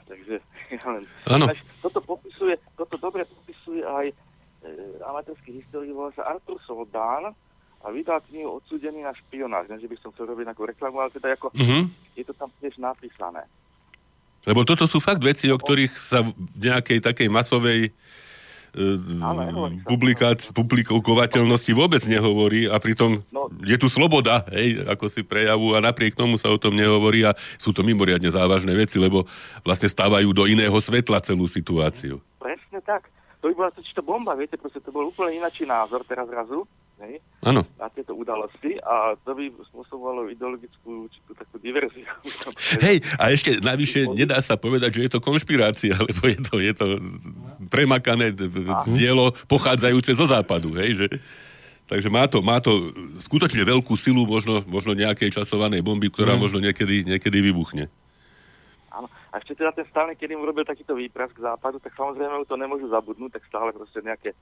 Takže 0.09 0.41
ja 0.81 0.87
len... 0.89 1.05
Áno. 1.29 1.45
Ináč 1.49 1.61
Toto 1.85 2.01
popisuje, 2.01 2.57
toto 2.75 2.97
dobre 2.97 3.29
popisuje 3.29 3.85
aj 3.85 4.07
e, 4.09 4.14
amatérsky 5.05 5.61
historik, 5.61 5.93
volá 5.93 6.11
sa 6.16 6.25
Artur 6.25 6.57
Soldán 6.64 7.37
a 7.85 7.87
vydal 7.93 8.25
knihu 8.33 8.57
odsúdený 8.64 9.05
na 9.05 9.12
špionáž. 9.12 9.68
Ne, 9.68 9.77
že 9.77 9.91
by 9.91 9.97
som 10.01 10.09
chcel 10.16 10.33
robiť 10.33 10.49
nejakú 10.49 10.64
reklamu, 10.64 11.05
ale 11.05 11.12
teda 11.12 11.37
ako, 11.37 11.53
Mhm. 11.53 11.93
je 12.16 12.25
to 12.25 12.33
tam 12.33 12.49
tiež 12.62 12.81
napísané. 12.81 13.45
Lebo 14.45 14.64
toto 14.64 14.85
sú 14.85 15.01
fakt 15.01 15.25
veci, 15.25 15.49
o 15.49 15.57
ktorých 15.57 15.93
sa 15.97 16.20
v 16.20 16.33
nejakej 16.57 17.01
takej 17.01 17.29
masovej 17.33 17.93
Nehovorí 18.75 19.81
sa. 19.81 19.87
publikácii, 19.87 20.51
publikovateľnosti 20.53 21.72
vôbec 21.72 22.03
nehovorí 22.05 22.66
a 22.66 22.77
pritom 22.83 23.22
No. 23.31 23.51
je 23.62 23.77
tu 23.79 23.87
sloboda, 23.87 24.43
hej, 24.51 24.83
ako 24.87 25.07
si 25.07 25.22
prejavu 25.22 25.75
a 25.75 25.83
napriek 25.83 26.14
tomu 26.18 26.39
sa 26.39 26.51
o 26.51 26.59
tom 26.59 26.75
nehovorí 26.75 27.22
a 27.22 27.35
sú 27.59 27.70
to 27.70 27.87
mimoriadne 27.87 28.31
závažné 28.31 28.75
veci, 28.75 28.99
lebo 28.99 29.27
vlastne 29.62 29.87
stávajú 29.87 30.35
do 30.35 30.45
iného 30.51 30.75
svetla 30.79 31.22
celú 31.22 31.47
situáciu. 31.47 32.18
Presne 32.43 32.83
tak. 32.83 33.07
To 33.45 33.53
by 33.53 33.55
bola 33.55 33.70
totiž 33.77 33.93
to 33.93 34.01
bomba, 34.01 34.33
viete, 34.33 34.57
proste 34.57 34.81
to 34.81 34.89
bol 34.89 35.05
úplne 35.05 35.37
ináčí 35.37 35.68
názor 35.68 36.01
teraz 36.09 36.25
zrazu, 36.27 36.64
hej, 37.03 37.19
Áno. 37.43 37.67
na 37.81 37.89
tieto 37.91 38.15
udalosti 38.15 38.79
a 38.81 39.19
to 39.27 39.35
by 39.35 39.51
spôsobovalo 39.73 40.31
ideologickú 40.31 41.11
určitú 41.11 41.35
takú 41.35 41.57
diverziu. 41.59 42.07
Hej, 42.79 43.03
a 43.19 43.35
ešte 43.35 43.59
navyše 43.59 44.07
nedá 44.13 44.39
sa 44.39 44.55
povedať, 44.55 45.01
že 45.01 45.03
je 45.09 45.13
to 45.13 45.21
konšpirácia, 45.25 45.99
lebo 46.09 46.23
je 46.31 46.39
to, 46.41 46.55
je 46.61 46.73
to 46.75 46.87
premakané 47.69 48.31
d- 48.31 48.51
dielo 48.95 49.35
pochádzajúce 49.51 50.15
zo 50.15 50.27
západu, 50.27 50.75
hej, 50.79 51.05
že... 51.05 51.09
Takže 51.85 52.09
má 52.09 52.25
to, 52.25 52.41
má 52.41 52.65
to 52.65 52.97
skutočne 53.29 53.61
veľkú 53.61 53.93
silu 54.01 54.25
možno, 54.25 54.65
možno 54.65 54.97
nejakej 54.97 55.37
časovanej 55.37 55.85
bomby, 55.85 56.09
ktorá 56.09 56.33
možno 56.33 56.57
niekedy, 56.57 57.05
niekedy 57.05 57.45
vybuchne. 57.45 57.93
Áno. 58.89 59.05
A 59.29 59.37
ešte 59.37 59.53
teda 59.59 59.69
ten 59.77 59.85
Stalin, 59.93 60.17
keď 60.17 60.33
im 60.33 60.41
urobil 60.41 60.65
takýto 60.65 60.97
výprask 60.97 61.37
západu, 61.37 61.83
tak 61.85 61.93
samozrejme 61.93 62.41
mu 62.41 62.47
to 62.49 62.57
nemôžu 62.57 62.89
zabudnúť, 62.89 63.37
tak 63.37 63.45
stále 63.51 63.77
proste 63.77 64.01
nejaké 64.01 64.33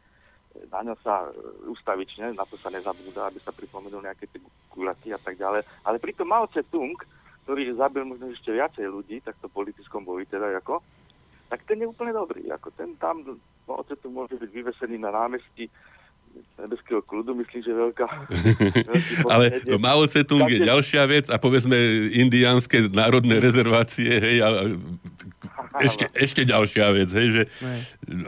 na 0.68 0.80
ňo 0.84 0.94
sa 1.00 1.28
e, 1.28 1.32
ustavične, 1.68 2.36
na 2.36 2.44
to 2.44 2.56
sa 2.60 2.68
nezabúda, 2.68 3.28
aby 3.28 3.40
sa 3.40 3.52
pripomenul 3.52 4.04
nejaké 4.04 4.28
tie 4.28 4.40
guľaky 4.72 5.12
a 5.12 5.20
tak 5.20 5.36
ďalej. 5.36 5.64
Ale 5.84 5.96
pritom 6.02 6.28
Mao 6.28 6.48
Tse-tung, 6.48 6.96
ktorý 7.44 7.72
zabil 7.74 8.04
možno 8.04 8.30
ešte 8.30 8.52
viacej 8.52 8.86
ľudí, 8.88 9.20
tak 9.24 9.36
to 9.40 9.48
v 9.48 9.56
politickom 9.56 10.04
boji 10.04 10.28
teda 10.28 10.52
ako, 10.60 10.80
tak 11.52 11.64
ten 11.68 11.80
je 11.80 11.88
úplne 11.88 12.12
dobrý. 12.16 12.48
Ako 12.52 12.72
ten 12.72 12.96
tam, 12.96 13.24
Mao 13.64 13.84
Tse-tung 13.84 14.12
môže 14.12 14.36
byť 14.36 14.50
vyvesený 14.52 14.96
na 15.00 15.12
námestí 15.12 15.68
nebeského 16.56 17.02
kľudu, 17.04 17.36
myslím, 17.44 17.60
že 17.60 17.72
veľká... 17.72 18.06
Ale 19.32 19.44
je. 19.60 19.76
Mao 19.76 20.04
Tse-tung 20.08 20.48
je 20.48 20.64
Takže- 20.64 20.68
ďalšia 20.68 21.02
vec 21.04 21.26
a 21.28 21.36
povedzme 21.36 21.76
indiánske 22.16 22.88
národné 22.88 23.36
rezervácie, 23.36 24.08
hej, 24.08 24.36
a 24.40 24.48
ešte, 25.80 26.04
ešte 26.12 26.42
ďalšia 26.44 26.86
vec, 26.92 27.08
hej, 27.08 27.28
že 27.32 27.42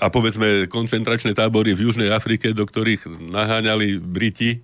a 0.01 0.09
povedzme 0.09 0.65
koncentračné 0.71 1.35
tábory 1.35 1.77
v 1.77 1.91
Južnej 1.91 2.09
Afrike, 2.09 2.55
do 2.55 2.65
ktorých 2.65 3.05
naháňali 3.29 4.01
Briti 4.01 4.57
e, 4.57 4.59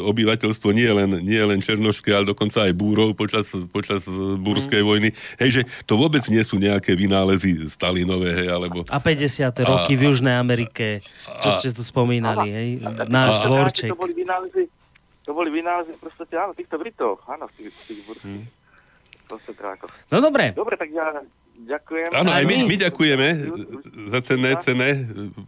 obyvateľstvo 0.00 0.74
nie 0.74 0.90
len, 0.90 1.22
nie 1.22 1.38
len 1.38 1.62
černošské, 1.62 2.10
ale 2.10 2.26
dokonca 2.26 2.66
aj 2.66 2.72
búrov 2.74 3.14
počas, 3.14 3.52
počas 3.70 4.02
e, 4.08 4.12
búrskej 4.34 4.82
vojny. 4.82 5.14
Hej, 5.38 5.50
že 5.50 5.62
to 5.86 5.94
vôbec 5.94 6.26
nie 6.26 6.42
sú 6.42 6.58
nejaké 6.58 6.98
vynálezy 6.98 7.70
Stalinové, 7.70 8.34
hej, 8.34 8.48
alebo... 8.50 8.82
A 8.90 8.98
50. 8.98 9.46
roky 9.62 9.94
v 9.94 10.10
Južnej 10.10 10.34
Amerike, 10.34 11.04
čo 11.38 11.54
ste 11.60 11.70
tu 11.70 11.86
spomínali, 11.86 12.48
hej? 12.50 12.68
Náš 13.06 13.40
A- 13.40 13.46
dvorček. 13.46 13.90
To 13.92 14.00
boli 14.00 14.14
vynálezy, 14.16 14.62
to 15.22 15.30
boli 15.30 15.50
vynálezy 15.52 15.94
v 15.94 16.00
podstate, 16.02 16.34
áno, 16.34 16.56
týchto 16.56 16.74
Britov, 16.74 17.22
áno, 17.30 17.46
z 17.54 17.62
tých, 17.62 17.68
z 17.70 17.82
tých 17.86 18.00
burských 18.08 18.44
koncentrákoch. 19.30 19.92
No 20.10 20.18
dobre, 20.18 20.50
Dobre, 20.50 20.74
tak 20.74 20.90
ja 20.90 21.22
ďakujem. 21.62 22.08
Áno, 22.12 22.30
aj 22.30 22.42
my, 22.42 22.56
my. 22.64 22.76
ďakujeme 22.78 23.28
za 24.08 24.20
cenné, 24.22 24.50
cenné 24.58 24.90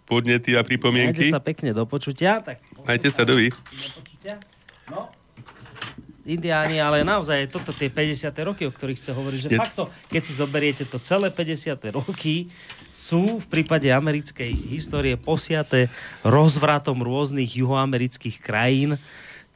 podnety 0.02 0.52
a 0.52 0.60
majte 0.60 0.68
pripomienky. 0.68 1.28
sa 1.28 1.38
pekne 1.38 1.70
do 1.70 1.84
počutia. 1.84 2.38
Tak, 2.38 2.60
Majte 2.82 3.08
sa 3.08 3.22
dovi. 3.22 3.48
do 3.48 3.88
počutia. 3.94 4.34
No. 4.86 5.08
Indiáni, 6.22 6.78
ale 6.78 7.02
naozaj 7.02 7.50
toto 7.50 7.70
tie 7.70 7.90
50. 7.90 8.30
roky, 8.44 8.62
o 8.62 8.70
ktorých 8.70 8.94
ste 8.96 9.10
hovorili, 9.10 9.42
že 9.42 9.50
Je- 9.50 9.58
fakt 9.58 9.74
to, 9.74 9.90
keď 10.06 10.22
si 10.22 10.32
zoberiete 10.32 10.84
to 10.84 10.96
celé 10.96 11.28
50. 11.28 11.74
roky, 11.90 12.46
sú 12.92 13.42
v 13.42 13.46
prípade 13.50 13.90
americkej 13.90 14.46
histórie 14.70 15.18
posiaté 15.18 15.90
rozvratom 16.22 16.94
rôznych 16.96 17.58
juhoamerických 17.58 18.38
krajín, 18.38 18.94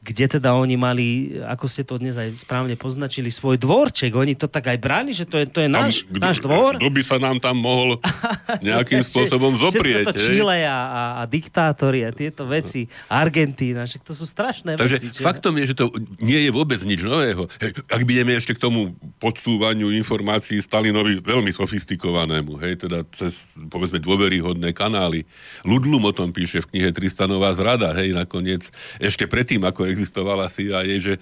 kde 0.07 0.39
teda 0.39 0.55
oni 0.55 0.79
mali, 0.79 1.07
ako 1.43 1.67
ste 1.67 1.83
to 1.83 1.99
dnes 1.99 2.15
aj 2.15 2.39
správne 2.39 2.73
poznačili, 2.73 3.27
svoj 3.27 3.59
dvorček. 3.59 4.15
Oni 4.15 4.33
to 4.33 4.47
tak 4.47 4.71
aj 4.71 4.79
brali, 4.79 5.11
že 5.11 5.27
to 5.27 5.35
je, 5.35 5.45
to 5.45 5.59
je 5.59 5.67
náš, 5.67 6.07
Tam, 6.07 6.23
náš 6.23 6.39
dvor. 6.39 6.79
Kto 6.79 6.87
by 6.87 7.01
sa 7.03 7.19
nám 7.19 7.43
tam 7.43 7.59
mohol 7.59 7.99
nejakým 8.67 9.03
spôsobom 9.03 9.51
zoprieť. 9.59 10.07
Všetko 10.07 10.15
to? 10.15 10.23
Chile 10.23 10.63
a, 10.63 10.79
a, 10.79 11.03
a 11.19 11.23
diktátori 11.27 12.07
a 12.07 12.15
tieto 12.15 12.47
veci, 12.47 12.87
Argentína, 13.11 13.83
však 13.83 14.01
to 14.01 14.15
sú 14.15 14.23
strašné 14.23 14.79
Takže 14.79 14.97
veci. 15.03 15.07
že- 15.11 15.19
faktom 15.19 15.59
je, 15.59 15.71
že 15.71 15.75
to 15.75 15.91
nie 16.17 16.39
je 16.39 16.51
vôbec 16.55 16.79
nič 16.81 17.03
nového. 17.03 17.51
Hej, 17.59 17.83
ak 17.85 18.01
by 18.01 18.11
ideme 18.13 18.33
ešte 18.33 18.55
k 18.55 18.63
tomu 18.63 18.95
podsúvaniu 19.19 19.91
informácií 19.91 20.55
Stalinovi 20.57 21.19
veľmi 21.19 21.51
sofistikovanému, 21.51 22.55
hej, 22.61 22.87
teda 22.87 23.03
cez, 23.11 23.35
povedzme, 23.67 23.99
dôveryhodné 23.99 24.71
kanály. 24.71 25.27
Ludlum 25.67 26.05
o 26.05 26.13
tom 26.13 26.31
píše 26.31 26.63
v 26.63 26.69
knihe 26.71 26.89
Tristanová 26.93 27.51
zrada, 27.51 27.91
hej, 27.97 28.13
nakoniec, 28.13 28.69
ešte 28.97 29.27
predtým, 29.27 29.65
ako 29.65 29.89
existovala 29.97 30.45
CIA, 30.45 30.85
že 30.95 31.13
e, 31.13 31.19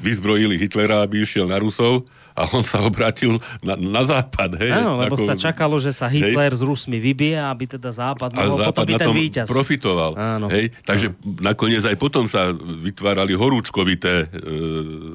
vyzbrojili 0.00 0.58
Hitlera, 0.58 1.00
aby 1.00 1.22
išiel 1.22 1.46
na 1.46 1.56
Rusov 1.56 2.02
a 2.32 2.46
on 2.48 2.62
sa 2.62 2.78
obrátil 2.80 3.34
na, 3.60 3.74
na 3.74 4.02
západ, 4.04 4.54
hej. 4.56 4.70
Áno, 4.72 4.94
lebo 4.96 5.14
ako- 5.14 5.26
sa 5.26 5.34
čakalo, 5.34 5.74
že 5.76 5.90
sa 5.90 6.06
Hitler 6.06 6.50
s 6.50 6.60
Rusmi 6.60 6.96
vybije, 6.96 7.34
aby 7.36 7.66
teda 7.68 7.90
Západ 7.90 8.30
a 8.30 8.38
mohol 8.40 8.62
potom 8.64 8.66
Západ 8.68 8.84
byť 8.84 8.94
na 8.94 9.00
ten 9.00 9.10
víťaz. 9.12 9.46
profitoval. 9.46 10.12
Áno. 10.14 10.46
Hej? 10.46 10.70
Takže 10.80 11.06
nakoniec 11.36 11.82
aj 11.82 11.94
potom 11.94 12.26
sa 12.26 12.50
vytvárali 12.54 13.32
horúčkovité 13.32 14.24
e, 14.24 14.26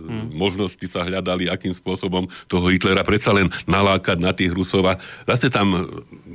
Hm. 0.03 0.31
možnosti, 0.31 0.83
sa 0.85 1.01
hľadali, 1.01 1.47
akým 1.47 1.71
spôsobom 1.71 2.27
toho 2.45 2.65
Hitlera 2.67 3.01
predsa 3.01 3.31
len 3.31 3.47
nalákať 3.65 4.17
na 4.17 4.31
tých 4.31 4.51
Rusov. 4.51 4.83
A 4.85 4.99
zase 5.25 5.47
tam 5.47 5.73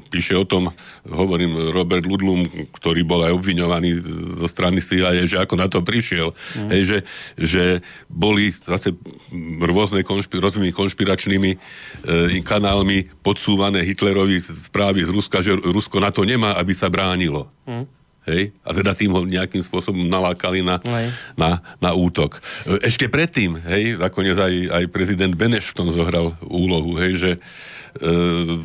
píše 0.09 0.35
o 0.35 0.49
tom, 0.49 0.73
hovorím, 1.05 1.71
Robert 1.71 2.03
Ludlum, 2.03 2.49
ktorý 2.73 3.05
bol 3.05 3.23
aj 3.23 3.37
obviňovaný 3.37 3.91
zo 4.41 4.49
strany 4.49 4.81
CIA, 4.81 5.29
že 5.29 5.39
ako 5.39 5.55
na 5.55 5.69
to 5.69 5.85
prišiel. 5.85 6.33
Hm. 6.57 6.69
Hej, 6.73 6.83
že, 6.83 6.99
že 7.37 7.65
boli 8.09 8.51
zase 8.51 8.97
rôzne 9.61 10.03
konšpi- 10.03 10.41
rôznymi 10.41 10.73
konšpiračnými 10.73 11.51
e, 11.53 11.59
kanálmi 12.41 13.13
podsúvané 13.21 13.85
Hitlerovi 13.85 14.41
správy 14.41 15.05
z 15.05 15.13
Ruska, 15.13 15.45
že 15.45 15.55
Rusko 15.55 16.01
na 16.01 16.09
to 16.09 16.25
nemá, 16.25 16.57
aby 16.57 16.73
sa 16.73 16.89
bránilo. 16.89 17.53
Hej? 18.29 18.53
A 18.61 18.77
teda 18.77 18.93
tým 18.93 19.09
ho 19.17 19.25
nejakým 19.25 19.65
spôsobom 19.65 20.05
nalákali 20.05 20.61
na, 20.61 20.77
Hej. 20.85 21.17
na, 21.33 21.65
na 21.81 21.97
útok. 21.97 22.37
E, 22.69 22.85
Ešte 22.85 23.09
predtým, 23.09 23.57
hej, 23.65 23.97
nakoniec 23.97 24.37
aj, 24.37 24.53
aj 24.69 24.85
prezident 24.93 25.33
Beneš 25.33 25.73
v 25.73 25.77
tom 25.81 25.89
zohral 25.89 26.37
úlohu, 26.45 27.01
hej, 27.01 27.13
že 27.17 27.31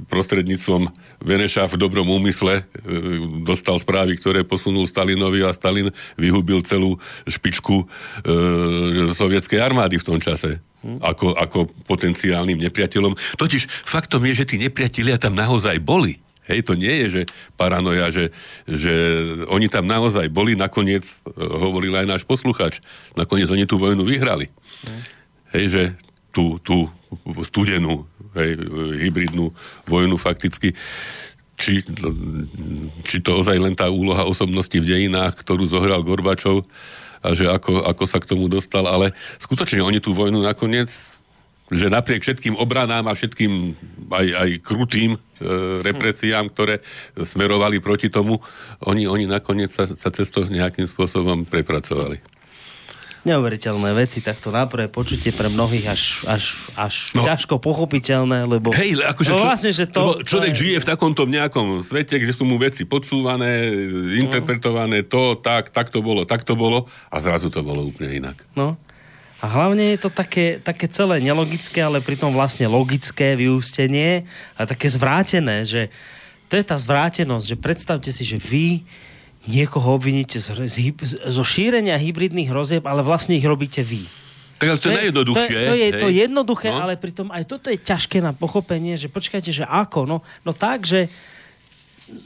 prostredníctvom 0.07 0.89
Beneša 1.23 1.65
v 1.71 1.75
dobrom 1.79 2.05
úmysle 2.05 2.61
e, 2.61 2.63
dostal 3.41 3.81
správy, 3.81 4.17
ktoré 4.19 4.45
posunul 4.45 4.85
Stalinovi 4.85 5.41
a 5.43 5.55
Stalin 5.55 5.89
vyhubil 6.19 6.61
celú 6.61 7.01
špičku 7.25 7.83
e, 7.83 7.85
sovietskej 9.13 9.59
armády 9.59 9.97
v 9.97 10.07
tom 10.07 10.19
čase. 10.21 10.61
Ako, 10.83 11.39
ako 11.39 11.71
potenciálnym 11.87 12.59
nepriateľom. 12.59 13.15
Totiž 13.39 13.71
faktom 13.87 14.27
je, 14.27 14.43
že 14.43 14.49
tí 14.51 14.59
nepriatelia 14.59 15.15
tam 15.15 15.31
naozaj 15.31 15.79
boli. 15.79 16.19
Hej, 16.43 16.67
to 16.67 16.75
nie 16.75 16.91
je, 16.91 17.07
že 17.07 17.21
paranoja, 17.55 18.11
že, 18.11 18.35
že 18.67 18.91
oni 19.47 19.71
tam 19.71 19.87
naozaj 19.87 20.27
boli, 20.27 20.59
nakoniec, 20.59 21.07
e, 21.07 21.39
hovoril 21.39 21.95
aj 21.95 22.07
náš 22.19 22.23
posluchač, 22.27 22.83
nakoniec 23.15 23.47
oni 23.47 23.63
tú 23.63 23.79
vojnu 23.79 24.03
vyhrali. 24.03 24.51
Hej, 25.55 25.65
že 25.71 25.83
tú, 26.33 26.57
tú 26.65 26.89
studenú, 27.45 28.09
hej, 28.33 28.57
hybridnú 29.05 29.53
vojnu 29.85 30.17
fakticky, 30.17 30.73
či, 31.53 31.85
či 33.05 33.17
to 33.21 33.45
ozaj 33.45 33.55
len 33.61 33.77
tá 33.77 33.87
úloha 33.87 34.25
osobnosti 34.25 34.73
v 34.73 34.89
dejinách, 34.89 35.37
ktorú 35.45 35.69
zohral 35.69 36.01
Gorbačov 36.01 36.65
a 37.23 37.37
že 37.37 37.45
ako, 37.45 37.85
ako 37.85 38.03
sa 38.09 38.17
k 38.19 38.33
tomu 38.33 38.49
dostal, 38.49 38.89
ale 38.89 39.13
skutočne 39.37 39.85
oni 39.85 40.01
tú 40.01 40.11
vojnu 40.17 40.41
nakoniec 40.41 40.89
že 41.71 41.87
napriek 41.89 42.21
všetkým 42.21 42.59
obranám 42.59 43.07
a 43.07 43.17
všetkým 43.17 43.73
aj, 44.11 44.27
aj 44.35 44.49
krutým 44.61 45.15
e, 45.15 45.19
represiám, 45.81 46.51
ktoré 46.51 46.83
smerovali 47.15 47.79
proti 47.79 48.11
tomu, 48.11 48.43
oni, 48.83 49.07
oni 49.07 49.25
nakoniec 49.25 49.71
sa, 49.71 49.87
sa 49.89 50.09
cez 50.11 50.27
to 50.29 50.43
nejakým 50.45 50.85
spôsobom 50.85 51.47
prepracovali. 51.47 52.19
Neuveriteľné 53.23 53.95
veci, 53.95 54.19
takto 54.19 54.51
na 54.51 54.67
prvé 54.67 54.91
počutie 54.91 55.31
pre 55.31 55.47
mnohých 55.47 55.87
až, 55.87 56.03
až, 56.27 56.43
až 56.75 57.15
No. 57.15 57.23
ťažko 57.23 57.55
pochopiteľné, 57.55 58.43
lebo... 58.43 58.75
Hej, 58.75 58.99
le- 58.99 59.07
akože 59.07 59.31
no, 59.31 59.39
čo, 59.39 59.45
vlastne, 59.47 59.71
že 59.71 59.87
to, 59.87 60.19
človek 60.27 60.51
to 60.51 60.55
je- 60.55 60.59
žije 60.59 60.77
v 60.83 60.87
takomto 60.91 61.23
nejakom 61.23 61.79
svete, 61.79 62.19
kde 62.19 62.35
sú 62.35 62.43
mu 62.43 62.59
veci 62.59 62.83
podsúvané, 62.83 63.71
interpretované, 64.19 65.07
to, 65.07 65.39
tak, 65.39 65.71
tak 65.71 65.87
to 65.87 66.03
bolo, 66.03 66.27
tak 66.27 66.43
to 66.43 66.59
bolo 66.59 66.91
a 67.07 67.15
zrazu 67.23 67.47
to 67.47 67.63
bolo 67.63 67.87
úplne 67.87 68.11
inak. 68.11 68.43
No. 68.59 68.75
A 69.39 69.47
hlavne 69.47 69.95
je 69.95 70.03
to 70.03 70.11
také, 70.11 70.59
také 70.59 70.87
celé 70.87 71.19
nelogické, 71.19 71.79
ale 71.79 71.99
pritom 71.99 72.31
vlastne 72.31 72.67
logické 72.67 73.35
vyústenie 73.35 74.23
a 74.55 74.63
také 74.63 74.87
zvrátené, 74.87 75.63
že 75.63 75.87
to 76.51 76.59
je 76.59 76.63
tá 76.63 76.75
zvrátenosť, 76.75 77.45
že 77.51 77.57
predstavte 77.59 78.11
si, 78.11 78.23
že 78.23 78.35
vy 78.35 78.83
niekoho 79.43 79.99
obviníte 79.99 80.39
z, 80.39 80.55
z, 80.67 80.77
zo 81.19 81.43
šírenia 81.43 81.99
hybridných 81.99 82.47
hrozieb, 82.47 82.83
ale 82.87 83.03
vlastne 83.03 83.35
ich 83.35 83.43
robíte 83.43 83.83
vy. 83.83 84.07
Tak 84.59 84.67
ale 84.69 84.79
to, 84.79 84.87
je 84.87 84.95
najjednoduchšie. 84.95 85.51
To 85.51 85.67
to 85.67 85.75
je 85.75 85.89
hej. 85.91 85.99
to 85.99 86.07
jednoduché, 86.07 86.67
No. 86.71 86.79
ale 86.87 86.95
pritom 86.95 87.27
aj 87.27 87.43
toto 87.43 87.67
je 87.67 87.75
ťažké 87.75 88.23
na 88.23 88.31
pochopenie, 88.31 88.95
že 88.95 89.11
počkajte, 89.11 89.51
že 89.51 89.67
ako? 89.67 90.07
No, 90.07 90.17
no 90.43 90.51
tak, 90.51 90.87
že 90.87 91.11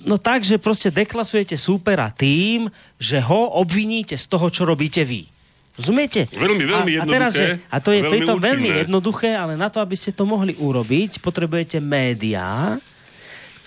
No 0.09 0.17
tak, 0.17 0.41
že 0.41 0.57
proste 0.57 0.89
deklasujete 0.89 1.53
súpera 1.53 2.09
tým, 2.09 2.65
že 2.97 3.21
ho 3.21 3.55
obviníte 3.61 4.17
z 4.17 4.25
toho, 4.25 4.49
čo 4.49 4.65
robíte 4.65 5.05
vy. 5.05 5.29
Rozumiete? 5.77 6.25
Veľmi, 6.33 6.65
veľmi 6.65 6.91
a, 6.97 7.01
a, 7.01 7.07
teraz, 7.07 7.37
že, 7.37 7.61
jednoduché, 7.61 7.69
a 7.69 7.77
to 7.77 7.89
je 7.93 8.01
veľmi 8.01 8.09
preto 8.11 8.31
účinné. 8.33 8.47
veľmi 8.49 8.69
jednoduché, 8.83 9.29
ale 9.37 9.53
na 9.53 9.69
to, 9.69 9.77
aby 9.77 9.93
ste 9.93 10.09
to 10.09 10.25
mohli 10.25 10.57
urobiť, 10.57 11.21
potrebujete 11.21 11.77
médiá, 11.77 12.81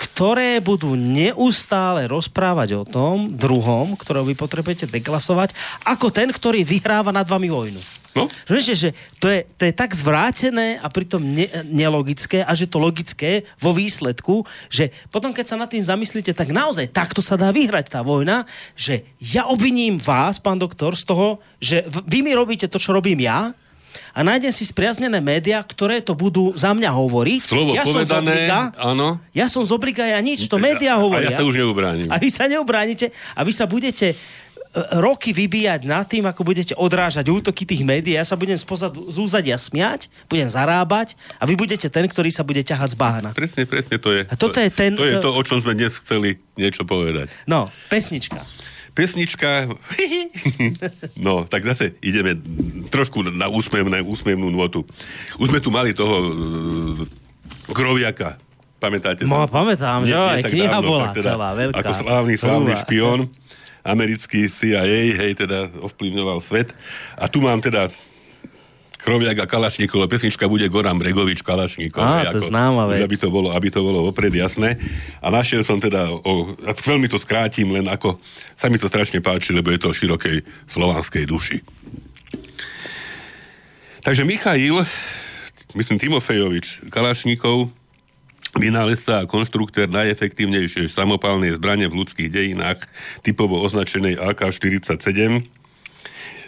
ktoré 0.00 0.64
budú 0.64 0.96
neustále 0.96 2.08
rozprávať 2.08 2.80
o 2.80 2.88
tom 2.88 3.36
druhom, 3.36 3.92
ktorého 3.92 4.24
vy 4.24 4.32
potrebujete 4.32 4.88
deklasovať, 4.88 5.52
ako 5.84 6.08
ten, 6.08 6.32
ktorý 6.32 6.64
vyhráva 6.64 7.12
nad 7.12 7.28
vami 7.28 7.52
vojnu. 7.52 7.80
No, 8.10 8.26
Rozumiete, 8.50 8.74
že 8.74 8.90
to 9.22 9.30
je, 9.30 9.46
to 9.54 9.70
je 9.70 9.74
tak 9.76 9.94
zvrátené 9.94 10.82
a 10.82 10.90
pritom 10.90 11.22
ne, 11.22 11.46
nelogické 11.62 12.42
a 12.42 12.50
že 12.58 12.66
to 12.66 12.82
logické 12.82 13.46
vo 13.62 13.70
výsledku, 13.70 14.42
že 14.66 14.90
potom 15.14 15.30
keď 15.30 15.46
sa 15.46 15.60
nad 15.60 15.70
tým 15.70 15.84
zamyslíte, 15.84 16.34
tak 16.34 16.50
naozaj 16.50 16.90
takto 16.90 17.22
sa 17.22 17.38
dá 17.38 17.54
vyhrať 17.54 17.86
tá 17.94 18.02
vojna, 18.02 18.50
že 18.74 19.06
ja 19.22 19.46
obviním 19.46 20.02
vás, 20.02 20.42
pán 20.42 20.58
doktor, 20.58 20.98
z 20.98 21.06
toho, 21.06 21.38
že 21.62 21.86
vy 21.86 22.26
mi 22.26 22.34
robíte 22.34 22.66
to, 22.66 22.82
čo 22.82 22.90
robím 22.90 23.22
ja 23.22 23.54
a 24.10 24.20
nájdem 24.20 24.48
si 24.48 24.62
spriaznené 24.62 25.18
médiá, 25.18 25.60
ktoré 25.60 25.98
to 25.98 26.12
budú 26.12 26.50
za 26.52 26.70
mňa 26.70 26.90
hovoriť. 26.90 27.40
slovo 27.42 27.72
ja 27.72 27.82
som 27.82 27.96
z 27.96 28.06
povedané, 28.06 28.30
obliga, 28.30 28.58
áno. 28.76 29.08
ja 29.30 29.46
som 29.46 29.60
z 29.60 29.70
obliga, 29.70 30.04
ja 30.04 30.18
nič, 30.18 30.46
to 30.46 30.56
médiá 30.56 30.94
A 30.94 31.00
hovoria. 31.00 31.28
ja 31.28 31.36
sa 31.36 31.42
už 31.42 31.56
neubránim. 31.56 32.06
A 32.06 32.16
vy 32.16 32.28
sa 32.28 32.44
neubránite 32.44 33.08
a 33.32 33.40
vy 33.40 33.50
sa 33.50 33.64
budete 33.64 34.12
e, 34.12 34.16
roky 34.96 35.30
vybíjať 35.30 35.82
nad 35.82 36.04
tým, 36.04 36.22
ako 36.24 36.42
budete 36.42 36.72
odrážať 36.72 37.26
útoky 37.26 37.62
tých 37.62 37.82
médií. 37.82 38.14
Ja 38.14 38.22
sa 38.22 38.34
budem 38.34 38.54
spozadu, 38.54 39.06
z 39.06 39.16
úzadia 39.16 39.54
smiať, 39.54 40.06
budem 40.26 40.46
zarábať 40.46 41.14
a 41.36 41.44
vy 41.44 41.54
budete 41.54 41.86
ten, 41.86 42.06
ktorý 42.06 42.30
sa 42.30 42.42
bude 42.42 42.60
ťahať 42.60 42.94
z 42.94 42.96
bahna. 42.96 43.30
Presne, 43.32 43.64
presne 43.64 43.96
to 43.96 44.10
je. 44.10 44.22
A 44.24 44.34
toto 44.34 44.56
je 44.56 44.70
ten- 44.70 44.94
To 44.94 45.02
je 45.02 45.18
to- 45.18 45.24
to, 45.24 45.30
o 45.32 45.42
čom 45.42 45.58
sme 45.58 45.74
dnes 45.74 45.90
chceli 45.96 46.38
niečo 46.54 46.82
povedať. 46.82 47.30
No, 47.44 47.66
pesnička. 47.86 48.46
Pesnička... 48.92 49.66
No, 51.16 51.44
tak 51.44 51.64
zase 51.64 51.94
ideme 52.00 52.36
trošku 52.88 53.20
na 53.22 53.46
úsmevné, 53.48 54.00
úsmevnú 54.00 54.48
notu. 54.48 54.84
Už 55.36 55.52
sme 55.52 55.60
tu 55.60 55.68
mali 55.68 55.92
toho 55.92 56.16
uh, 56.16 57.72
Kroviaka. 57.72 58.40
Pamätáte 58.80 59.28
No, 59.28 59.44
sa? 59.44 59.52
pamätám, 59.52 60.08
že 60.08 60.16
aj 60.16 60.40
kniha 60.48 60.80
dávno, 60.80 60.88
bola 60.88 61.06
teda 61.12 61.36
celá, 61.36 61.52
veľká. 61.52 61.84
Ako 61.84 61.92
slávny, 62.00 62.34
slávny 62.40 62.72
špión, 62.80 63.28
americký 63.84 64.48
CIA, 64.48 65.12
hej, 65.20 65.32
teda 65.36 65.68
ovplyvňoval 65.84 66.40
svet. 66.40 66.72
A 67.20 67.28
tu 67.28 67.44
mám 67.44 67.60
teda 67.60 67.92
Kroviak 69.00 69.40
a 69.40 69.46
Kalašníkov, 69.48 70.12
pesnička 70.12 70.44
bude 70.44 70.68
Goran 70.68 71.00
Bregovič 71.00 71.40
Kalašníkov. 71.40 72.04
Á, 72.04 72.28
hej, 72.28 72.36
to 72.36 72.52
známa 72.52 72.84
vec. 72.84 73.00
Aby 73.00 73.16
to, 73.16 73.28
bolo, 73.32 73.48
aby 73.56 73.68
to 73.72 73.80
bolo 73.80 74.04
opred 74.04 74.32
jasné. 74.36 74.76
A 75.24 75.32
našiel 75.32 75.64
som 75.64 75.80
teda, 75.80 76.12
o, 76.12 76.52
a 76.68 76.72
veľmi 76.76 77.08
to 77.08 77.16
skrátim, 77.16 77.72
len 77.72 77.88
ako 77.88 78.20
sa 78.52 78.68
mi 78.68 78.76
to 78.76 78.92
strašne 78.92 79.24
páči, 79.24 79.56
lebo 79.56 79.72
je 79.72 79.80
to 79.80 79.88
o 79.88 79.96
širokej 79.96 80.44
slovanskej 80.68 81.24
duši. 81.24 81.64
Takže 84.04 84.24
Michail, 84.24 84.84
myslím 85.76 85.96
Timofejovič 86.00 86.88
Kalašníkov, 86.92 87.72
vynálezca 88.56 89.22
a 89.22 89.28
konštruktér 89.28 89.86
najefektívnejšej 89.92 90.90
samopálnej 90.90 91.54
zbrane 91.54 91.86
v 91.86 92.02
ľudských 92.02 92.32
dejinách, 92.32 92.82
typovo 93.22 93.62
označenej 93.62 94.18
AK-47, 94.18 94.98
e, 94.98 95.59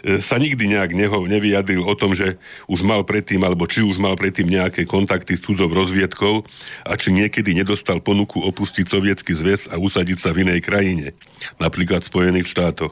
sa 0.03 0.35
nikdy 0.35 0.67
nejak 0.67 0.91
neho, 0.91 1.23
nevyjadril 1.23 1.87
o 1.87 1.95
tom, 1.95 2.11
že 2.11 2.35
už 2.67 2.83
mal 2.83 3.07
predtým, 3.07 3.39
alebo 3.39 3.63
či 3.63 3.79
už 3.79 4.03
mal 4.03 4.19
predtým 4.19 4.51
nejaké 4.51 4.83
kontakty 4.83 5.39
s 5.39 5.47
cudzou 5.47 5.71
rozviedkou 5.71 6.43
a 6.83 6.91
či 6.99 7.15
niekedy 7.15 7.55
nedostal 7.55 8.03
ponuku 8.03 8.43
opustiť 8.43 8.83
sovietský 8.83 9.31
zväz 9.31 9.71
a 9.71 9.79
usadiť 9.79 10.19
sa 10.19 10.35
v 10.35 10.43
inej 10.43 10.67
krajine, 10.67 11.15
napríklad 11.55 12.03
v 12.03 12.11
Spojených 12.11 12.51
štátoch. 12.51 12.91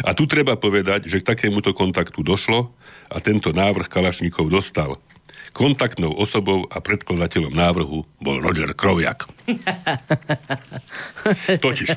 A 0.00 0.16
tu 0.16 0.24
treba 0.24 0.56
povedať, 0.56 1.06
že 1.06 1.20
k 1.20 1.28
takémuto 1.28 1.76
kontaktu 1.76 2.24
došlo 2.24 2.72
a 3.12 3.20
tento 3.20 3.52
návrh 3.52 3.92
Kalašníkov 3.92 4.48
dostal. 4.48 4.96
Kontaktnou 5.50 6.14
osobou 6.14 6.70
a 6.70 6.78
predkladateľom 6.78 7.52
návrhu 7.52 8.06
bol 8.22 8.36
Roger 8.38 8.70
Kroviak. 8.72 9.26
Totiž. 11.64 11.90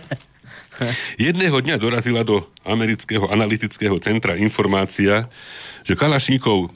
Jedného 1.30 1.58
dňa 1.62 1.76
dorazila 1.78 2.26
do 2.26 2.46
amerického 2.66 3.30
analytického 3.30 3.98
centra 4.02 4.38
informácia, 4.40 5.30
že 5.86 5.98
Kalašníkov 5.98 6.72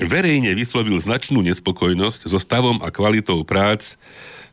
verejne 0.00 0.52
vyslovil 0.52 1.00
značnú 1.00 1.40
nespokojnosť 1.40 2.28
so 2.28 2.36
stavom 2.36 2.84
a 2.84 2.92
kvalitou 2.92 3.40
prác 3.48 3.96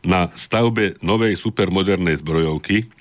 na 0.03 0.31
stavbe 0.35 0.99
novej 0.99 1.39
supermodernej 1.39 2.19
zbrojovky, 2.19 2.91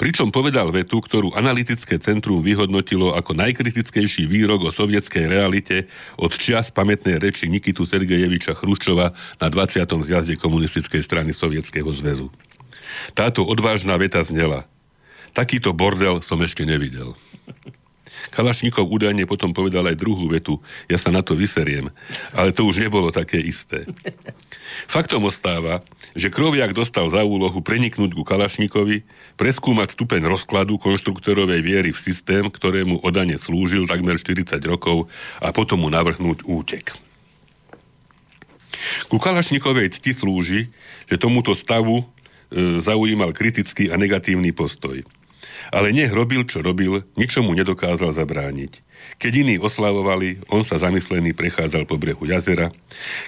pričom 0.00 0.32
povedal 0.32 0.72
vetu, 0.72 0.98
ktorú 0.98 1.36
analytické 1.36 2.00
centrum 2.00 2.40
vyhodnotilo 2.40 3.14
ako 3.14 3.36
najkritickejší 3.36 4.26
výrok 4.26 4.64
o 4.64 4.74
sovietskej 4.74 5.28
realite 5.28 5.86
od 6.16 6.34
čias 6.34 6.72
pamätnej 6.72 7.20
reči 7.20 7.46
Nikitu 7.46 7.84
Sergejeviča 7.84 8.56
Chruščova 8.56 9.12
na 9.38 9.46
20. 9.46 9.84
zjazde 10.08 10.34
komunistickej 10.40 11.02
strany 11.04 11.30
Sovietskeho 11.36 11.90
zväzu. 11.92 12.32
Táto 13.12 13.44
odvážna 13.44 14.00
veta 14.00 14.24
znela. 14.24 14.64
Takýto 15.36 15.72
bordel 15.76 16.20
som 16.24 16.40
ešte 16.42 16.64
nevidel. 16.64 17.16
Kalašníkov 18.28 18.90
údajne 18.90 19.24
potom 19.24 19.54
povedal 19.56 19.86
aj 19.88 19.96
druhú 19.96 20.28
vetu. 20.28 20.60
Ja 20.90 21.00
sa 21.00 21.08
na 21.08 21.24
to 21.24 21.38
vyseriem. 21.38 21.88
Ale 22.34 22.52
to 22.52 22.66
už 22.68 22.82
nebolo 22.82 23.08
také 23.14 23.40
isté. 23.40 23.88
Faktom 24.86 25.24
ostáva, 25.24 25.80
že 26.12 26.28
Kroviak 26.28 26.76
dostal 26.76 27.08
za 27.08 27.24
úlohu 27.24 27.64
preniknúť 27.64 28.12
ku 28.12 28.22
Kalašníkovi, 28.26 29.06
preskúmať 29.40 29.96
stupeň 29.96 30.28
rozkladu 30.28 30.76
konštruktorovej 30.76 31.60
viery 31.64 31.90
v 31.94 32.02
systém, 32.02 32.44
ktorému 32.46 33.00
odane 33.00 33.40
slúžil 33.40 33.88
takmer 33.88 34.20
40 34.20 34.60
rokov 34.68 35.08
a 35.40 35.48
potom 35.54 35.86
mu 35.86 35.88
navrhnúť 35.88 36.44
útek. 36.44 36.92
Ku 39.08 39.16
Kalašníkovej 39.16 39.96
cti 39.96 40.12
slúži, 40.12 40.60
že 41.08 41.16
tomuto 41.16 41.56
stavu 41.56 42.04
e, 42.04 42.04
zaujímal 42.84 43.32
kritický 43.32 43.88
a 43.88 43.96
negatívny 43.96 44.52
postoj. 44.52 45.00
Ale 45.68 45.92
nech 45.92 46.12
robil, 46.12 46.48
čo 46.48 46.64
robil, 46.64 47.04
ničomu 47.16 47.52
nedokázal 47.52 48.16
zabrániť. 48.16 48.80
Keď 49.20 49.32
iní 49.46 49.54
oslavovali, 49.60 50.42
on 50.50 50.66
sa 50.66 50.80
zamyslený 50.80 51.36
prechádzal 51.36 51.86
po 51.86 52.00
brehu 52.00 52.26
jazera. 52.26 52.74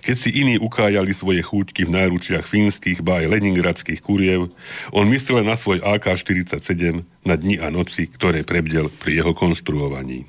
Keď 0.03 0.16
si 0.16 0.30
iní 0.34 0.57
ukájali 0.59 1.14
svoje 1.14 1.45
chúťky 1.45 1.86
v 1.86 1.95
náručiach 1.95 2.47
fínskych, 2.49 3.05
ba 3.05 3.22
aj 3.22 3.30
leningradských 3.30 4.01
kuriev, 4.03 4.51
on 4.91 5.07
myslel 5.12 5.47
na 5.47 5.55
svoj 5.55 5.84
AK-47 5.84 7.05
na 7.28 7.34
dni 7.36 7.61
a 7.62 7.68
noci, 7.68 8.09
ktoré 8.09 8.43
prebdel 8.43 8.88
pri 8.88 9.22
jeho 9.22 9.32
konštruovaní. 9.36 10.26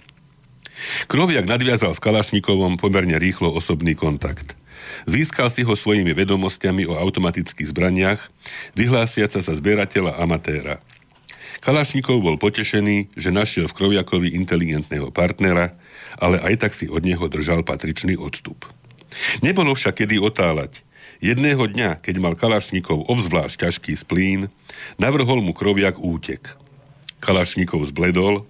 Kroviak 1.05 1.45
nadviazal 1.45 1.93
s 1.93 2.01
Kalašníkovom 2.01 2.81
pomerne 2.81 3.21
rýchlo 3.21 3.53
osobný 3.53 3.93
kontakt. 3.93 4.57
Získal 5.05 5.53
si 5.53 5.61
ho 5.61 5.77
svojimi 5.77 6.11
vedomostiami 6.17 6.89
o 6.89 6.97
automatických 6.97 7.69
zbraniach, 7.69 8.21
vyhlásiaca 8.73 9.39
sa 9.45 9.53
zberateľa 9.53 10.17
amatéra. 10.17 10.81
Kalašníkov 11.61 12.25
bol 12.25 12.41
potešený, 12.41 13.13
že 13.13 13.29
našiel 13.29 13.69
v 13.69 13.77
Kroviakovi 13.77 14.33
inteligentného 14.33 15.13
partnera, 15.13 15.77
ale 16.17 16.41
aj 16.41 16.57
tak 16.57 16.73
si 16.73 16.89
od 16.89 17.05
neho 17.05 17.21
držal 17.29 17.61
patričný 17.61 18.17
odstup. 18.17 18.65
Nebolo 19.45 19.77
však 19.77 20.01
kedy 20.01 20.17
otáľať. 20.17 20.81
Jedného 21.21 21.61
dňa, 21.69 22.01
keď 22.01 22.15
mal 22.17 22.33
Kalašníkov 22.33 23.05
obzvlášť 23.05 23.61
ťažký 23.61 23.93
splín, 23.93 24.49
navrhol 24.97 25.45
mu 25.45 25.53
Kroviak 25.53 26.01
útek. 26.01 26.57
Kalašníkov 27.21 27.93
zbledol, 27.93 28.41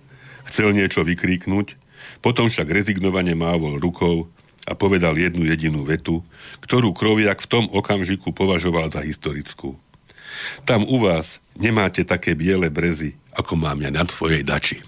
chcel 0.47 0.71
niečo 0.71 1.03
vykríknuť, 1.03 1.75
potom 2.23 2.47
však 2.47 2.71
rezignovane 2.71 3.35
mávol 3.35 3.75
rukou 3.75 4.31
a 4.63 4.71
povedal 4.71 5.19
jednu 5.19 5.51
jedinú 5.51 5.83
vetu, 5.83 6.23
ktorú 6.63 6.95
Kroviak 6.95 7.43
v 7.43 7.51
tom 7.59 7.65
okamžiku 7.67 8.31
považoval 8.31 8.87
za 8.87 9.03
historickú. 9.03 9.75
Tam 10.63 10.87
u 10.87 10.95
vás 11.03 11.40
nemáte 11.57 12.03
také 12.03 12.35
biele 12.35 12.71
brezy, 12.71 13.15
ako 13.35 13.55
mám 13.59 13.79
ja 13.81 13.91
na 13.91 14.03
svojej 14.07 14.43
dači. 14.43 14.79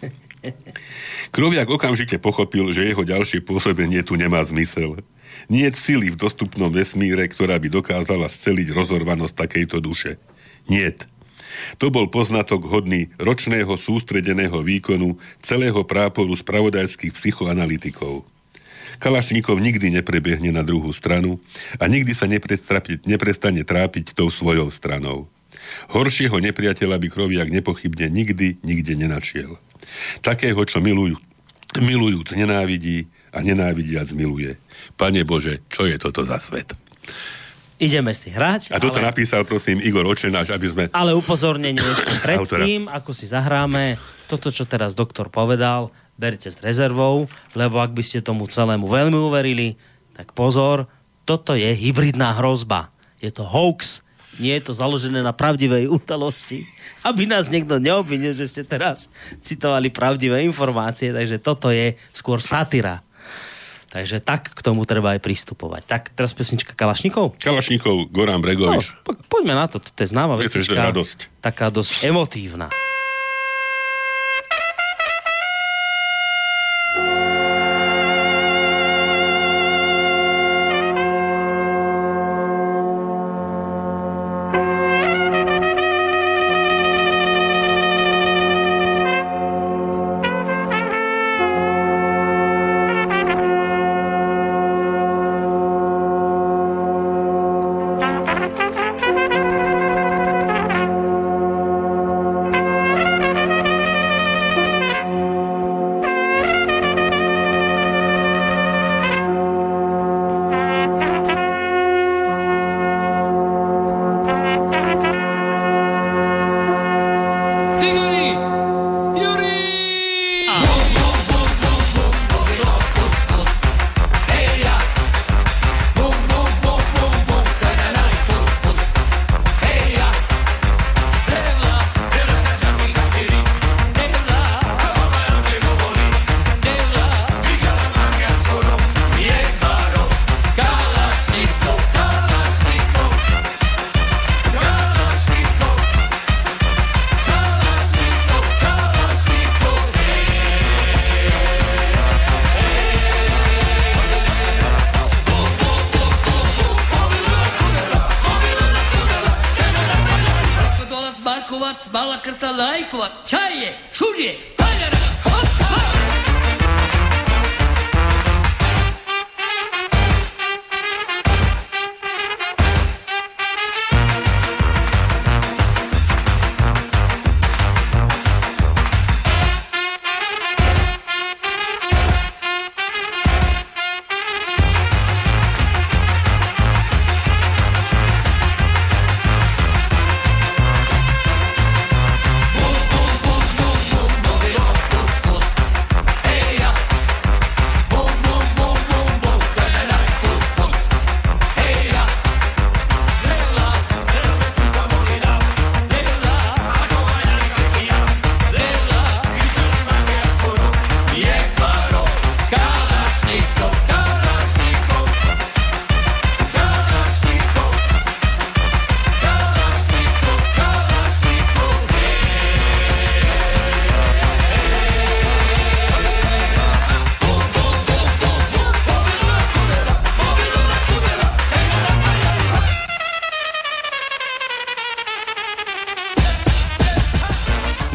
Kroviak 1.32 1.72
okamžite 1.72 2.20
pochopil, 2.20 2.76
že 2.76 2.84
jeho 2.84 3.03
ďalšie 3.07 3.41
pôsobenie 3.41 4.03
tu 4.03 4.20
nemá 4.20 4.43
zmysel. 4.43 4.99
Nie 5.47 5.72
sily 5.74 6.14
v 6.14 6.20
dostupnom 6.20 6.70
vesmíre, 6.70 7.26
ktorá 7.32 7.57
by 7.57 7.68
dokázala 7.72 8.28
sceliť 8.30 8.76
rozorvanosť 8.76 9.34
takejto 9.34 9.78
duše. 9.80 10.20
Niet. 10.68 11.07
To 11.78 11.93
bol 11.93 12.09
poznatok 12.09 12.66
hodný 12.66 13.14
ročného 13.22 13.78
sústredeného 13.78 14.57
výkonu 14.66 15.22
celého 15.41 15.86
práporu 15.86 16.34
spravodajských 16.34 17.14
psychoanalytikov. 17.14 18.26
Kalašníkov 19.01 19.57
nikdy 19.57 19.89
neprebiehne 19.89 20.53
na 20.53 20.61
druhú 20.61 20.93
stranu 20.93 21.41
a 21.82 21.89
nikdy 21.89 22.14
sa 22.14 22.30
neprestane 22.30 23.61
trápiť 23.66 24.14
tou 24.14 24.30
svojou 24.30 24.70
stranou. 24.70 25.33
Horšieho 25.91 26.38
nepriateľa 26.39 26.97
by 26.99 27.08
kroviak 27.10 27.49
nepochybne 27.49 28.10
nikdy, 28.10 28.62
nikde 28.64 28.93
nenašiel. 28.97 29.60
Takého, 30.24 30.60
čo 30.64 30.80
milujú, 30.80 31.20
milujúc 31.82 32.34
nenávidí 32.34 33.10
a 33.34 33.41
nenávidiac 33.41 34.14
miluje. 34.14 34.56
Pane 34.93 35.26
Bože, 35.26 35.66
čo 35.68 35.89
je 35.89 35.97
toto 35.97 36.22
za 36.24 36.38
svet? 36.38 36.78
Ideme 37.82 38.14
si 38.14 38.30
hrať. 38.30 38.72
A 38.72 38.80
toto 38.80 39.01
ale... 39.01 39.10
napísal, 39.12 39.43
prosím, 39.43 39.82
Igor 39.82 40.06
Očenáš, 40.06 40.54
aby 40.54 40.68
sme... 40.70 40.84
Ale 40.93 41.18
upozornenie 41.18 41.82
ešte 41.97 42.16
predtým, 42.22 42.88
ako 42.88 43.12
si 43.12 43.26
zahráme, 43.28 43.97
toto, 44.30 44.54
čo 44.54 44.64
teraz 44.70 44.93
doktor 44.93 45.28
povedal, 45.34 45.89
berte 46.16 46.47
s 46.47 46.62
rezervou, 46.62 47.26
lebo 47.58 47.82
ak 47.82 47.91
by 47.91 48.04
ste 48.06 48.22
tomu 48.22 48.45
celému 48.45 48.86
veľmi 48.86 49.18
uverili, 49.18 49.76
tak 50.14 50.38
pozor, 50.38 50.86
toto 51.26 51.58
je 51.58 51.68
hybridná 51.74 52.38
hrozba. 52.38 52.93
Je 53.18 53.34
to 53.34 53.43
hoax, 53.43 54.06
nie 54.36 54.54
je 54.54 54.64
to 54.64 54.74
založené 54.74 55.20
na 55.20 55.32
pravdivej 55.32 55.86
udalosti. 55.88 56.66
Aby 57.02 57.26
nás 57.26 57.48
niekto 57.48 57.78
neobvinil, 57.78 58.32
že 58.32 58.48
ste 58.48 58.64
teraz 58.64 59.12
citovali 59.40 59.90
pravdivé 59.90 60.42
informácie, 60.42 61.12
takže 61.12 61.38
toto 61.38 61.68
je 61.68 61.94
skôr 62.10 62.40
satyra. 62.40 63.04
Takže 63.90 64.18
tak 64.20 64.50
k 64.50 64.60
tomu 64.60 64.90
treba 64.90 65.14
aj 65.14 65.22
pristupovať. 65.22 65.86
Tak 65.86 66.02
teraz 66.12 66.34
pesnička 66.34 66.74
Kalašnikov? 66.74 67.38
Kalašníkov, 67.38 68.10
Goran 68.10 68.40
No, 68.40 68.42
Bregovič. 68.42 68.90
po, 69.06 69.14
poďme 69.14 69.54
na 69.54 69.70
to, 69.70 69.78
toto 69.78 70.00
je 70.00 70.10
známa 70.10 70.34
to 70.36 70.50
vecička. 70.50 70.74
radosť. 70.74 71.18
Taká 71.40 71.70
dosť 71.70 72.02
emotívna. 72.02 72.74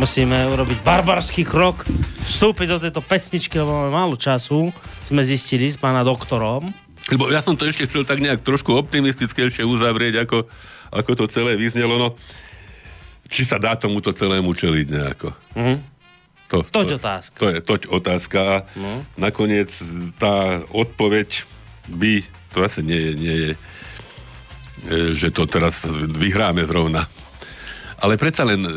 Musíme 0.08 0.40
urobiť 0.48 0.80
barbarský 0.88 1.44
krok, 1.44 1.84
vstúpiť 2.24 2.66
do 2.72 2.78
tejto 2.80 3.04
pesničky, 3.04 3.60
lebo 3.60 3.76
máme 3.76 3.92
málo 3.92 4.16
času. 4.16 4.72
Sme 5.04 5.20
zistili 5.20 5.68
s 5.68 5.76
pána 5.76 6.00
doktorom. 6.00 6.72
Lebo 7.12 7.28
ja 7.28 7.44
som 7.44 7.52
to 7.52 7.68
ešte 7.68 7.84
chcel 7.84 8.08
tak 8.08 8.24
nejak 8.24 8.40
trošku 8.40 8.72
optimistickejšie 8.72 9.68
uzavrieť, 9.68 10.24
ako, 10.24 10.48
ako 10.96 11.10
to 11.12 11.24
celé 11.28 11.60
vyznelo. 11.60 12.00
No, 12.00 12.08
či 13.28 13.44
sa 13.44 13.60
dá 13.60 13.76
tomuto 13.76 14.08
celému 14.16 14.56
čeliť 14.56 14.86
nejako. 14.88 15.28
Mhm. 15.60 15.76
To, 16.56 16.64
Toť 16.64 16.90
otázka. 16.96 17.36
To 17.36 17.46
je 17.52 17.58
toť 17.60 17.82
otázka. 17.92 18.64
No. 18.80 19.04
nakoniec 19.20 19.68
tá 20.16 20.64
odpoveď 20.72 21.44
by, 21.92 22.24
to 22.56 22.64
asi 22.64 22.80
nie 22.80 22.96
je, 22.96 23.12
nie 23.12 23.36
je, 23.36 23.50
e, 23.52 23.58
že 25.12 25.28
to 25.36 25.44
teraz 25.44 25.84
vyhráme 26.16 26.64
zrovna. 26.64 27.04
Ale 27.98 28.14
predsa 28.14 28.46
len, 28.46 28.62
e, 28.64 28.72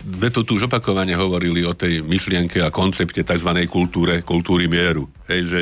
sme 0.00 0.28
to 0.32 0.40
tu 0.42 0.56
už 0.56 0.66
opakovane 0.66 1.12
hovorili 1.12 1.60
o 1.64 1.76
tej 1.76 2.00
myšlienke 2.00 2.64
a 2.64 2.72
koncepte 2.72 3.20
tzv. 3.20 3.50
kultúre, 3.68 4.24
kultúry 4.24 4.64
mieru. 4.66 5.12
Hej, 5.28 5.42
že 5.46 5.60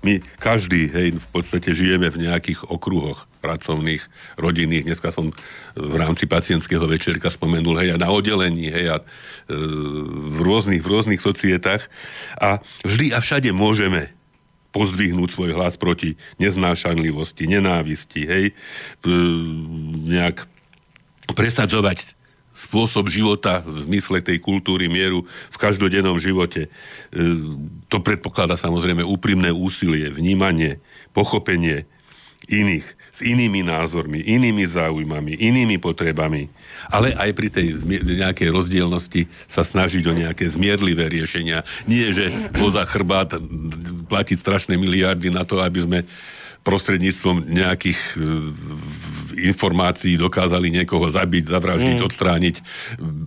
my 0.00 0.16
každý, 0.40 0.88
hej, 0.88 1.20
v 1.20 1.28
podstate 1.28 1.76
žijeme 1.76 2.08
v 2.08 2.24
nejakých 2.24 2.64
okruhoch 2.72 3.28
pracovných, 3.44 4.00
rodinných. 4.40 4.88
Dneska 4.88 5.12
som 5.12 5.28
v 5.76 5.94
rámci 5.96 6.24
pacientského 6.24 6.84
večerka 6.88 7.28
spomenul, 7.28 7.76
hej, 7.84 7.96
a 7.96 8.00
na 8.00 8.08
oddelení, 8.08 8.72
hej, 8.72 8.96
a 8.96 8.96
e, 9.00 9.04
v 10.08 10.40
rôznych, 10.40 10.80
v 10.80 10.88
rôznych 10.88 11.20
societách. 11.20 11.84
A 12.40 12.64
vždy 12.80 13.12
a 13.12 13.20
všade 13.20 13.52
môžeme 13.52 14.08
pozdvihnúť 14.72 15.34
svoj 15.34 15.50
hlas 15.52 15.76
proti 15.76 16.16
neznášanlivosti, 16.40 17.44
nenávisti, 17.44 18.22
hej, 18.24 18.44
e, 18.48 18.52
nejak 20.08 20.48
presadzovať 21.28 22.19
spôsob 22.60 23.08
života 23.08 23.64
v 23.64 23.80
zmysle 23.80 24.20
tej 24.20 24.36
kultúry 24.44 24.92
mieru 24.92 25.24
v 25.24 25.56
každodennom 25.56 26.20
živote. 26.20 26.68
E, 26.68 26.70
to 27.88 28.04
predpokladá 28.04 28.60
samozrejme 28.60 29.00
úprimné 29.00 29.48
úsilie, 29.48 30.12
vnímanie, 30.12 30.76
pochopenie 31.16 31.88
iných, 32.50 32.86
s 33.14 33.20
inými 33.22 33.62
názormi, 33.62 34.26
inými 34.26 34.66
záujmami, 34.66 35.38
inými 35.38 35.78
potrebami, 35.78 36.50
ale 36.90 37.14
aj 37.14 37.30
pri 37.36 37.48
tej 37.52 37.66
nejakej 37.86 38.48
rozdielnosti 38.50 39.30
sa 39.46 39.62
snažiť 39.62 40.02
o 40.10 40.16
nejaké 40.16 40.50
zmierlivé 40.50 41.06
riešenia. 41.06 41.62
Nie, 41.86 42.10
že 42.10 42.32
poza 42.56 42.82
chrbát 42.88 43.38
platiť 44.10 44.36
strašné 44.40 44.74
miliardy 44.74 45.30
na 45.30 45.46
to, 45.46 45.62
aby 45.62 45.80
sme 45.84 45.98
prostredníctvom 46.60 47.48
nejakých 47.48 48.00
e, 48.16 48.24
informácií 49.36 50.18
dokázali 50.18 50.70
niekoho 50.70 51.06
zabiť, 51.06 51.44
zavraždiť, 51.50 51.98
mm. 52.00 52.06
odstrániť 52.06 52.56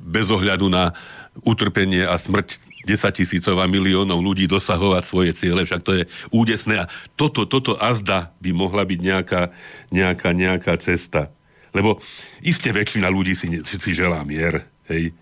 bez 0.08 0.28
ohľadu 0.28 0.68
na 0.68 0.93
utrpenie 1.41 2.06
a 2.06 2.20
smrť 2.20 2.74
10 2.84 3.16
tisícov 3.16 3.56
a 3.64 3.66
miliónov 3.66 4.20
ľudí 4.20 4.45
dosahovať 4.45 5.04
svoje 5.08 5.32
ciele, 5.34 5.64
však 5.64 5.82
to 5.82 6.04
je 6.04 6.04
údesné. 6.36 6.84
A 6.84 6.89
toto, 7.16 7.47
toto 7.47 7.80
azda 7.80 8.36
by 8.43 8.51
mohla 8.51 8.84
byť 8.84 8.99
nejaká, 8.99 9.41
nejaká, 9.89 10.30
nejaká 10.36 10.74
cesta. 10.84 11.32
Lebo 11.74 12.04
iste 12.43 12.70
väčšina 12.70 13.08
ľudí 13.10 13.34
si, 13.34 13.64
si, 13.66 13.91
želá 13.95 14.22
mier, 14.28 14.68
hej. 14.91 15.16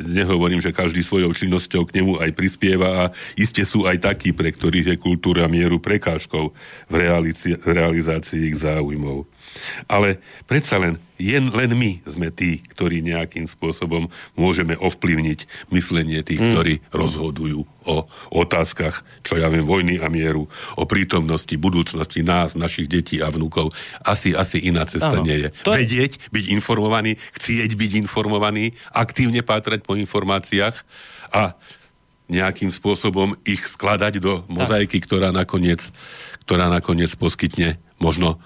Nehovorím, 0.00 0.62
že 0.62 0.72
každý 0.72 1.02
svojou 1.02 1.34
činnosťou 1.34 1.84
k 1.84 2.00
nemu 2.00 2.22
aj 2.22 2.30
prispieva 2.32 2.88
a 2.88 3.04
iste 3.36 3.66
sú 3.66 3.84
aj 3.84 4.00
takí, 4.00 4.30
pre 4.30 4.54
ktorých 4.54 4.94
je 4.94 4.96
kultúra 4.96 5.44
mieru 5.50 5.82
prekážkou 5.82 6.56
v, 6.88 6.94
realici- 6.94 7.58
realizácii 7.58 8.48
ich 8.48 8.56
záujmov. 8.62 9.28
Ale 9.86 10.22
predsa 10.46 10.80
len, 10.80 10.96
jen, 11.20 11.52
len 11.52 11.70
my 11.76 12.00
sme 12.08 12.32
tí, 12.32 12.60
ktorí 12.60 13.04
nejakým 13.04 13.44
spôsobom 13.44 14.08
môžeme 14.34 14.74
ovplyvniť 14.78 15.70
myslenie 15.70 16.20
tých, 16.24 16.40
mm. 16.40 16.50
ktorí 16.52 16.74
rozhodujú 16.90 17.66
o 17.88 17.96
otázkach, 18.32 19.02
čo 19.24 19.40
ja 19.40 19.48
viem, 19.48 19.64
vojny 19.64 20.00
a 20.00 20.08
mieru, 20.12 20.46
o 20.76 20.84
prítomnosti, 20.84 21.52
budúcnosti 21.56 22.20
nás, 22.20 22.56
našich 22.56 22.88
detí 22.88 23.20
a 23.24 23.32
vnúkov. 23.32 23.72
Asi, 24.04 24.36
asi 24.36 24.60
iná 24.60 24.84
cesta 24.84 25.20
Áno. 25.20 25.24
nie 25.24 25.46
je. 25.46 25.48
To 25.64 25.72
je- 25.72 25.84
Vedieť, 25.84 26.12
byť 26.28 26.44
informovaný, 26.52 27.16
chcieť 27.36 27.72
byť 27.74 27.92
informovaný, 28.04 28.76
aktívne 28.92 29.40
pátrať 29.40 29.82
po 29.82 29.96
informáciách 29.96 30.76
a 31.32 31.56
nejakým 32.30 32.70
spôsobom 32.70 33.34
ich 33.42 33.66
skladať 33.66 34.22
do 34.22 34.46
mozaiky, 34.46 35.02
ktorá 35.02 35.34
nakoniec, 35.34 35.90
ktorá 36.46 36.70
nakoniec 36.70 37.10
poskytne 37.18 37.82
možno 37.98 38.38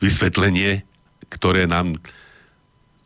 vysvetlenie, 0.00 0.84
ktoré 1.32 1.64
nám 1.66 1.98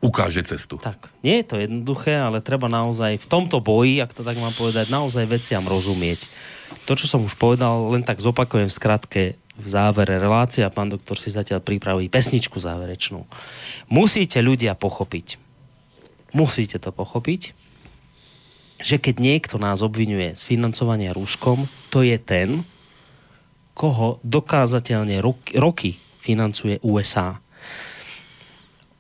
ukáže 0.01 0.41
cestu. 0.43 0.81
Tak, 0.81 1.13
nie 1.21 1.45
je 1.45 1.47
to 1.47 1.57
jednoduché, 1.61 2.17
ale 2.17 2.41
treba 2.41 2.73
naozaj 2.73 3.21
v 3.21 3.27
tomto 3.29 3.61
boji, 3.61 4.01
ak 4.01 4.17
to 4.17 4.25
tak 4.25 4.41
mám 4.41 4.57
povedať, 4.57 4.89
naozaj 4.89 5.29
veciam 5.29 5.65
rozumieť. 5.69 6.25
To, 6.89 6.97
čo 6.97 7.05
som 7.05 7.21
už 7.21 7.37
povedal, 7.37 7.93
len 7.93 8.01
tak 8.01 8.19
zopakujem 8.19 8.73
v 8.73 8.77
skratke 8.77 9.23
v 9.61 9.67
závere 9.69 10.17
relácia. 10.17 10.73
Pán 10.73 10.89
doktor 10.89 11.21
si 11.21 11.29
zatiaľ 11.29 11.61
pripraví 11.61 12.09
pesničku 12.09 12.57
záverečnú. 12.57 13.29
Musíte 13.93 14.41
ľudia 14.41 14.73
pochopiť, 14.73 15.37
musíte 16.33 16.81
to 16.81 16.89
pochopiť, 16.97 17.53
že 18.81 18.97
keď 18.97 19.21
niekto 19.21 19.61
nás 19.61 19.85
obvinuje 19.85 20.33
z 20.33 20.43
financovania 20.49 21.13
Ruskom, 21.13 21.69
to 21.93 22.01
je 22.01 22.17
ten, 22.17 22.65
koho 23.77 24.17
dokázateľne 24.25 25.21
roky, 25.21 25.61
roky 25.61 25.93
financuje 26.21 26.77
USA. 26.85 27.41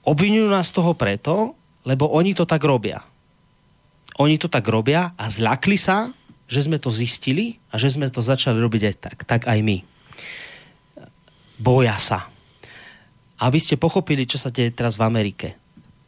Obvinujú 0.00 0.48
nás 0.48 0.72
z 0.72 0.76
toho 0.80 0.96
preto, 0.96 1.54
lebo 1.84 2.08
oni 2.08 2.32
to 2.32 2.48
tak 2.48 2.64
robia. 2.64 3.04
Oni 4.20 4.40
to 4.40 4.48
tak 4.48 4.64
robia 4.68 5.12
a 5.16 5.24
zľakli 5.28 5.76
sa, 5.76 6.12
že 6.50 6.66
sme 6.66 6.82
to 6.82 6.90
zistili 6.90 7.62
a 7.70 7.78
že 7.78 7.94
sme 7.94 8.10
to 8.10 8.24
začali 8.24 8.58
robiť 8.58 8.82
aj 8.90 8.94
tak. 8.98 9.16
Tak 9.22 9.46
aj 9.46 9.58
my. 9.62 9.78
Boja 11.60 11.94
sa. 12.00 12.26
Aby 13.40 13.60
ste 13.62 13.80
pochopili, 13.80 14.26
čo 14.26 14.36
sa 14.40 14.50
deje 14.50 14.74
teraz 14.74 14.98
v 14.98 15.06
Amerike. 15.06 15.48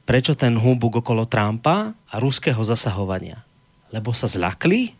Prečo 0.02 0.34
ten 0.34 0.58
humbug 0.58 0.98
okolo 0.98 1.30
Trumpa 1.30 1.94
a 1.94 2.14
ruského 2.18 2.58
zasahovania? 2.66 3.46
Lebo 3.94 4.10
sa 4.10 4.26
zľakli, 4.26 4.92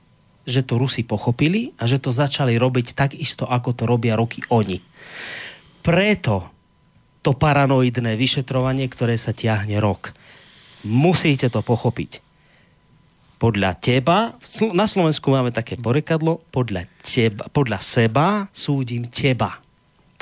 že 0.46 0.62
to 0.62 0.78
Rusi 0.78 1.02
pochopili 1.02 1.74
a 1.78 1.90
že 1.90 1.98
to 1.98 2.14
začali 2.14 2.54
robiť 2.54 2.94
tak 2.94 3.10
isto, 3.18 3.46
ako 3.46 3.74
to 3.74 3.84
robia 3.86 4.14
roky 4.14 4.42
oni. 4.50 4.78
Preto 5.82 6.48
to 7.22 7.34
paranoidné 7.34 8.14
vyšetrovanie, 8.18 8.86
ktoré 8.90 9.14
sa 9.18 9.34
tiahne 9.34 9.78
rok. 9.78 10.14
Musíte 10.82 11.50
to 11.50 11.62
pochopiť. 11.62 12.22
Podľa 13.38 13.74
teba, 13.82 14.38
na 14.70 14.86
Slovensku 14.86 15.26
máme 15.34 15.50
také 15.50 15.74
porekadlo, 15.74 16.42
podľa, 16.54 16.86
teba, 17.02 17.46
podľa 17.50 17.82
seba 17.82 18.26
súdim 18.54 19.10
teba. 19.10 19.58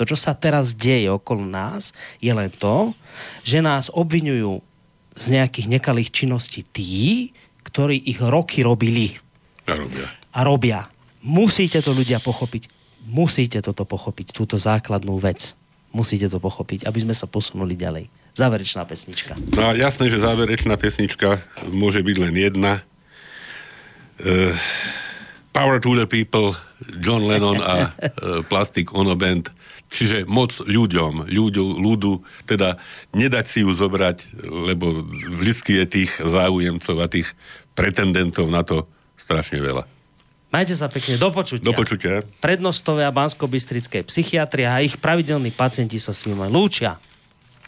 To, 0.01 0.09
čo 0.09 0.17
sa 0.17 0.33
teraz 0.33 0.73
deje 0.73 1.13
okolo 1.13 1.45
nás, 1.45 1.93
je 2.25 2.33
len 2.33 2.49
to, 2.49 2.97
že 3.45 3.61
nás 3.61 3.93
obvinujú 3.93 4.65
z 5.13 5.25
nejakých 5.37 5.67
nekalých 5.69 6.09
činností 6.09 6.65
tí, 6.65 7.37
ktorí 7.69 8.09
ich 8.09 8.25
roky 8.25 8.65
robili 8.65 9.21
A 9.69 9.77
robia. 9.77 10.09
a 10.33 10.41
robia. 10.41 10.81
Musíte 11.21 11.85
to 11.85 11.93
ľudia 11.93 12.25
pochopiť. 12.25 12.80
Musíte 13.09 13.64
toto 13.64 13.88
pochopiť, 13.88 14.36
túto 14.36 14.61
základnú 14.61 15.16
vec. 15.16 15.57
Musíte 15.90 16.30
to 16.30 16.38
pochopiť, 16.38 16.86
aby 16.86 17.03
sme 17.03 17.14
sa 17.16 17.26
posunuli 17.26 17.74
ďalej. 17.74 18.07
Záverečná 18.38 18.86
pesnička. 18.86 19.34
No 19.57 19.70
a 19.70 19.74
jasné, 19.74 20.07
že 20.07 20.22
záverečná 20.22 20.78
pesnička 20.78 21.42
môže 21.66 21.98
byť 22.05 22.16
len 22.20 22.34
jedna. 22.36 22.72
Uh, 24.22 24.55
Power 25.51 25.82
to 25.82 25.98
the 25.98 26.07
people, 26.07 26.55
John 27.03 27.26
Lennon 27.26 27.59
a 27.59 27.90
uh, 27.90 28.42
Plastic 28.51 28.94
Ono 28.94 29.18
Band. 29.18 29.51
Čiže 29.90 30.22
moc 30.30 30.55
ľuďom, 30.62 31.26
ľuďu, 31.26 31.66
ľudu, 31.82 32.22
teda 32.46 32.78
nedať 33.11 33.46
si 33.51 33.66
ju 33.66 33.74
zobrať, 33.74 34.38
lebo 34.46 35.03
vždy 35.42 35.82
je 35.82 35.86
tých 35.90 36.12
záujemcov 36.22 36.96
a 37.03 37.11
tých 37.11 37.34
pretendentov 37.74 38.46
na 38.46 38.62
to 38.62 38.86
strašne 39.18 39.59
veľa. 39.59 39.82
Majte 40.51 40.74
sa 40.74 40.90
pekne, 40.90 41.14
do 41.14 41.30
počutia. 41.30 41.62
Do 41.62 41.70
počutia. 41.70 42.26
Prednostové 42.42 43.07
a 43.07 43.14
bansko-bystrické 43.14 44.03
a 44.66 44.82
ich 44.82 44.98
pravidelní 44.98 45.55
pacienti 45.55 46.03
sa 46.03 46.11
s 46.11 46.26
vami 46.26 46.51
lúčia. 46.51 46.98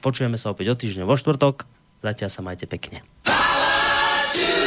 Počujeme 0.02 0.34
sa 0.34 0.50
opäť 0.50 0.74
o 0.74 0.74
týždeň 0.74 1.06
vo 1.06 1.14
štvrtok. 1.14 1.62
Zatiaľ 2.02 2.30
sa 2.34 2.42
majte 2.42 2.66
pekne. 2.66 3.06
Power 3.22 4.26
to 4.34 4.61